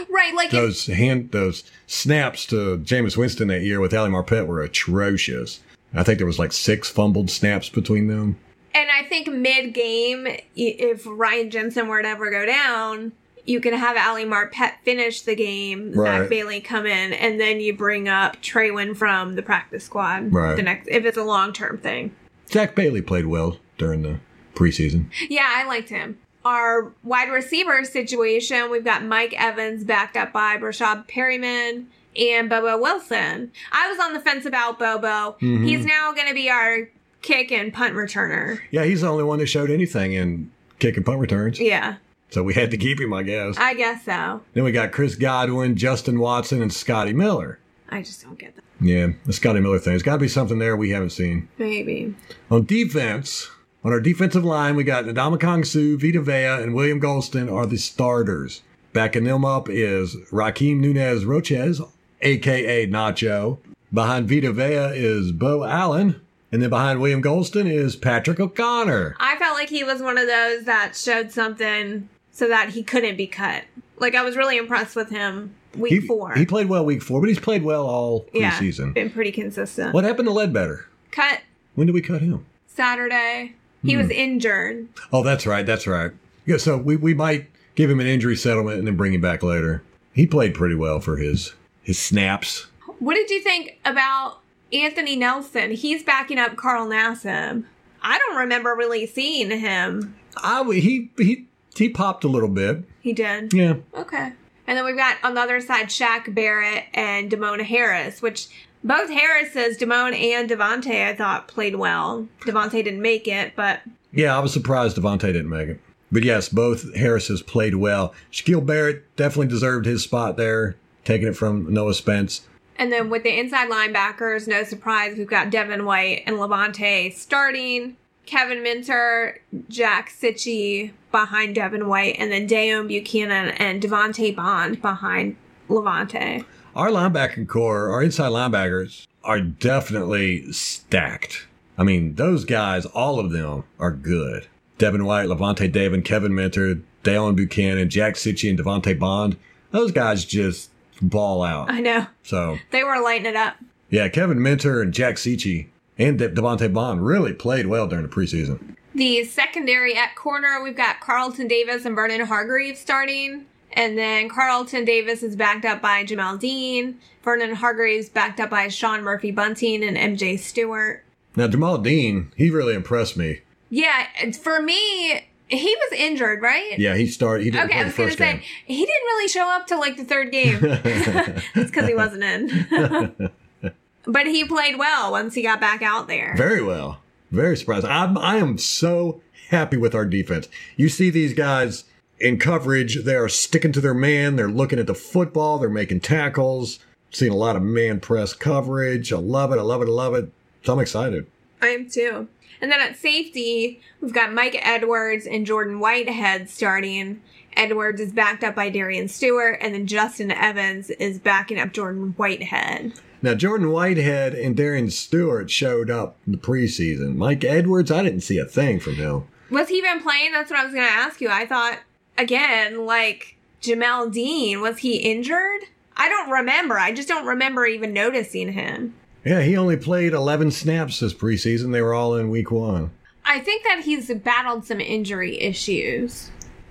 Right, 0.09 0.33
like 0.33 0.51
those 0.51 0.87
hand 0.87 1.31
those 1.31 1.63
snaps 1.87 2.45
to 2.47 2.77
Jameis 2.79 3.17
Winston 3.17 3.47
that 3.49 3.61
year 3.61 3.79
with 3.79 3.93
Ali 3.93 4.09
Marpet 4.09 4.47
were 4.47 4.61
atrocious. 4.61 5.59
I 5.93 6.03
think 6.03 6.17
there 6.17 6.27
was 6.27 6.39
like 6.39 6.51
six 6.51 6.89
fumbled 6.89 7.29
snaps 7.29 7.69
between 7.69 8.07
them. 8.07 8.37
And 8.73 8.89
I 8.89 9.07
think 9.07 9.27
mid 9.27 9.73
game, 9.73 10.27
if 10.55 11.03
Ryan 11.05 11.51
Jensen 11.51 11.87
were 11.87 12.01
to 12.01 12.07
ever 12.07 12.31
go 12.31 12.45
down, 12.45 13.11
you 13.45 13.59
can 13.59 13.73
have 13.73 13.97
Ali 13.97 14.25
Marpet 14.25 14.73
finish 14.83 15.21
the 15.21 15.35
game, 15.35 15.91
Right. 15.93 16.21
Zach 16.21 16.29
Bailey 16.29 16.61
come 16.61 16.85
in, 16.85 17.13
and 17.13 17.39
then 17.39 17.59
you 17.59 17.75
bring 17.75 18.07
up 18.07 18.37
Trewyn 18.37 18.95
from 18.95 19.35
the 19.35 19.43
practice 19.43 19.83
squad. 19.83 20.33
Right. 20.33 20.55
The 20.55 20.63
next, 20.63 20.87
if 20.89 21.05
it's 21.05 21.17
a 21.17 21.23
long 21.23 21.53
term 21.53 21.77
thing. 21.77 22.15
Zach 22.49 22.75
Bailey 22.75 23.01
played 23.01 23.27
well 23.27 23.57
during 23.77 24.01
the 24.01 24.19
preseason. 24.55 25.05
Yeah, 25.29 25.47
I 25.47 25.67
liked 25.67 25.89
him. 25.89 26.17
Our 26.45 26.91
wide 27.03 27.29
receiver 27.29 27.83
situation, 27.85 28.69
we've 28.69 28.83
got 28.83 29.03
Mike 29.03 29.33
Evans 29.39 29.83
backed 29.83 30.17
up 30.17 30.33
by 30.33 30.57
Breshad 30.57 31.07
Perriman 31.07 31.85
and 32.17 32.49
Bobo 32.49 32.77
Wilson. 32.79 33.51
I 33.71 33.89
was 33.89 33.99
on 33.99 34.13
the 34.13 34.19
fence 34.19 34.45
about 34.45 34.77
Bobo. 34.79 35.37
Mm-hmm. 35.41 35.65
He's 35.65 35.85
now 35.85 36.11
going 36.13 36.27
to 36.27 36.33
be 36.33 36.49
our 36.49 36.89
kick 37.21 37.51
and 37.51 37.73
punt 37.73 37.95
returner. 37.95 38.59
Yeah, 38.71 38.83
he's 38.83 39.01
the 39.01 39.07
only 39.07 39.23
one 39.23 39.39
that 39.39 39.47
showed 39.47 39.69
anything 39.71 40.13
in 40.13 40.51
kick 40.79 40.97
and 40.97 41.05
punt 41.05 41.19
returns. 41.19 41.59
Yeah, 41.59 41.95
So 42.29 42.43
we 42.43 42.53
had 42.53 42.71
to 42.71 42.77
keep 42.77 42.99
him, 42.99 43.13
I 43.13 43.23
guess. 43.23 43.57
I 43.57 43.73
guess 43.73 44.03
so. 44.03 44.41
Then 44.53 44.63
we 44.65 44.71
got 44.73 44.91
Chris 44.91 45.15
Godwin, 45.15 45.75
Justin 45.77 46.19
Watson, 46.19 46.61
and 46.61 46.73
Scotty 46.73 47.13
Miller. 47.13 47.59
I 47.89 48.01
just 48.01 48.21
don't 48.23 48.37
get 48.37 48.55
that. 48.55 48.63
Yeah, 48.81 49.09
the 49.25 49.31
Scotty 49.33 49.61
Miller 49.61 49.79
thing. 49.79 49.93
There's 49.93 50.03
got 50.03 50.13
to 50.13 50.19
be 50.19 50.27
something 50.27 50.59
there 50.59 50.75
we 50.75 50.89
haven't 50.89 51.11
seen. 51.11 51.47
Maybe. 51.57 52.13
On 52.51 52.65
defense, 52.65 53.49
on 53.83 53.91
our 53.91 53.99
defensive 53.99 54.43
line, 54.45 54.75
we 54.75 54.83
got 54.83 55.05
Ndamukong 55.05 55.65
Suh, 55.65 55.97
Vita 55.97 56.21
Vea, 56.21 56.63
and 56.63 56.73
William 56.73 57.01
Gholston 57.01 57.51
are 57.51 57.65
the 57.65 57.77
starters. 57.77 58.61
Backing 58.93 59.23
them 59.23 59.43
up 59.43 59.69
is 59.69 60.15
Rakeem 60.31 60.79
Nunez 60.79 61.25
Roches, 61.25 61.81
aka 62.21 62.87
Nacho. 62.87 63.57
Behind 63.91 64.27
Vita 64.29 64.51
Vea 64.51 64.95
is 64.97 65.31
Beau 65.31 65.63
Allen. 65.63 66.21
And 66.51 66.61
then 66.61 66.69
behind 66.69 67.01
William 67.01 67.21
Gholston 67.23 67.65
is 67.69 67.95
Patrick 67.95 68.39
O'Connor. 68.39 69.15
I 69.19 69.35
felt 69.37 69.55
like 69.55 69.69
he 69.69 69.83
was 69.83 70.03
one 70.03 70.19
of 70.19 70.27
those 70.27 70.65
that 70.65 70.95
showed 70.95 71.31
something 71.31 72.07
so 72.31 72.47
that 72.47 72.69
he 72.69 72.83
couldn't 72.83 73.17
be 73.17 73.25
cut. 73.25 73.63
Like 73.97 74.13
I 74.13 74.21
was 74.23 74.37
really 74.37 74.57
impressed 74.57 74.95
with 74.95 75.09
him 75.09 75.55
week 75.75 75.93
He, 75.93 75.99
four. 76.07 76.35
he 76.35 76.45
played 76.45 76.69
well 76.69 76.85
week 76.85 77.01
four, 77.01 77.19
but 77.21 77.27
he's 77.29 77.39
played 77.39 77.63
well 77.63 77.87
all 77.87 78.25
preseason. 78.25 78.87
yeah, 78.87 78.93
been 78.93 79.09
pretty 79.09 79.31
consistent. 79.31 79.95
What 79.95 80.03
happened 80.03 80.27
to 80.27 80.31
Ledbetter? 80.31 80.85
cut 81.09 81.41
When 81.73 81.87
did 81.87 81.93
we 81.93 82.01
cut 82.03 82.21
him? 82.21 82.45
Saturday. 82.67 83.55
He 83.83 83.97
was 83.97 84.07
hmm. 84.07 84.13
injured. 84.13 84.87
Oh, 85.11 85.23
that's 85.23 85.45
right. 85.45 85.65
That's 85.65 85.87
right. 85.87 86.11
Yeah, 86.45 86.57
so 86.57 86.77
we, 86.77 86.95
we 86.95 87.13
might 87.13 87.47
give 87.75 87.89
him 87.89 87.99
an 87.99 88.07
injury 88.07 88.35
settlement 88.35 88.77
and 88.79 88.87
then 88.87 88.95
bring 88.95 89.13
him 89.13 89.21
back 89.21 89.43
later. 89.43 89.83
He 90.13 90.25
played 90.25 90.53
pretty 90.53 90.75
well 90.75 90.99
for 90.99 91.17
his 91.17 91.53
his 91.81 91.99
snaps. 91.99 92.67
What 92.99 93.15
did 93.15 93.29
you 93.29 93.41
think 93.41 93.79
about 93.83 94.39
Anthony 94.71 95.15
Nelson? 95.15 95.71
He's 95.71 96.03
backing 96.03 96.39
up 96.39 96.55
Carl 96.55 96.87
Nassib. 96.87 97.65
I 98.01 98.17
don't 98.17 98.37
remember 98.37 98.75
really 98.75 99.05
seeing 99.05 99.51
him. 99.59 100.15
I 100.37 100.63
he 100.73 101.11
he 101.17 101.47
he 101.75 101.89
popped 101.89 102.23
a 102.23 102.27
little 102.27 102.49
bit. 102.49 102.83
He 103.01 103.13
did. 103.13 103.53
Yeah. 103.53 103.75
Okay. 103.95 104.33
And 104.65 104.77
then 104.77 104.85
we've 104.85 104.97
got 104.97 105.17
on 105.23 105.33
the 105.33 105.41
other 105.41 105.59
side 105.59 105.87
Shaq 105.87 106.33
Barrett 106.33 106.85
and 106.93 107.29
Demone 107.29 107.63
Harris, 107.63 108.21
which 108.21 108.47
both 108.83 109.09
Harrises, 109.09 109.77
Demone 109.77 110.13
and 110.17 110.49
Devontae, 110.49 111.07
I 111.07 111.15
thought 111.15 111.47
played 111.47 111.75
well. 111.75 112.27
Devontae 112.41 112.83
didn't 112.83 113.01
make 113.01 113.27
it, 113.27 113.55
but 113.55 113.81
Yeah, 114.11 114.35
I 114.35 114.39
was 114.39 114.53
surprised 114.53 114.97
Devontae 114.97 115.21
didn't 115.33 115.49
make 115.49 115.69
it. 115.69 115.79
But 116.11 116.23
yes, 116.23 116.49
both 116.49 116.93
Harrises 116.95 117.41
played 117.41 117.75
well. 117.75 118.13
Shaquille 118.31 118.65
Barrett 118.65 119.15
definitely 119.15 119.47
deserved 119.47 119.85
his 119.87 120.03
spot 120.03 120.37
there, 120.37 120.75
taking 121.05 121.27
it 121.27 121.35
from 121.35 121.73
Noah 121.73 121.93
Spence. 121.95 122.47
and 122.77 122.91
then 122.91 123.09
with 123.09 123.23
the 123.23 123.39
inside 123.39 123.69
linebackers, 123.69 124.47
no 124.47 124.63
surprise, 124.63 125.17
we've 125.17 125.27
got 125.27 125.49
Devin 125.49 125.85
White 125.85 126.23
and 126.27 126.37
Lavonte 126.37 127.13
starting. 127.13 127.97
Kevin 128.25 128.63
Minter, 128.63 129.41
Jack 129.67 130.09
Cichy 130.09 130.91
behind 131.11 131.55
Devin 131.55 131.87
White, 131.89 132.15
and 132.17 132.31
then 132.31 132.47
Deone 132.47 132.87
Bucannon 132.87 133.53
and 133.59 133.81
Devante 133.83 134.33
Bond 134.33 134.81
behind 134.81 135.35
Lavonte. 135.67 136.45
Our 136.75 136.89
linebacking 136.89 137.47
core, 137.47 137.89
our 137.91 138.01
inside 138.01 138.29
linebackers, 138.31 139.05
are 139.23 139.39
definitely 139.39 140.51
stacked. 140.51 141.47
I 141.77 141.83
mean, 141.83 142.15
those 142.15 142.45
guys, 142.45 142.85
all 142.85 143.19
of 143.19 143.31
them 143.31 143.63
are 143.79 143.91
good. 143.91 144.47
Devin 144.77 145.05
White, 145.05 145.27
Lavonte 145.27 145.71
David, 145.71 146.03
Kevin 146.03 146.33
Minter, 146.33 146.79
Deone 147.03 147.37
Bucannon, 147.37 147.89
Jack 147.89 148.15
Cichy, 148.15 148.49
and 148.49 148.57
Devante 148.59 148.97
Bond. 148.97 149.37
Those 149.71 149.91
guys 149.91 150.25
just 150.25 150.69
ball 151.01 151.43
out. 151.43 151.69
I 151.69 151.79
know. 151.79 152.07
So, 152.23 152.57
They 152.71 152.83
were 152.83 152.99
lighting 153.01 153.27
it 153.27 153.35
up. 153.35 153.55
yeah, 153.89 154.07
Kevin 154.09 154.41
Minter 154.41 154.81
and 154.81 154.93
Jack 154.93 155.15
Cichy 155.15 155.67
and 155.97 156.17
De- 156.17 156.29
Devante 156.29 156.71
Bond 156.73 157.05
really 157.05 157.33
played 157.33 157.67
well 157.67 157.87
during 157.87 158.03
the 158.07 158.11
preseason. 158.11 158.75
The 158.95 159.23
secondary 159.25 159.95
at 159.95 160.15
corner, 160.15 160.61
we've 160.63 160.75
got 160.77 160.99
Carlton 160.99 161.47
Davis 161.47 161.85
and 161.85 161.95
Vernon 161.95 162.21
Hargreaves 162.21 162.79
starting. 162.79 163.45
And 163.75 163.97
then 163.97 164.29
Carlton 164.29 164.85
Davis 164.85 165.23
is 165.23 165.35
backed 165.35 165.65
up 165.65 165.81
by 165.81 166.03
Jamel 166.03 166.39
Dean. 166.39 166.99
Vernon 167.23 167.55
Hargreaves 167.55 168.09
backed 168.09 168.39
up 168.39 168.49
by 168.49 168.67
Sean 168.67 169.01
Murphy 169.03 169.31
Bunting 169.31 169.83
and 169.83 169.97
MJ 169.97 170.37
Stewart. 170.37 171.03
Now, 171.35 171.47
Jamel 171.47 171.83
Dean, 171.83 172.31
he 172.35 172.49
really 172.49 172.75
impressed 172.75 173.17
me. 173.17 173.41
Yeah, 173.69 174.05
for 174.39 174.61
me, 174.61 175.25
he 175.47 175.75
was 175.75 175.99
injured, 175.99 176.41
right? 176.41 176.77
Yeah, 176.77 176.95
he 176.95 177.07
started. 177.07 177.43
He 177.43 177.49
didn't 177.51 177.65
Okay, 177.65 177.73
play 177.73 177.79
I 177.81 177.83
the 177.89 178.03
was 178.05 178.15
gonna 178.15 178.31
say 178.31 178.43
he 178.65 178.85
didn't 178.85 179.03
really 179.03 179.27
show 179.27 179.47
up 179.49 179.65
till 179.65 179.79
like 179.79 179.97
the 179.97 180.03
third 180.03 180.31
game. 180.31 180.59
That's 180.61 181.71
because 181.71 181.87
he 181.87 181.95
wasn't 181.95 182.23
in. 182.23 183.31
but 184.05 184.27
he 184.27 184.45
played 184.45 184.77
well 184.77 185.11
once 185.11 185.33
he 185.33 185.41
got 185.41 185.59
back 185.59 185.81
out 185.81 186.07
there. 186.07 186.35
Very 186.37 186.61
well. 186.61 186.99
Very 187.31 187.57
surprised. 187.57 187.85
I'm, 187.85 188.15
I 188.17 188.35
am 188.35 188.59
so 188.59 189.21
happy 189.49 189.77
with 189.77 189.95
our 189.95 190.05
defense. 190.05 190.47
You 190.77 190.87
see 190.87 191.09
these 191.09 191.33
guys 191.33 191.85
in 192.23 192.39
coverage, 192.39 193.03
they're 193.03 193.27
sticking 193.27 193.73
to 193.73 193.81
their 193.81 193.93
man. 193.93 194.37
They're 194.37 194.47
looking 194.47 194.79
at 194.79 194.87
the 194.87 194.95
football. 194.95 195.59
They're 195.59 195.69
making 195.69 195.99
tackles. 195.99 196.79
Seeing 197.11 197.33
a 197.33 197.35
lot 197.35 197.55
of 197.55 197.61
man 197.61 197.99
press 197.99 198.33
coverage. 198.33 199.13
I 199.13 199.17
love 199.17 199.51
it. 199.51 199.59
I 199.59 199.61
love 199.61 199.81
it. 199.81 199.87
I 199.87 199.91
love 199.91 200.15
it. 200.15 200.31
So 200.63 200.73
I'm 200.73 200.79
excited. 200.79 201.27
I 201.61 201.67
am 201.67 201.89
too. 201.89 202.27
And 202.61 202.71
then 202.71 202.79
at 202.79 202.95
safety, 202.95 203.81
we've 203.99 204.13
got 204.13 204.33
Mike 204.33 204.57
Edwards 204.61 205.27
and 205.27 205.45
Jordan 205.45 205.79
Whitehead 205.79 206.49
starting. 206.49 207.21
Edwards 207.55 207.99
is 207.99 208.13
backed 208.13 208.43
up 208.43 208.55
by 208.55 208.69
Darian 208.69 209.07
Stewart, 209.09 209.59
and 209.61 209.75
then 209.75 209.85
Justin 209.85 210.31
Evans 210.31 210.89
is 210.91 211.19
backing 211.19 211.59
up 211.59 211.73
Jordan 211.73 212.13
Whitehead. 212.17 212.93
Now, 213.21 213.35
Jordan 213.35 213.69
Whitehead 213.69 214.33
and 214.33 214.55
Darian 214.55 214.89
Stewart 214.89 215.51
showed 215.51 215.91
up 215.91 216.15
in 216.25 216.31
the 216.31 216.37
preseason. 216.37 217.15
Mike 217.15 217.43
Edwards, 217.43 217.91
I 217.91 218.01
didn't 218.01 218.21
see 218.21 218.37
a 218.37 218.45
thing 218.45 218.79
from 218.79 218.95
him. 218.95 219.27
Was 219.51 219.69
he 219.69 219.77
even 219.77 220.01
playing? 220.01 220.31
That's 220.31 220.49
what 220.49 220.59
I 220.59 220.65
was 220.65 220.73
going 220.73 220.87
to 220.87 220.91
ask 220.91 221.21
you. 221.21 221.29
I 221.29 221.45
thought, 221.45 221.79
again, 222.17 222.85
like 222.85 223.37
Jamel 223.61 224.11
Dean, 224.11 224.61
was 224.61 224.79
he 224.79 224.97
injured? 224.97 225.61
I 225.95 226.09
don't 226.09 226.29
remember. 226.29 226.77
I 226.77 226.91
just 226.91 227.07
don't 227.07 227.25
remember 227.25 227.65
even 227.65 227.93
noticing 227.93 228.53
him. 228.53 228.95
Yeah, 229.25 229.41
he 229.41 229.55
only 229.55 229.77
played 229.77 230.13
11 230.13 230.51
snaps 230.51 230.99
this 230.99 231.13
preseason. 231.13 231.71
They 231.71 231.81
were 231.81 231.93
all 231.93 232.15
in 232.15 232.29
week 232.29 232.51
one. 232.51 232.91
I 233.25 233.39
think 233.39 233.63
that 233.63 233.83
he's 233.85 234.13
battled 234.13 234.65
some 234.65 234.81
injury 234.81 235.39
issues. 235.39 236.29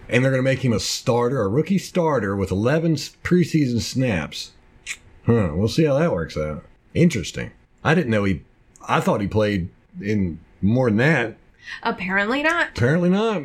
And 0.09 0.23
they're 0.23 0.33
going 0.33 0.41
to 0.41 0.51
make 0.51 0.63
him 0.63 0.75
a 0.75 0.81
starter, 0.81 1.41
a 1.41 1.49
rookie 1.49 1.79
starter 1.79 2.37
with 2.37 2.51
11 2.51 2.97
preseason 2.97 3.81
snaps. 3.81 4.53
Huh, 5.25 5.53
we'll 5.55 5.69
see 5.69 5.85
how 5.85 5.99
that 5.99 6.13
works 6.13 6.37
out. 6.37 6.65
Interesting. 6.93 7.53
I 7.83 7.95
didn't 7.95 8.11
know 8.11 8.25
he, 8.25 8.43
I 8.87 9.01
thought 9.01 9.23
he 9.23 9.29
played 9.29 9.71
in 10.01 10.39
more 10.61 10.91
than 10.91 10.99
that. 10.99 11.37
Apparently 11.83 12.43
not. 12.43 12.71
Apparently 12.71 13.09
not. 13.09 13.43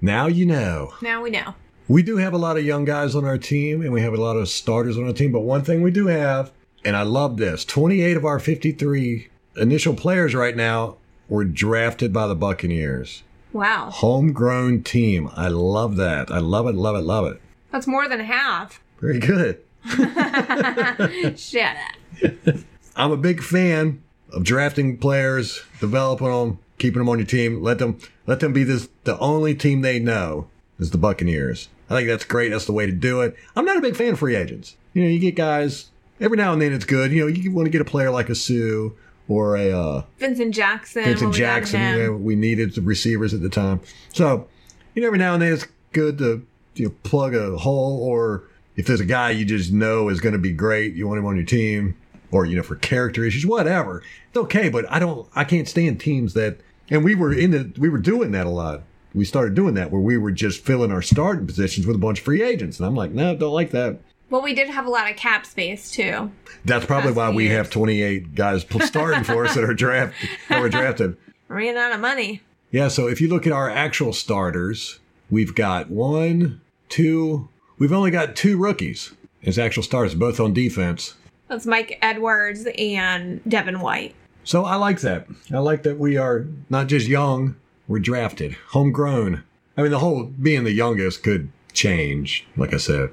Now 0.00 0.26
you 0.26 0.46
know. 0.46 0.94
Now 1.02 1.22
we 1.22 1.30
know. 1.30 1.54
We 1.88 2.02
do 2.02 2.18
have 2.18 2.34
a 2.34 2.38
lot 2.38 2.56
of 2.56 2.64
young 2.64 2.84
guys 2.84 3.14
on 3.14 3.24
our 3.24 3.38
team 3.38 3.82
and 3.82 3.92
we 3.92 4.02
have 4.02 4.12
a 4.12 4.20
lot 4.20 4.36
of 4.36 4.48
starters 4.48 4.96
on 4.98 5.06
our 5.06 5.12
team, 5.12 5.32
but 5.32 5.40
one 5.40 5.62
thing 5.62 5.82
we 5.82 5.90
do 5.90 6.06
have, 6.06 6.52
and 6.84 6.96
I 6.96 7.02
love 7.02 7.36
this 7.36 7.64
28 7.64 8.16
of 8.16 8.24
our 8.24 8.38
53 8.38 9.28
initial 9.56 9.94
players 9.94 10.34
right 10.34 10.56
now 10.56 10.96
were 11.28 11.44
drafted 11.44 12.12
by 12.12 12.26
the 12.26 12.34
Buccaneers. 12.34 13.22
Wow. 13.52 13.90
Homegrown 13.90 14.82
team. 14.82 15.30
I 15.34 15.48
love 15.48 15.96
that. 15.96 16.30
I 16.30 16.38
love 16.38 16.66
it, 16.66 16.74
love 16.74 16.96
it, 16.96 17.02
love 17.02 17.26
it. 17.26 17.40
That's 17.72 17.86
more 17.86 18.08
than 18.08 18.20
half. 18.20 18.80
Very 19.00 19.18
good. 19.18 19.62
Shut 21.38 21.76
up. 21.76 22.56
I'm 22.96 23.12
a 23.12 23.16
big 23.16 23.42
fan 23.42 24.02
of 24.32 24.44
drafting 24.44 24.98
players, 24.98 25.62
developing 25.80 26.28
them, 26.28 26.58
keeping 26.78 26.98
them 26.98 27.08
on 27.08 27.18
your 27.18 27.26
team. 27.26 27.62
Let 27.62 27.78
them 27.78 27.98
let 28.26 28.40
them 28.40 28.52
be 28.52 28.64
this 28.64 28.88
the 29.04 29.18
only 29.18 29.54
team 29.54 29.82
they 29.82 29.98
know 29.98 30.48
is 30.78 30.90
the 30.90 30.98
Buccaneers. 30.98 31.68
I 31.90 31.96
think 31.96 32.08
that's 32.08 32.24
great. 32.24 32.50
That's 32.50 32.66
the 32.66 32.72
way 32.72 32.86
to 32.86 32.92
do 32.92 33.20
it. 33.22 33.36
I'm 33.56 33.64
not 33.64 33.78
a 33.78 33.80
big 33.80 33.96
fan 33.96 34.12
of 34.12 34.18
free 34.18 34.36
agents. 34.36 34.76
You 34.92 35.02
know, 35.02 35.08
you 35.08 35.18
get 35.18 35.34
guys 35.34 35.90
every 36.20 36.36
now 36.36 36.52
and 36.52 36.60
then. 36.60 36.72
It's 36.72 36.84
good. 36.84 37.12
You 37.12 37.22
know, 37.22 37.26
you 37.26 37.50
want 37.50 37.66
to 37.66 37.70
get 37.70 37.80
a 37.80 37.84
player 37.84 38.10
like 38.10 38.28
a 38.28 38.34
Suh 38.34 38.90
or 39.28 39.56
a 39.56 39.70
uh, 39.70 40.02
Vincent 40.18 40.54
Jackson. 40.54 41.04
Vincent 41.04 41.22
when 41.22 41.30
we 41.30 41.38
got 41.38 41.60
Jackson. 41.60 41.80
You 41.80 42.02
know, 42.04 42.12
we 42.12 42.36
needed 42.36 42.74
the 42.74 42.82
receivers 42.82 43.32
at 43.34 43.42
the 43.42 43.48
time. 43.48 43.80
So, 44.12 44.48
you 44.94 45.02
know, 45.02 45.08
every 45.08 45.18
now 45.18 45.34
and 45.34 45.42
then 45.42 45.52
it's 45.52 45.66
good 45.92 46.18
to 46.18 46.46
you 46.74 46.86
know, 46.86 46.94
plug 47.02 47.34
a 47.34 47.56
hole 47.56 48.02
or 48.02 48.44
if 48.76 48.86
there's 48.86 49.00
a 49.00 49.04
guy 49.04 49.30
you 49.30 49.44
just 49.44 49.72
know 49.72 50.08
is 50.08 50.20
going 50.20 50.34
to 50.34 50.38
be 50.38 50.52
great, 50.52 50.94
you 50.94 51.08
want 51.08 51.18
him 51.18 51.26
on 51.26 51.36
your 51.36 51.44
team 51.44 51.96
or, 52.30 52.44
you 52.44 52.56
know, 52.56 52.62
for 52.62 52.76
character 52.76 53.24
issues, 53.24 53.44
whatever. 53.44 54.02
It's 54.28 54.36
okay, 54.36 54.68
but 54.68 54.90
I 54.90 54.98
don't, 54.98 55.28
I 55.34 55.44
can't 55.44 55.66
stand 55.66 56.00
teams 56.00 56.34
that, 56.34 56.58
and 56.90 57.04
we 57.04 57.14
were 57.14 57.32
in 57.32 57.50
the, 57.50 57.72
we 57.78 57.88
were 57.88 57.98
doing 57.98 58.30
that 58.32 58.46
a 58.46 58.50
lot. 58.50 58.82
We 59.14 59.24
started 59.24 59.54
doing 59.54 59.74
that 59.74 59.90
where 59.90 60.00
we 60.00 60.18
were 60.18 60.30
just 60.30 60.64
filling 60.64 60.92
our 60.92 61.02
starting 61.02 61.46
positions 61.46 61.86
with 61.86 61.96
a 61.96 61.98
bunch 61.98 62.18
of 62.18 62.24
free 62.24 62.42
agents. 62.42 62.78
And 62.78 62.86
I'm 62.86 62.94
like, 62.94 63.10
no, 63.10 63.34
don't 63.34 63.52
like 63.52 63.70
that. 63.70 63.98
Well, 64.30 64.42
we 64.42 64.54
did 64.54 64.68
have 64.68 64.86
a 64.86 64.90
lot 64.90 65.10
of 65.10 65.16
cap 65.16 65.46
space 65.46 65.90
too. 65.90 66.30
That's 66.64 66.84
probably 66.84 67.12
why 67.12 67.30
we 67.30 67.44
years. 67.44 67.56
have 67.56 67.70
28 67.70 68.34
guys 68.34 68.66
starting 68.82 69.24
for 69.24 69.46
us 69.46 69.54
that 69.54 69.64
are 69.64 69.74
draft, 69.74 70.14
that 70.48 70.60
were 70.60 70.68
drafted. 70.68 71.16
Ran 71.48 71.76
out 71.78 71.92
of 71.92 72.00
money. 72.00 72.42
Yeah, 72.70 72.88
so 72.88 73.08
if 73.08 73.22
you 73.22 73.28
look 73.28 73.46
at 73.46 73.52
our 73.52 73.70
actual 73.70 74.12
starters, 74.12 75.00
we've 75.30 75.54
got 75.54 75.88
one, 75.88 76.60
two, 76.90 77.48
we've 77.78 77.92
only 77.92 78.10
got 78.10 78.36
two 78.36 78.58
rookies 78.58 79.14
as 79.42 79.58
actual 79.58 79.82
starters, 79.82 80.14
both 80.14 80.38
on 80.38 80.52
defense. 80.52 81.14
That's 81.48 81.64
Mike 81.64 81.98
Edwards 82.02 82.68
and 82.76 83.40
Devin 83.48 83.80
White. 83.80 84.14
So 84.48 84.64
I 84.64 84.76
like 84.76 85.02
that. 85.02 85.26
I 85.52 85.58
like 85.58 85.82
that 85.82 85.98
we 85.98 86.16
are 86.16 86.46
not 86.70 86.86
just 86.86 87.06
young, 87.06 87.56
we're 87.86 87.98
drafted, 87.98 88.56
homegrown. 88.68 89.44
I 89.76 89.82
mean, 89.82 89.90
the 89.90 89.98
whole 89.98 90.24
being 90.24 90.64
the 90.64 90.72
youngest 90.72 91.22
could 91.22 91.50
change, 91.74 92.46
like 92.56 92.72
I 92.72 92.78
said. 92.78 93.10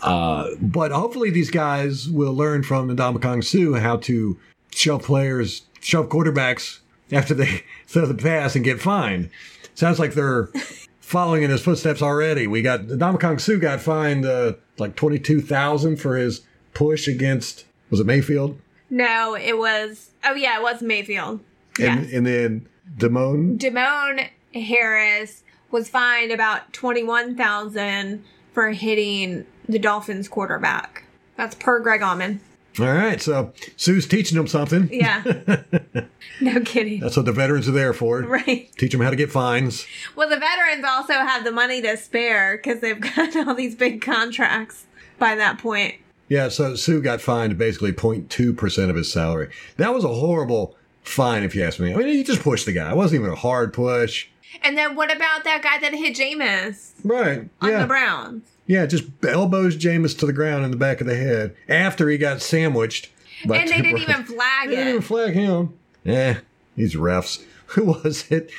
Uh, 0.00 0.48
but 0.62 0.90
hopefully 0.90 1.28
these 1.28 1.50
guys 1.50 2.08
will 2.08 2.32
learn 2.32 2.62
from 2.62 2.88
the 2.88 2.94
Ndamukong 2.94 3.44
Suh 3.44 3.78
how 3.78 3.98
to 3.98 4.38
shove 4.70 5.02
players, 5.02 5.64
shove 5.82 6.08
quarterbacks 6.08 6.78
after 7.12 7.34
they 7.34 7.62
throw 7.86 8.06
the 8.06 8.14
pass 8.14 8.56
and 8.56 8.64
get 8.64 8.80
fined. 8.80 9.28
Sounds 9.74 9.98
like 9.98 10.14
they're 10.14 10.46
following 11.00 11.42
in 11.42 11.50
his 11.50 11.60
footsteps 11.60 12.00
already. 12.00 12.46
We 12.46 12.62
got 12.62 12.84
Ndamukong 12.84 13.38
Suh 13.38 13.58
got 13.58 13.82
fined 13.82 14.24
uh, 14.24 14.54
like 14.78 14.96
twenty 14.96 15.18
two 15.18 15.42
thousand 15.42 15.96
for 15.96 16.16
his 16.16 16.40
push 16.72 17.06
against 17.06 17.66
was 17.90 18.00
it 18.00 18.06
Mayfield? 18.06 18.58
No, 18.94 19.34
it 19.34 19.58
was. 19.58 20.10
Oh 20.24 20.34
yeah, 20.34 20.56
it 20.58 20.62
was 20.62 20.80
Mayfield. 20.80 21.40
And 21.80 22.04
Yes. 22.04 22.12
and 22.12 22.24
then 22.24 22.68
Demone 22.96 23.58
Demone 23.58 24.28
Harris 24.54 25.42
was 25.72 25.88
fined 25.88 26.30
about 26.30 26.72
twenty 26.72 27.02
one 27.02 27.34
thousand 27.36 28.22
for 28.52 28.70
hitting 28.70 29.46
the 29.68 29.80
Dolphins 29.80 30.28
quarterback. 30.28 31.02
That's 31.36 31.56
per 31.56 31.80
Greg 31.80 32.02
Auman. 32.02 32.38
All 32.78 32.86
right, 32.86 33.20
so 33.20 33.52
Suh's 33.76 34.06
teaching 34.06 34.36
them 34.36 34.46
something. 34.46 34.88
Yeah. 34.92 35.22
no 36.40 36.60
kidding. 36.60 37.00
That's 37.00 37.16
what 37.16 37.26
the 37.26 37.32
veterans 37.32 37.68
are 37.68 37.72
there 37.72 37.92
for. 37.92 38.22
Right. 38.22 38.70
Teach 38.78 38.92
them 38.92 39.00
how 39.00 39.10
to 39.10 39.16
get 39.16 39.30
fines. 39.30 39.86
Well, 40.16 40.28
the 40.28 40.38
veterans 40.38 40.84
also 40.84 41.14
have 41.14 41.42
the 41.44 41.52
money 41.52 41.82
to 41.82 41.96
spare 41.96 42.56
because 42.56 42.80
they've 42.80 43.00
got 43.16 43.34
all 43.36 43.54
these 43.54 43.74
big 43.76 44.02
contracts 44.02 44.86
by 45.20 45.34
that 45.36 45.58
point. 45.58 45.94
Yeah, 46.34 46.48
so 46.48 46.74
Suh 46.74 46.98
got 46.98 47.20
fined 47.20 47.56
basically 47.56 47.92
0.2% 47.92 48.90
of 48.90 48.96
his 48.96 49.12
salary. 49.12 49.50
That 49.76 49.94
was 49.94 50.02
a 50.02 50.08
horrible 50.08 50.74
fine, 51.04 51.44
if 51.44 51.54
you 51.54 51.62
ask 51.62 51.78
me. 51.78 51.94
I 51.94 51.96
mean, 51.96 52.08
he 52.08 52.24
just 52.24 52.42
pushed 52.42 52.66
the 52.66 52.72
guy. 52.72 52.90
It 52.90 52.96
wasn't 52.96 53.20
even 53.20 53.32
a 53.32 53.36
hard 53.36 53.72
push. 53.72 54.26
And 54.60 54.76
then 54.76 54.96
what 54.96 55.14
about 55.14 55.44
that 55.44 55.62
guy 55.62 55.78
that 55.78 55.94
hit 55.94 56.16
Jameis 56.16 56.90
Right. 57.04 57.48
on 57.60 57.70
yeah. 57.70 57.82
the 57.82 57.86
Browns? 57.86 58.42
Yeah, 58.66 58.84
just 58.86 59.04
elbows 59.24 59.76
Jameis 59.76 60.18
to 60.18 60.26
the 60.26 60.32
ground 60.32 60.64
in 60.64 60.72
the 60.72 60.76
back 60.76 61.00
of 61.00 61.06
the 61.06 61.14
head 61.14 61.54
after 61.68 62.08
he 62.08 62.18
got 62.18 62.42
sandwiched. 62.42 63.10
And 63.44 63.52
they 63.52 63.80
didn't 63.80 63.98
even 63.98 64.24
flag 64.24 64.64
him. 64.64 64.70
They 64.70 64.76
didn't 64.76 64.88
even 64.88 65.02
flag 65.02 65.34
him. 65.34 65.74
Eh, 66.04 66.34
these 66.74 66.96
refs. 66.96 67.44
Who 67.66 67.84
was 67.84 68.28
it? 68.32 68.50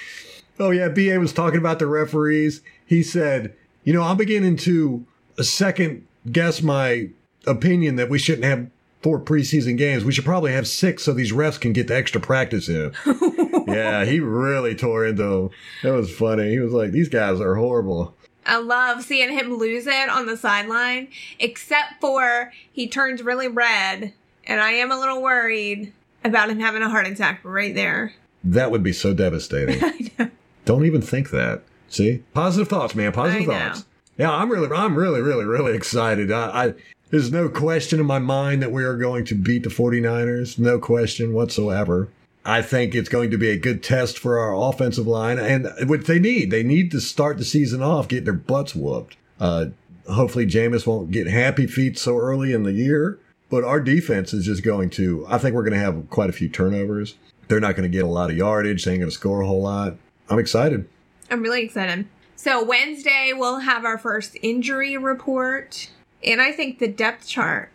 Oh 0.57 0.71
yeah, 0.71 0.87
BA 0.87 1.19
was 1.19 1.33
talking 1.33 1.59
about 1.59 1.79
the 1.79 1.87
referees. 1.87 2.61
He 2.85 3.03
said, 3.03 3.53
"You 3.83 3.91
know, 3.91 4.03
I'm 4.03 4.15
beginning 4.15 4.55
to 4.57 5.05
second 5.41 6.07
guess 6.31 6.61
my 6.61 7.09
opinion 7.47 7.95
that 7.95 8.09
we 8.09 8.19
shouldn't 8.19 8.45
have 8.45 8.69
four 9.01 9.19
preseason 9.19 9.77
games. 9.77 10.03
We 10.03 10.11
should 10.11 10.25
probably 10.25 10.51
have 10.53 10.67
six 10.67 11.03
so 11.03 11.13
these 11.13 11.31
refs 11.31 11.59
can 11.59 11.73
get 11.73 11.87
the 11.87 11.95
extra 11.95 12.21
practice 12.21 12.69
in." 12.69 12.93
yeah, 13.67 14.05
he 14.05 14.19
really 14.19 14.75
tore 14.75 15.05
into 15.05 15.23
them. 15.23 15.49
That 15.83 15.93
was 15.93 16.11
funny. 16.11 16.51
He 16.51 16.59
was 16.59 16.73
like, 16.73 16.91
"These 16.91 17.09
guys 17.09 17.39
are 17.39 17.55
horrible." 17.55 18.15
I 18.45 18.57
love 18.57 19.03
seeing 19.03 19.31
him 19.31 19.57
lose 19.57 19.87
it 19.87 20.09
on 20.09 20.27
the 20.27 20.37
sideline, 20.37 21.07
except 21.39 21.99
for 21.99 22.51
he 22.71 22.87
turns 22.87 23.23
really 23.23 23.47
red. 23.47 24.13
And 24.45 24.61
I 24.61 24.71
am 24.71 24.91
a 24.91 24.99
little 24.99 25.21
worried 25.21 25.91
about 26.23 26.49
him 26.49 26.59
having 26.59 26.83
a 26.83 26.89
heart 26.89 27.07
attack 27.07 27.39
right 27.43 27.73
there. 27.73 28.13
That 28.43 28.69
would 28.69 28.83
be 28.83 28.93
so 28.93 29.13
devastating. 29.13 29.83
I 29.83 30.11
know. 30.19 30.29
Don't 30.65 30.85
even 30.85 31.01
think 31.01 31.31
that. 31.31 31.63
See, 31.89 32.23
positive 32.33 32.67
thoughts, 32.67 32.93
man. 32.93 33.11
Positive 33.11 33.45
thoughts. 33.45 33.85
Yeah, 34.17 34.31
I'm 34.31 34.49
really, 34.49 34.69
I'm 34.75 34.95
really, 34.95 35.21
really, 35.21 35.45
really 35.45 35.75
excited. 35.75 36.31
I, 36.31 36.65
I, 36.67 36.73
there's 37.09 37.31
no 37.31 37.49
question 37.49 37.99
in 37.99 38.05
my 38.05 38.19
mind 38.19 38.61
that 38.61 38.71
we 38.71 38.83
are 38.83 38.97
going 38.97 39.25
to 39.25 39.35
beat 39.35 39.63
the 39.63 39.69
49ers. 39.69 40.57
No 40.57 40.79
question 40.79 41.33
whatsoever. 41.33 42.09
I 42.45 42.61
think 42.61 42.93
it's 42.93 43.09
going 43.09 43.31
to 43.31 43.37
be 43.37 43.49
a 43.49 43.57
good 43.57 43.83
test 43.83 44.19
for 44.19 44.37
our 44.37 44.55
offensive 44.55 45.07
line 45.07 45.39
and 45.39 45.67
what 45.89 46.05
they 46.05 46.19
need. 46.19 46.51
They 46.51 46.61
need 46.61 46.91
to 46.91 47.01
start 47.01 47.37
the 47.37 47.45
season 47.45 47.81
off 47.81 48.07
get 48.07 48.23
their 48.23 48.33
butts 48.33 48.75
whooped. 48.75 49.17
Uh, 49.39 49.67
hopefully 50.09 50.45
Jameis 50.45 50.85
won't 50.85 51.11
get 51.11 51.27
happy 51.27 51.65
feet 51.65 51.97
so 51.97 52.17
early 52.17 52.53
in 52.53 52.63
the 52.63 52.71
year, 52.71 53.19
but 53.49 53.63
our 53.63 53.79
defense 53.79 54.31
is 54.33 54.45
just 54.45 54.63
going 54.63 54.91
to, 54.91 55.25
I 55.27 55.39
think 55.39 55.55
we're 55.55 55.63
going 55.63 55.73
to 55.73 55.79
have 55.79 56.09
quite 56.11 56.29
a 56.29 56.33
few 56.33 56.47
turnovers. 56.47 57.15
They're 57.47 57.59
not 57.59 57.75
going 57.75 57.89
to 57.89 57.95
get 57.95 58.03
a 58.03 58.09
lot 58.09 58.29
of 58.29 58.37
yardage. 58.37 58.85
They 58.85 58.91
ain't 58.91 58.99
going 58.99 59.09
to 59.09 59.15
score 59.15 59.41
a 59.41 59.47
whole 59.47 59.61
lot. 59.61 59.95
I'm 60.29 60.39
excited. 60.39 60.87
I'm 61.31 61.41
really 61.41 61.63
excited. 61.63 62.07
So 62.35 62.63
Wednesday 62.63 63.31
we'll 63.33 63.59
have 63.59 63.85
our 63.85 63.97
first 63.97 64.37
injury 64.43 64.97
report, 64.97 65.89
and 66.25 66.41
I 66.41 66.51
think 66.51 66.79
the 66.79 66.87
depth 66.87 67.27
chart. 67.27 67.71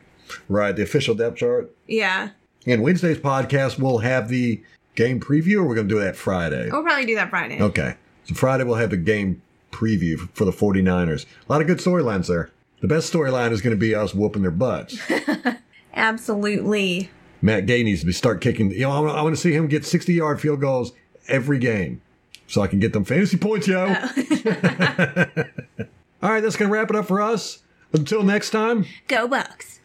Right, 0.49 0.75
the 0.75 0.83
official 0.83 1.15
depth 1.15 1.37
chart. 1.39 1.75
Yeah, 1.87 2.31
And 2.67 2.83
Wednesday's 2.83 3.19
podcast 3.19 3.79
will 3.81 3.99
have 3.99 4.29
the 4.29 4.63
game 4.95 5.19
preview, 5.21 5.59
or 5.59 5.65
we're 5.65 5.75
going 5.75 5.89
to 5.89 5.95
do 5.95 6.01
that 6.01 6.17
Friday. 6.17 6.69
we'll 6.71 6.83
probably 6.83 7.07
do 7.07 7.15
that 7.15 7.31
Friday. 7.31 7.61
Okay. 7.61 7.97
So 8.25 8.35
Friday 8.35 8.65
we'll 8.65 8.77
have 8.77 8.91
the 8.91 8.97
game 8.97 9.43
preview 9.73 10.29
for 10.35 10.45
the 10.45 10.51
49ers. 10.53 11.25
A 11.49 11.53
lot 11.53 11.61
of 11.61 11.67
good 11.67 11.79
storylines 11.79 12.27
there. 12.29 12.51
The 12.81 12.89
best 12.89 13.13
storyline 13.13 13.51
is 13.53 13.61
going 13.61 13.75
to 13.75 13.81
be 13.81 13.95
us 13.95 14.15
whooping 14.15 14.43
their 14.43 14.51
butts. 14.51 14.99
Absolutely. 15.95 17.11
Matt 17.43 17.67
Gay 17.67 17.83
needs 17.83 18.01
to 18.01 18.07
be 18.07 18.13
start 18.13 18.41
kicking. 18.41 18.71
You 18.71 18.81
know, 18.81 18.91
I 18.93 19.01
want, 19.01 19.19
I 19.19 19.23
want 19.23 19.35
to 19.35 19.41
see 19.41 19.53
him 19.53 19.67
get 19.67 19.85
60 19.85 20.13
yard 20.13 20.41
field 20.41 20.61
goals 20.61 20.93
every 21.29 21.59
game 21.59 22.03
so 22.47 22.63
I 22.63 22.67
can 22.67 22.79
get 22.81 22.93
them 22.93 23.05
fantasy 23.05 23.37
points, 23.37 23.67
yo. 23.67 23.87
Oh. 23.89 23.95
All 26.23 26.31
right, 26.31 26.41
that's 26.41 26.57
going 26.57 26.69
to 26.69 26.73
wrap 26.73 26.91
it 26.91 26.97
up 26.97 27.07
for 27.07 27.21
us. 27.23 27.61
Until 27.93 28.23
next 28.23 28.51
time. 28.51 28.87
Go 29.09 29.27
Bucs. 29.29 29.80